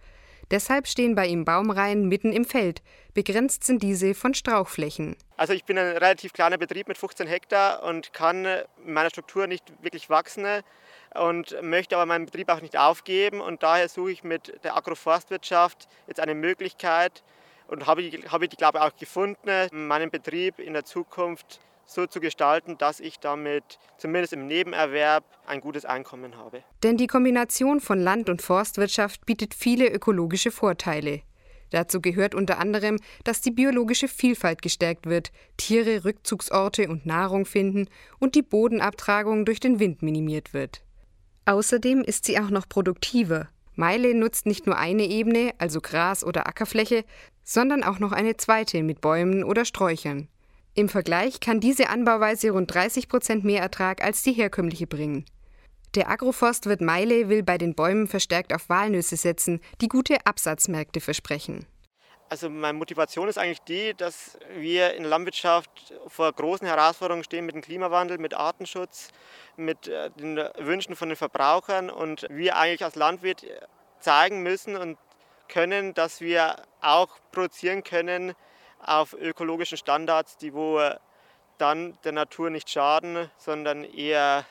Deshalb 0.51 0.87
stehen 0.87 1.17
bei 1.17 1.27
ihm 1.27 1.45
Baumreihen 1.45 2.09
mitten 2.09 2.33
im 2.33 2.45
Feld. 2.45 2.83
Begrenzt 3.15 3.65
sind 3.65 3.83
diese 3.83 4.15
von 4.15 4.33
Strauchflächen. 4.33 5.17
Also 5.37 5.53
ich 5.53 5.65
bin 5.65 5.77
ein 5.77 5.97
relativ 5.97 6.33
kleiner 6.33 6.57
Betrieb 6.57 6.87
mit 6.87 6.97
15 6.97 7.27
Hektar 7.27 7.83
und 7.83 8.13
kann 8.13 8.45
in 8.45 8.93
meiner 8.93 9.11
Struktur 9.11 9.49
nicht 9.49 9.65
wirklich 9.83 10.09
wachsen 10.09 10.47
und 11.15 11.57
möchte 11.63 11.97
aber 11.97 12.07
meinen 12.07 12.27
Betrieb 12.27 12.49
auch 12.49 12.61
nicht 12.61 12.79
aufgeben. 12.79 13.41
Und 13.41 13.65
daher 13.65 13.89
suche 13.89 14.13
ich 14.13 14.23
mit 14.23 14.63
der 14.63 14.77
Agroforstwirtschaft 14.77 15.89
jetzt 16.07 16.21
eine 16.21 16.35
Möglichkeit 16.35 17.25
und 17.67 17.87
habe, 17.87 18.03
habe 18.29 18.49
die, 18.49 18.57
glaube 18.57 18.79
ich, 18.79 18.85
auch 18.85 18.97
gefunden, 18.97 19.69
meinen 19.73 20.11
Betrieb 20.11 20.61
in 20.61 20.75
der 20.75 20.85
Zukunft 20.85 21.61
so 21.87 22.07
zu 22.07 22.21
gestalten, 22.21 22.77
dass 22.79 23.01
ich 23.01 23.19
damit 23.19 23.79
zumindest 23.99 24.33
im 24.33 24.47
Nebenerwerb 24.47 25.25
ein 25.47 25.61
gutes 25.61 25.85
Einkommen 25.85 26.37
habe. 26.37 26.63
Denn 26.83 26.97
die 26.97 27.07
Kombination 27.07 27.81
von 27.81 28.01
Land- 28.01 28.29
und 28.29 28.43
Forstwirtschaft 28.43 29.25
bietet 29.27 29.55
viele 29.55 29.89
ökologische 29.89 30.51
Vorteile. 30.51 31.23
Dazu 31.71 32.01
gehört 32.01 32.35
unter 32.35 32.59
anderem, 32.59 32.99
dass 33.25 33.41
die 33.41 33.51
biologische 33.51 34.09
Vielfalt 34.09 34.63
gestärkt 34.63 35.07
wird, 35.07 35.33
Tiere 35.57 36.05
Rückzugsorte 36.05 36.89
und 36.89 37.07
Nahrung 37.07 37.45
finden 37.45 37.89
und 38.19 38.35
die 38.35 38.43
Bodenabtragung 38.43 39.45
durch 39.45 39.61
den 39.61 39.81
Wind 39.81 40.03
minimiert 40.03 40.55
wird. 40.55 40.83
Außerdem 41.45 42.03
ist 42.03 42.25
sie 42.25 42.39
auch 42.39 42.51
noch 42.51 42.69
produktiver. 42.69 43.49
Meile 43.75 44.15
nutzt 44.15 44.47
nicht 44.47 44.67
nur 44.67 44.79
eine 44.79 45.05
Ebene, 45.05 45.53
also 45.59 45.81
Gras 45.81 46.25
oder 46.25 46.47
Ackerfläche, 46.47 47.05
sondern 47.45 47.85
auch 47.85 47.99
noch 47.99 48.13
eine 48.13 48.37
zweite 48.37 48.83
mit 48.83 49.01
Bäumen 49.01 49.45
oder 49.45 49.65
Sträuchern. 49.65 50.29
Im 50.79 50.91
Vergleich 50.91 51.41
kann 51.41 51.59
diese 51.59 51.89
Anbauweise 51.89 52.51
rund 52.51 52.73
30 52.75 53.09
Prozent 53.09 53.45
mehr 53.45 53.63
Ertrag 53.63 54.05
als 54.05 54.23
die 54.23 54.35
herkömmliche 54.35 54.87
bringen. 54.87 55.25
Der 55.95 56.11
Agroforstwirt 56.11 56.83
Meile 56.83 57.31
will 57.31 57.43
bei 57.43 57.57
den 57.57 57.75
Bäumen 57.75 58.07
verstärkt 58.07 58.53
auf 58.53 58.69
Walnüsse 58.69 59.17
setzen, 59.17 59.63
die 59.81 59.89
gute 59.89 60.27
Absatzmärkte 60.27 61.01
versprechen. 61.01 61.65
Also 62.29 62.51
meine 62.51 62.77
Motivation 62.77 63.27
ist 63.27 63.39
eigentlich 63.39 63.63
die, 63.63 63.95
dass 63.95 64.39
wir 64.55 64.93
in 64.93 65.05
der 65.05 65.11
Landwirtschaft 65.11 65.95
vor 66.09 66.31
großen 66.31 66.67
Herausforderungen 66.67 67.25
stehen 67.25 67.47
mit 67.47 67.55
dem 67.55 67.63
Klimawandel, 67.63 68.19
mit 68.19 68.35
Artenschutz, 68.35 69.13
mit 69.57 69.89
äh, 69.89 70.11
den 70.11 70.37
Wünschen 70.59 70.95
von 70.95 71.09
den 71.09 71.17
Verbrauchern 71.17 71.89
und 71.89 72.27
wir 72.29 72.59
eigentlich 72.59 72.85
als 72.85 72.97
Landwirt 72.97 73.47
zeigen 74.01 74.43
müssen 74.43 74.77
und 74.77 74.99
können, 75.49 75.95
dass 75.95 76.21
wir 76.21 76.57
auch 76.83 77.17
produzieren 77.33 77.83
können, 77.83 78.35
auf 78.87 79.13
ökologischen 79.15 79.77
Standards, 79.79 80.37
die 80.37 80.55
wo 80.55 80.81
dann 81.59 81.99
der 82.05 82.13
Natur 82.13 82.51
nicht 82.51 82.71
schaden, 82.71 83.31
sondern 83.39 83.85
eher 83.85 84.45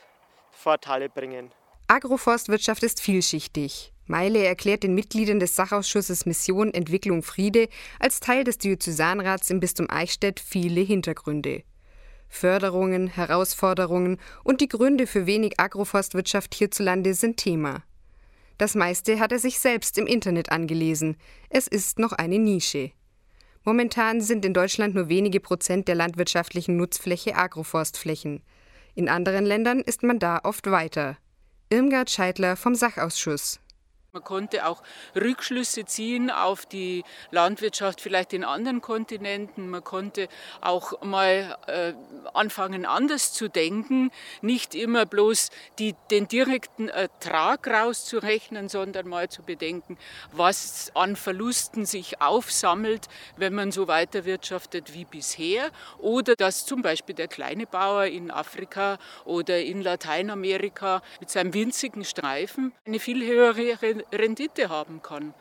Vorteile 0.51 1.09
bringen. 1.09 1.51
Agroforstwirtschaft 1.88 2.83
ist 2.83 3.01
vielschichtig. 3.01 3.93
Meile 4.07 4.43
erklärt 4.43 4.83
den 4.83 4.95
Mitgliedern 4.95 5.39
des 5.39 5.55
Sachausschusses 5.55 6.25
Mission 6.25 6.73
Entwicklung 6.73 7.23
Friede 7.23 7.69
als 7.99 8.19
Teil 8.19 8.43
des 8.43 8.57
Diözesanrats 8.57 9.49
im 9.49 9.59
Bistum 9.59 9.88
Eichstätt 9.89 10.39
viele 10.39 10.81
Hintergründe. 10.81 11.63
Förderungen, 12.27 13.07
Herausforderungen 13.07 14.19
und 14.43 14.61
die 14.61 14.67
Gründe 14.67 15.07
für 15.07 15.25
wenig 15.25 15.59
Agroforstwirtschaft 15.59 16.53
hierzulande 16.53 17.13
sind 17.13 17.38
Thema. 17.38 17.83
Das 18.57 18.75
meiste 18.75 19.19
hat 19.19 19.31
er 19.31 19.39
sich 19.39 19.59
selbst 19.59 19.97
im 19.97 20.07
Internet 20.07 20.51
angelesen. 20.51 21.17
Es 21.49 21.67
ist 21.67 21.99
noch 21.99 22.13
eine 22.13 22.39
Nische. 22.39 22.91
Momentan 23.66 24.22
sind 24.22 24.45
in 24.45 24.53
Deutschland 24.53 24.93
nur 24.93 25.09
wenige 25.09 25.39
Prozent 25.39 25.88
der 25.88 25.95
landwirtschaftlichen 25.95 26.78
Nutzfläche 26.78 27.36
Agroforstflächen. 27.36 28.43
In 28.93 29.09
anderen 29.09 29.43
Ländern 29.43 29.80
ist 29.80 30.03
man 30.03 30.20
da 30.20 30.39
oft 30.43 30.70
weiter. 30.70 31.18
Irmgard 31.72 32.11
Scheidler 32.11 32.55
vom 32.55 32.76
Sachausschuss. 32.76 33.59
Man 34.16 34.24
konnte 34.24 34.66
auch 34.66 34.82
Rückschlüsse 35.13 35.84
ziehen 35.84 36.32
auf 36.32 36.66
die 36.66 37.03
Landwirtschaft 37.32 37.99
vielleicht 37.99 38.32
in 38.32 38.45
anderen 38.45 38.80
Kontinenten. 38.80 39.68
Man 39.68 39.84
konnte 39.84 40.30
auch 40.61 41.01
mal 41.01 41.57
äh, 41.68 41.91
anfangen, 42.34 42.86
anders 42.86 43.34
zu 43.34 43.49
denken, 43.49 44.11
nicht 44.41 44.74
immer 44.74 45.05
bloß 45.05 45.49
die, 45.80 45.95
den 46.11 46.30
direkten 46.30 46.88
Ertrag 46.88 47.68
rauszurechnen, 47.68 48.70
sondern 48.70 49.09
mal 49.09 49.28
zu 49.28 49.43
bedenken, 49.43 49.97
was 50.32 50.93
an 50.95 51.18
Verlusten 51.18 51.86
sich 51.86 52.22
aufsammelt, 52.22 53.07
wenn 53.36 53.53
man 53.53 53.74
so 53.74 53.89
weiterwirtschaftet 53.89 54.93
wie 54.93 55.03
bisher. 55.03 55.72
Oder 55.97 56.38
dass 56.38 56.66
zum 56.66 56.82
Beispiel 56.82 57.16
der 57.16 57.28
kleine 57.28 57.68
Bauer 57.68 58.05
in 58.05 58.32
Afrika 58.32 58.97
oder 59.26 59.61
in 59.61 59.82
Lateinamerika 59.82 61.01
mit 61.20 61.30
seinem 61.30 61.53
winzigen 61.53 62.05
Streifen 62.05 62.72
eine 62.86 62.99
viel 62.99 63.26
höhere 63.26 64.05
Rendite 64.12 64.70
haben 64.70 65.01
kann. 65.01 65.34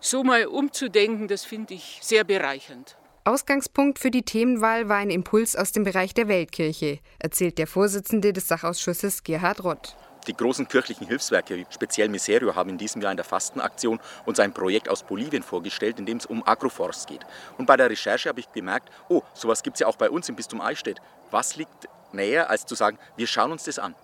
So 0.00 0.22
mal 0.22 0.46
umzudenken, 0.46 1.28
das 1.28 1.44
finde 1.44 1.74
ich 1.74 1.98
sehr 2.02 2.24
bereichernd. 2.24 2.96
Ausgangspunkt 3.26 3.98
für 3.98 4.10
die 4.10 4.22
Themenwahl 4.22 4.90
war 4.90 4.98
ein 4.98 5.08
Impuls 5.08 5.56
aus 5.56 5.72
dem 5.72 5.84
Bereich 5.84 6.12
der 6.12 6.28
Weltkirche, 6.28 6.98
erzählt 7.18 7.56
der 7.56 7.66
Vorsitzende 7.66 8.34
des 8.34 8.48
Sachausschusses 8.48 9.22
Gerhard 9.22 9.64
Rott. 9.64 9.96
Die 10.26 10.36
großen 10.36 10.68
kirchlichen 10.68 11.06
Hilfswerke, 11.06 11.56
wie 11.56 11.66
speziell 11.70 12.08
Miserio, 12.08 12.54
haben 12.54 12.70
in 12.70 12.78
diesem 12.78 13.00
Jahr 13.00 13.12
in 13.12 13.16
der 13.16 13.24
Fastenaktion 13.24 14.00
uns 14.24 14.40
ein 14.40 14.52
Projekt 14.52 14.88
aus 14.88 15.02
Bolivien 15.02 15.42
vorgestellt, 15.42 15.98
in 15.98 16.06
dem 16.06 16.18
es 16.18 16.26
um 16.26 16.46
Agroforst 16.46 17.08
geht. 17.08 17.24
Und 17.56 17.64
bei 17.64 17.76
der 17.76 17.90
Recherche 17.90 18.28
habe 18.28 18.40
ich 18.40 18.48
bemerkt, 18.48 18.90
oh, 19.08 19.22
sowas 19.32 19.62
gibt 19.62 19.76
es 19.76 19.80
ja 19.80 19.86
auch 19.86 19.96
bei 19.96 20.10
uns 20.10 20.28
im 20.28 20.36
Bistum 20.36 20.60
Eichstätt. 20.60 21.00
Was 21.30 21.56
liegt 21.56 21.88
näher, 22.12 22.48
als 22.48 22.66
zu 22.66 22.74
sagen, 22.74 22.98
wir 23.16 23.26
schauen 23.26 23.52
uns 23.52 23.64
das 23.64 23.78
an? 23.78 23.94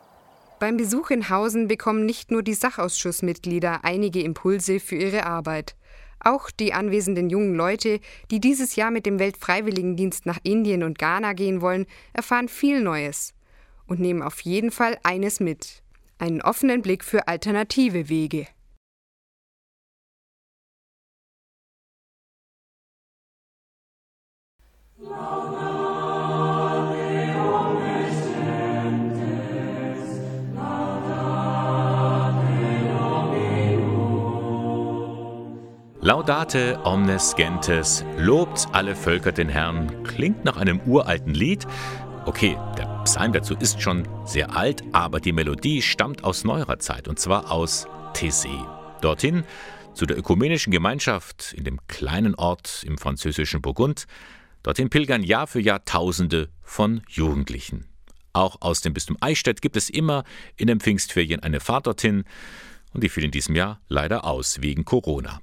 Beim 0.60 0.76
Besuch 0.76 1.08
in 1.08 1.30
Hausen 1.30 1.68
bekommen 1.68 2.04
nicht 2.04 2.30
nur 2.30 2.42
die 2.42 2.52
Sachausschussmitglieder 2.52 3.82
einige 3.82 4.20
Impulse 4.20 4.78
für 4.78 4.96
ihre 4.96 5.24
Arbeit. 5.24 5.74
Auch 6.22 6.50
die 6.50 6.74
anwesenden 6.74 7.30
jungen 7.30 7.54
Leute, 7.54 7.98
die 8.30 8.40
dieses 8.40 8.76
Jahr 8.76 8.90
mit 8.90 9.06
dem 9.06 9.18
Weltfreiwilligendienst 9.18 10.26
nach 10.26 10.36
Indien 10.42 10.82
und 10.82 10.98
Ghana 10.98 11.32
gehen 11.32 11.62
wollen, 11.62 11.86
erfahren 12.12 12.48
viel 12.48 12.82
Neues 12.82 13.32
und 13.86 14.00
nehmen 14.00 14.20
auf 14.20 14.40
jeden 14.40 14.70
Fall 14.70 14.98
eines 15.02 15.40
mit: 15.40 15.82
einen 16.18 16.42
offenen 16.42 16.82
Blick 16.82 17.04
für 17.04 17.26
alternative 17.26 18.10
Wege. 18.10 18.46
Laudate 36.10 36.76
omnes 36.82 37.36
gentes, 37.36 38.04
lobt 38.18 38.66
alle 38.72 38.96
Völker 38.96 39.30
den 39.30 39.48
Herrn, 39.48 40.02
klingt 40.02 40.44
nach 40.44 40.56
einem 40.56 40.80
uralten 40.80 41.34
Lied. 41.34 41.68
Okay, 42.26 42.58
der 42.76 42.86
Psalm 43.04 43.32
dazu 43.32 43.54
ist 43.54 43.80
schon 43.80 44.08
sehr 44.24 44.56
alt, 44.56 44.82
aber 44.90 45.20
die 45.20 45.30
Melodie 45.30 45.82
stammt 45.82 46.24
aus 46.24 46.42
neuerer 46.42 46.80
Zeit 46.80 47.06
und 47.06 47.20
zwar 47.20 47.52
aus 47.52 47.86
Thésée. 48.12 48.66
Dorthin 49.00 49.44
zu 49.94 50.04
der 50.04 50.18
ökumenischen 50.18 50.72
Gemeinschaft 50.72 51.52
in 51.52 51.62
dem 51.62 51.78
kleinen 51.86 52.34
Ort 52.34 52.82
im 52.84 52.98
französischen 52.98 53.62
Burgund. 53.62 54.08
Dorthin 54.64 54.90
pilgern 54.90 55.22
Jahr 55.22 55.46
für 55.46 55.60
Jahr 55.60 55.84
Tausende 55.84 56.48
von 56.60 57.02
Jugendlichen. 57.08 57.86
Auch 58.32 58.56
aus 58.62 58.80
dem 58.80 58.94
Bistum 58.94 59.16
Eichstätt 59.20 59.62
gibt 59.62 59.76
es 59.76 59.88
immer 59.88 60.24
in 60.56 60.66
den 60.66 60.80
Pfingstferien 60.80 61.40
eine 61.44 61.60
Fahrt 61.60 61.86
dorthin 61.86 62.24
und 62.92 63.04
die 63.04 63.08
fiel 63.08 63.22
in 63.22 63.30
diesem 63.30 63.54
Jahr 63.54 63.80
leider 63.86 64.24
aus 64.24 64.60
wegen 64.60 64.84
Corona. 64.84 65.40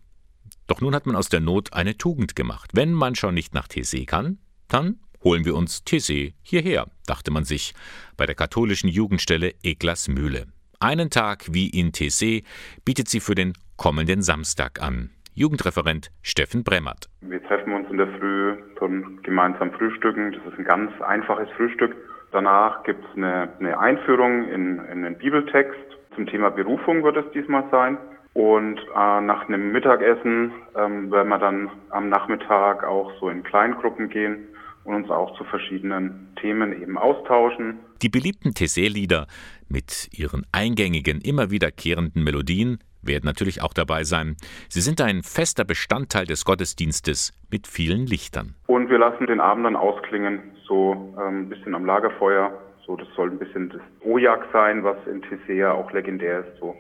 Doch 0.67 0.81
nun 0.81 0.93
hat 0.93 1.05
man 1.05 1.15
aus 1.15 1.29
der 1.29 1.39
Not 1.39 1.73
eine 1.73 1.97
Tugend 1.97 2.35
gemacht. 2.35 2.71
Wenn 2.73 2.93
man 2.93 3.15
schon 3.15 3.33
nicht 3.33 3.53
nach 3.53 3.67
Thésée 3.67 4.05
kann, 4.05 4.37
dann 4.67 4.99
holen 5.23 5.45
wir 5.45 5.55
uns 5.55 5.83
Thésée 5.85 6.33
hierher, 6.41 6.85
dachte 7.05 7.31
man 7.31 7.43
sich 7.43 7.73
bei 8.17 8.25
der 8.25 8.35
katholischen 8.35 8.89
Jugendstelle 8.89 9.53
Eglasmühle. 9.63 10.45
Einen 10.79 11.09
Tag 11.09 11.45
wie 11.51 11.69
in 11.69 11.91
Thésée 11.91 12.43
bietet 12.85 13.07
sie 13.07 13.19
für 13.19 13.33
den 13.33 13.53
kommenden 13.77 14.21
Samstag 14.21 14.81
an. 14.81 15.09
Jugendreferent 15.33 16.09
Steffen 16.21 16.63
Bremmert. 16.63 17.09
Wir 17.21 17.43
treffen 17.43 17.73
uns 17.73 17.89
in 17.89 17.97
der 17.97 18.07
Früh 18.17 18.57
zum 18.79 19.21
gemeinsamen 19.21 19.71
Frühstücken. 19.73 20.33
Das 20.33 20.53
ist 20.53 20.59
ein 20.59 20.65
ganz 20.65 20.91
einfaches 21.01 21.47
Frühstück. 21.55 21.95
Danach 22.31 22.83
gibt 22.83 23.03
es 23.05 23.15
eine, 23.15 23.49
eine, 23.59 23.79
Einführung 23.79 24.49
in, 24.49 24.79
in 24.91 25.03
den 25.03 25.17
Bibeltext. 25.17 25.79
Zum 26.15 26.25
Thema 26.25 26.49
Berufung 26.49 27.03
wird 27.03 27.17
es 27.17 27.31
diesmal 27.33 27.63
sein. 27.71 27.97
Und 28.37 28.77
äh, 28.77 29.21
nach 29.21 29.47
einem 29.47 29.71
Mittagessen 29.71 30.51
ähm, 30.75 31.11
werden 31.11 31.27
wir 31.27 31.39
dann 31.39 31.71
am 31.89 32.09
Nachmittag 32.09 32.83
auch 32.83 33.11
so 33.19 33.29
in 33.29 33.41
Kleingruppen 33.41 34.09
gehen 34.09 34.49
und 34.83 34.93
uns 34.93 35.09
auch 35.09 35.35
zu 35.39 35.43
verschiedenen 35.43 36.27
Themen 36.39 36.79
eben 36.79 36.99
austauschen. 36.99 37.79
Die 38.03 38.09
beliebten 38.09 38.51
Tessé-Lieder 38.51 39.25
mit 39.69 40.09
ihren 40.11 40.45
eingängigen, 40.51 41.19
immer 41.21 41.49
wiederkehrenden 41.49 42.23
Melodien 42.23 42.77
werden 43.01 43.25
natürlich 43.25 43.63
auch 43.63 43.73
dabei 43.73 44.03
sein. 44.03 44.35
Sie 44.69 44.81
sind 44.81 45.01
ein 45.01 45.23
fester 45.23 45.65
Bestandteil 45.65 46.27
des 46.27 46.45
Gottesdienstes 46.45 47.33
mit 47.49 47.65
vielen 47.65 48.05
Lichtern. 48.05 48.53
Und 48.67 48.91
wir 48.91 48.99
lassen 48.99 49.25
den 49.25 49.39
Abend 49.39 49.65
dann 49.65 49.75
ausklingen, 49.75 50.41
so 50.67 51.11
ähm, 51.19 51.39
ein 51.39 51.49
bisschen 51.49 51.73
am 51.73 51.87
Lagerfeuer. 51.87 52.51
So, 52.85 52.97
das 52.97 53.07
soll 53.15 53.31
ein 53.31 53.39
bisschen 53.39 53.69
das 53.69 53.81
Ojak 54.05 54.45
sein, 54.53 54.83
was 54.83 54.97
in 55.07 55.23
Tessé 55.23 55.53
ja 55.53 55.71
auch 55.71 55.91
legendär 55.91 56.41
ist. 56.41 56.59
So 56.59 56.75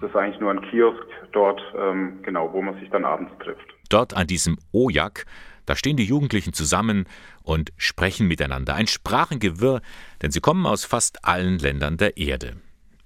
Es 0.00 0.08
ist 0.08 0.16
eigentlich 0.16 0.40
nur 0.40 0.50
ein 0.50 0.62
Kiosk 0.62 1.02
dort, 1.32 1.60
ähm, 1.76 2.20
genau, 2.22 2.52
wo 2.52 2.62
man 2.62 2.74
sich 2.80 2.88
dann 2.90 3.04
abends 3.04 3.32
trifft. 3.42 3.66
Dort 3.90 4.16
an 4.16 4.26
diesem 4.26 4.56
Ojak, 4.72 5.26
da 5.66 5.76
stehen 5.76 5.96
die 5.96 6.04
Jugendlichen 6.04 6.54
zusammen 6.54 7.04
und 7.42 7.70
sprechen 7.76 8.26
miteinander. 8.26 8.74
Ein 8.74 8.86
Sprachengewirr, 8.86 9.82
denn 10.22 10.30
sie 10.30 10.40
kommen 10.40 10.64
aus 10.64 10.84
fast 10.84 11.24
allen 11.24 11.58
Ländern 11.58 11.98
der 11.98 12.16
Erde. 12.16 12.54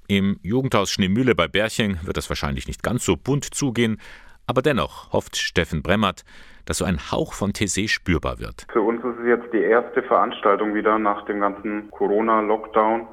Im 0.06 0.38
Jugendhaus 0.42 0.90
Schneemühle 0.90 1.34
bei 1.34 1.48
Berching 1.48 1.98
wird 2.04 2.16
das 2.16 2.28
wahrscheinlich 2.28 2.68
nicht 2.68 2.82
ganz 2.82 3.04
so 3.04 3.16
bunt 3.16 3.44
zugehen, 3.44 4.00
aber 4.46 4.62
dennoch 4.62 5.12
hofft 5.12 5.36
Steffen 5.36 5.82
Bremmert, 5.82 6.24
dass 6.66 6.78
so 6.78 6.84
ein 6.84 7.10
Hauch 7.10 7.32
von 7.32 7.52
TC 7.52 7.88
spürbar 7.88 8.38
wird. 8.38 8.66
Für 8.72 8.82
uns 8.82 9.02
ist 9.02 9.18
es 9.20 9.26
jetzt 9.26 9.52
die 9.52 9.62
erste 9.62 10.02
Veranstaltung 10.02 10.74
wieder 10.74 10.98
nach 10.98 11.24
dem 11.24 11.40
ganzen 11.40 11.90
Corona-Lockdown. 11.90 13.08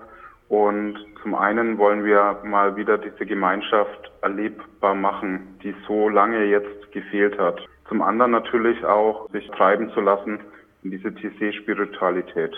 Und 0.50 0.98
zum 1.22 1.36
einen 1.36 1.78
wollen 1.78 2.04
wir 2.04 2.42
mal 2.44 2.76
wieder 2.76 2.98
diese 2.98 3.26
Gemeinschaft 3.26 4.12
erlebbar 4.22 4.96
machen, 4.96 5.60
die 5.64 5.76
so 5.88 6.10
lange 6.10 6.46
jetzt 6.46 6.92
gefehlt 6.92 7.38
hat. 7.38 7.60
Zum 7.88 8.02
anderen 8.02 8.32
natürlich 8.32 8.84
auch 8.86 9.30
sich 9.32 9.48
treiben 9.50 9.92
zu 9.94 10.02
lassen 10.02 10.40
in 10.84 10.92
diese 10.92 11.14
TC-Spiritualität. 11.14 12.56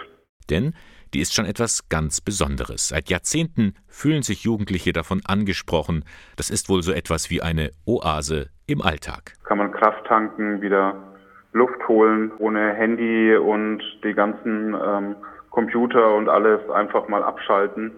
Denn 0.49 0.74
die 1.14 1.20
ist 1.20 1.34
schon 1.34 1.45
etwas 1.45 1.89
ganz 1.89 2.22
Besonderes. 2.22 2.88
Seit 2.89 3.09
Jahrzehnten 3.09 3.76
fühlen 3.88 4.24
sich 4.24 4.43
Jugendliche 4.43 4.93
davon 4.93 5.22
angesprochen. 5.26 6.05
Das 6.38 6.49
ist 6.49 6.70
wohl 6.70 6.82
so 6.82 6.91
etwas 6.91 7.30
wie 7.30 7.41
eine 7.41 7.72
Oase 7.86 8.49
im 8.66 8.82
Alltag. 8.82 9.34
Kann 9.43 9.57
man 9.57 9.72
Kraft 9.72 10.05
tanken, 10.07 10.61
wieder 10.61 10.95
Luft 11.51 11.88
holen, 11.88 12.32
ohne 12.39 12.74
Handy 12.74 13.36
und 13.36 13.82
die 14.03 14.14
ganzen 14.14 14.74
ähm, 14.74 15.16
Computer 15.51 16.16
und 16.16 16.30
alles 16.30 16.68
einfach 16.70 17.07
mal 17.07 17.24
abschalten 17.24 17.91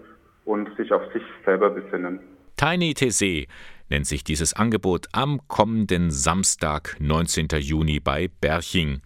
und 0.46 0.74
sich 0.76 0.92
auf 0.92 1.02
sich 1.12 1.22
selber 1.44 1.70
besinnen. 1.70 2.20
Tiny 2.56 2.94
TC 2.94 3.48
nennt 3.90 4.06
sich 4.06 4.24
dieses 4.24 4.54
Angebot 4.54 5.08
am 5.12 5.46
kommenden 5.48 6.10
Samstag, 6.10 6.96
19. 6.98 7.48
Juni 7.58 8.00
bei 8.00 8.30
Berching. 8.40 9.02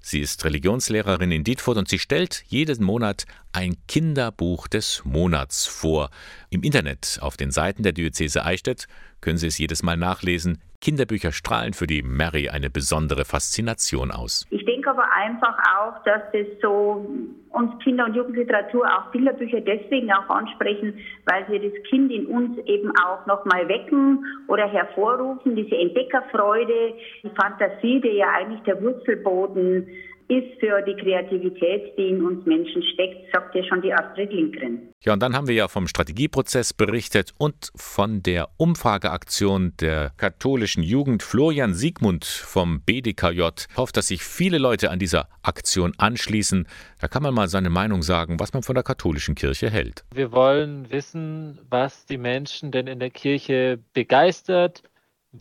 Sie 0.00 0.20
ist 0.20 0.44
Religionslehrerin 0.44 1.30
in 1.30 1.44
Dietfurt 1.44 1.78
und 1.78 1.88
sie 1.88 1.98
stellt 1.98 2.44
jeden 2.46 2.84
Monat 2.84 3.24
ein 3.54 3.76
Kinderbuch 3.86 4.66
des 4.66 5.04
Monats 5.04 5.66
vor. 5.66 6.10
Im 6.50 6.62
Internet 6.62 7.18
auf 7.22 7.36
den 7.36 7.50
Seiten 7.50 7.82
der 7.82 7.92
Diözese 7.92 8.44
Eichstätt 8.44 8.86
können 9.20 9.38
Sie 9.38 9.46
es 9.46 9.58
jedes 9.58 9.82
Mal 9.82 9.96
nachlesen. 9.96 10.60
Kinderbücher 10.80 11.32
strahlen 11.32 11.72
für 11.72 11.86
die 11.86 12.02
Mary 12.02 12.50
eine 12.50 12.68
besondere 12.68 13.24
Faszination 13.24 14.10
aus. 14.10 14.44
Ich 14.50 14.66
denke 14.66 14.90
aber 14.90 15.10
einfach 15.12 15.56
auch, 15.78 16.02
dass 16.04 16.22
es 16.32 16.46
so 16.60 17.08
uns 17.50 17.82
Kinder- 17.82 18.04
und 18.04 18.14
Jugendliteratur 18.14 18.86
auch 18.86 19.10
Bilderbücher 19.10 19.62
deswegen 19.62 20.12
auch 20.12 20.28
ansprechen, 20.28 20.98
weil 21.24 21.46
sie 21.48 21.58
das 21.58 21.82
Kind 21.88 22.12
in 22.12 22.26
uns 22.26 22.58
eben 22.66 22.92
auch 22.98 23.24
nochmal 23.24 23.66
wecken 23.68 24.26
oder 24.48 24.68
hervorrufen, 24.68 25.56
diese 25.56 25.76
Entdeckerfreude, 25.76 26.94
die 27.22 27.30
Fantasie, 27.30 28.02
die 28.02 28.18
ja 28.18 28.30
eigentlich 28.32 28.60
der 28.64 28.82
Wurzelboden 28.82 29.86
ist 30.28 30.60
für 30.60 30.80
die 30.82 30.94
Kreativität, 30.94 31.96
die 31.98 32.08
in 32.08 32.24
uns 32.24 32.44
Menschen 32.46 32.82
steckt, 32.94 33.32
sagt 33.32 33.54
ja 33.54 33.62
schon 33.64 33.82
die 33.82 33.92
Astrid 33.92 34.32
Lindgren. 34.32 34.88
Ja, 35.02 35.12
und 35.12 35.22
dann 35.22 35.36
haben 35.36 35.48
wir 35.48 35.54
ja 35.54 35.68
vom 35.68 35.86
Strategieprozess 35.86 36.72
berichtet 36.72 37.32
und 37.36 37.70
von 37.76 38.22
der 38.22 38.48
Umfrageaktion 38.56 39.74
der 39.80 40.12
katholischen 40.16 40.82
Jugend. 40.82 41.22
Florian 41.22 41.74
Siegmund 41.74 42.24
vom 42.24 42.80
BDKJ 42.80 43.42
hofft, 43.76 43.96
dass 43.96 44.08
sich 44.08 44.22
viele 44.22 44.58
Leute 44.58 44.90
an 44.90 44.98
dieser 44.98 45.28
Aktion 45.42 45.92
anschließen. 45.98 46.66
Da 47.00 47.08
kann 47.08 47.22
man 47.22 47.34
mal 47.34 47.48
seine 47.48 47.70
Meinung 47.70 48.02
sagen, 48.02 48.40
was 48.40 48.54
man 48.54 48.62
von 48.62 48.74
der 48.74 48.84
katholischen 48.84 49.34
Kirche 49.34 49.68
hält. 49.68 50.04
Wir 50.14 50.32
wollen 50.32 50.90
wissen, 50.90 51.58
was 51.68 52.06
die 52.06 52.18
Menschen 52.18 52.72
denn 52.72 52.86
in 52.86 52.98
der 52.98 53.10
Kirche 53.10 53.78
begeistert, 53.92 54.82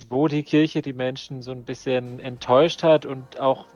wo 0.10 0.28
die 0.28 0.44
Kirche 0.44 0.82
die 0.82 0.94
Menschen 0.94 1.42
so 1.42 1.52
ein 1.52 1.64
bisschen 1.64 2.20
enttäuscht 2.20 2.84
hat 2.84 3.06
und 3.06 3.40
auch 3.40 3.68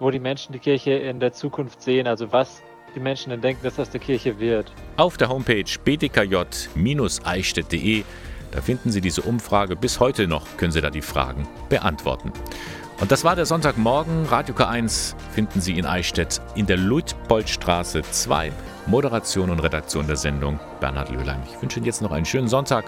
wo 0.00 0.10
die 0.10 0.18
Menschen 0.18 0.52
die 0.52 0.58
Kirche 0.58 0.90
in 0.92 1.20
der 1.20 1.32
Zukunft 1.32 1.80
sehen, 1.82 2.08
also 2.08 2.32
was 2.32 2.62
die 2.94 3.00
Menschen 3.00 3.30
denn 3.30 3.40
denken, 3.40 3.62
dass 3.62 3.76
das 3.76 3.88
der 3.90 4.00
Kirche 4.00 4.40
wird. 4.40 4.72
Auf 4.96 5.16
der 5.16 5.28
Homepage 5.28 5.64
bdkj-eichstätt.de, 5.84 8.02
da 8.50 8.60
finden 8.60 8.90
Sie 8.90 9.00
diese 9.00 9.22
Umfrage. 9.22 9.76
Bis 9.76 10.00
heute 10.00 10.26
noch 10.26 10.44
können 10.56 10.72
Sie 10.72 10.80
da 10.80 10.90
die 10.90 11.02
Fragen 11.02 11.46
beantworten. 11.68 12.32
Und 13.00 13.12
das 13.12 13.24
war 13.24 13.36
der 13.36 13.46
Sonntagmorgen. 13.46 14.26
Radio 14.26 14.54
K1 14.54 15.14
finden 15.32 15.60
Sie 15.60 15.78
in 15.78 15.86
Eichstätt 15.86 16.40
in 16.56 16.66
der 16.66 16.76
Luitpoldstraße 16.76 18.02
2. 18.02 18.52
Moderation 18.86 19.50
und 19.50 19.60
Redaktion 19.60 20.06
der 20.06 20.16
Sendung 20.16 20.58
Bernhard 20.80 21.10
Löhlein. 21.10 21.42
Ich 21.48 21.62
wünsche 21.62 21.78
Ihnen 21.78 21.86
jetzt 21.86 22.02
noch 22.02 22.10
einen 22.10 22.26
schönen 22.26 22.48
Sonntag 22.48 22.84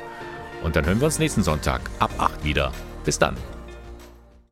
und 0.65 0.77
dann 0.77 0.85
hören 0.85 1.01
wir 1.01 1.07
uns 1.07 1.19
nächsten 1.19 1.43
Sonntag 1.43 1.81
ab 1.99 2.11
8 2.19 2.45
wieder. 2.45 2.73
Bis 3.05 3.19
dann. 3.19 3.37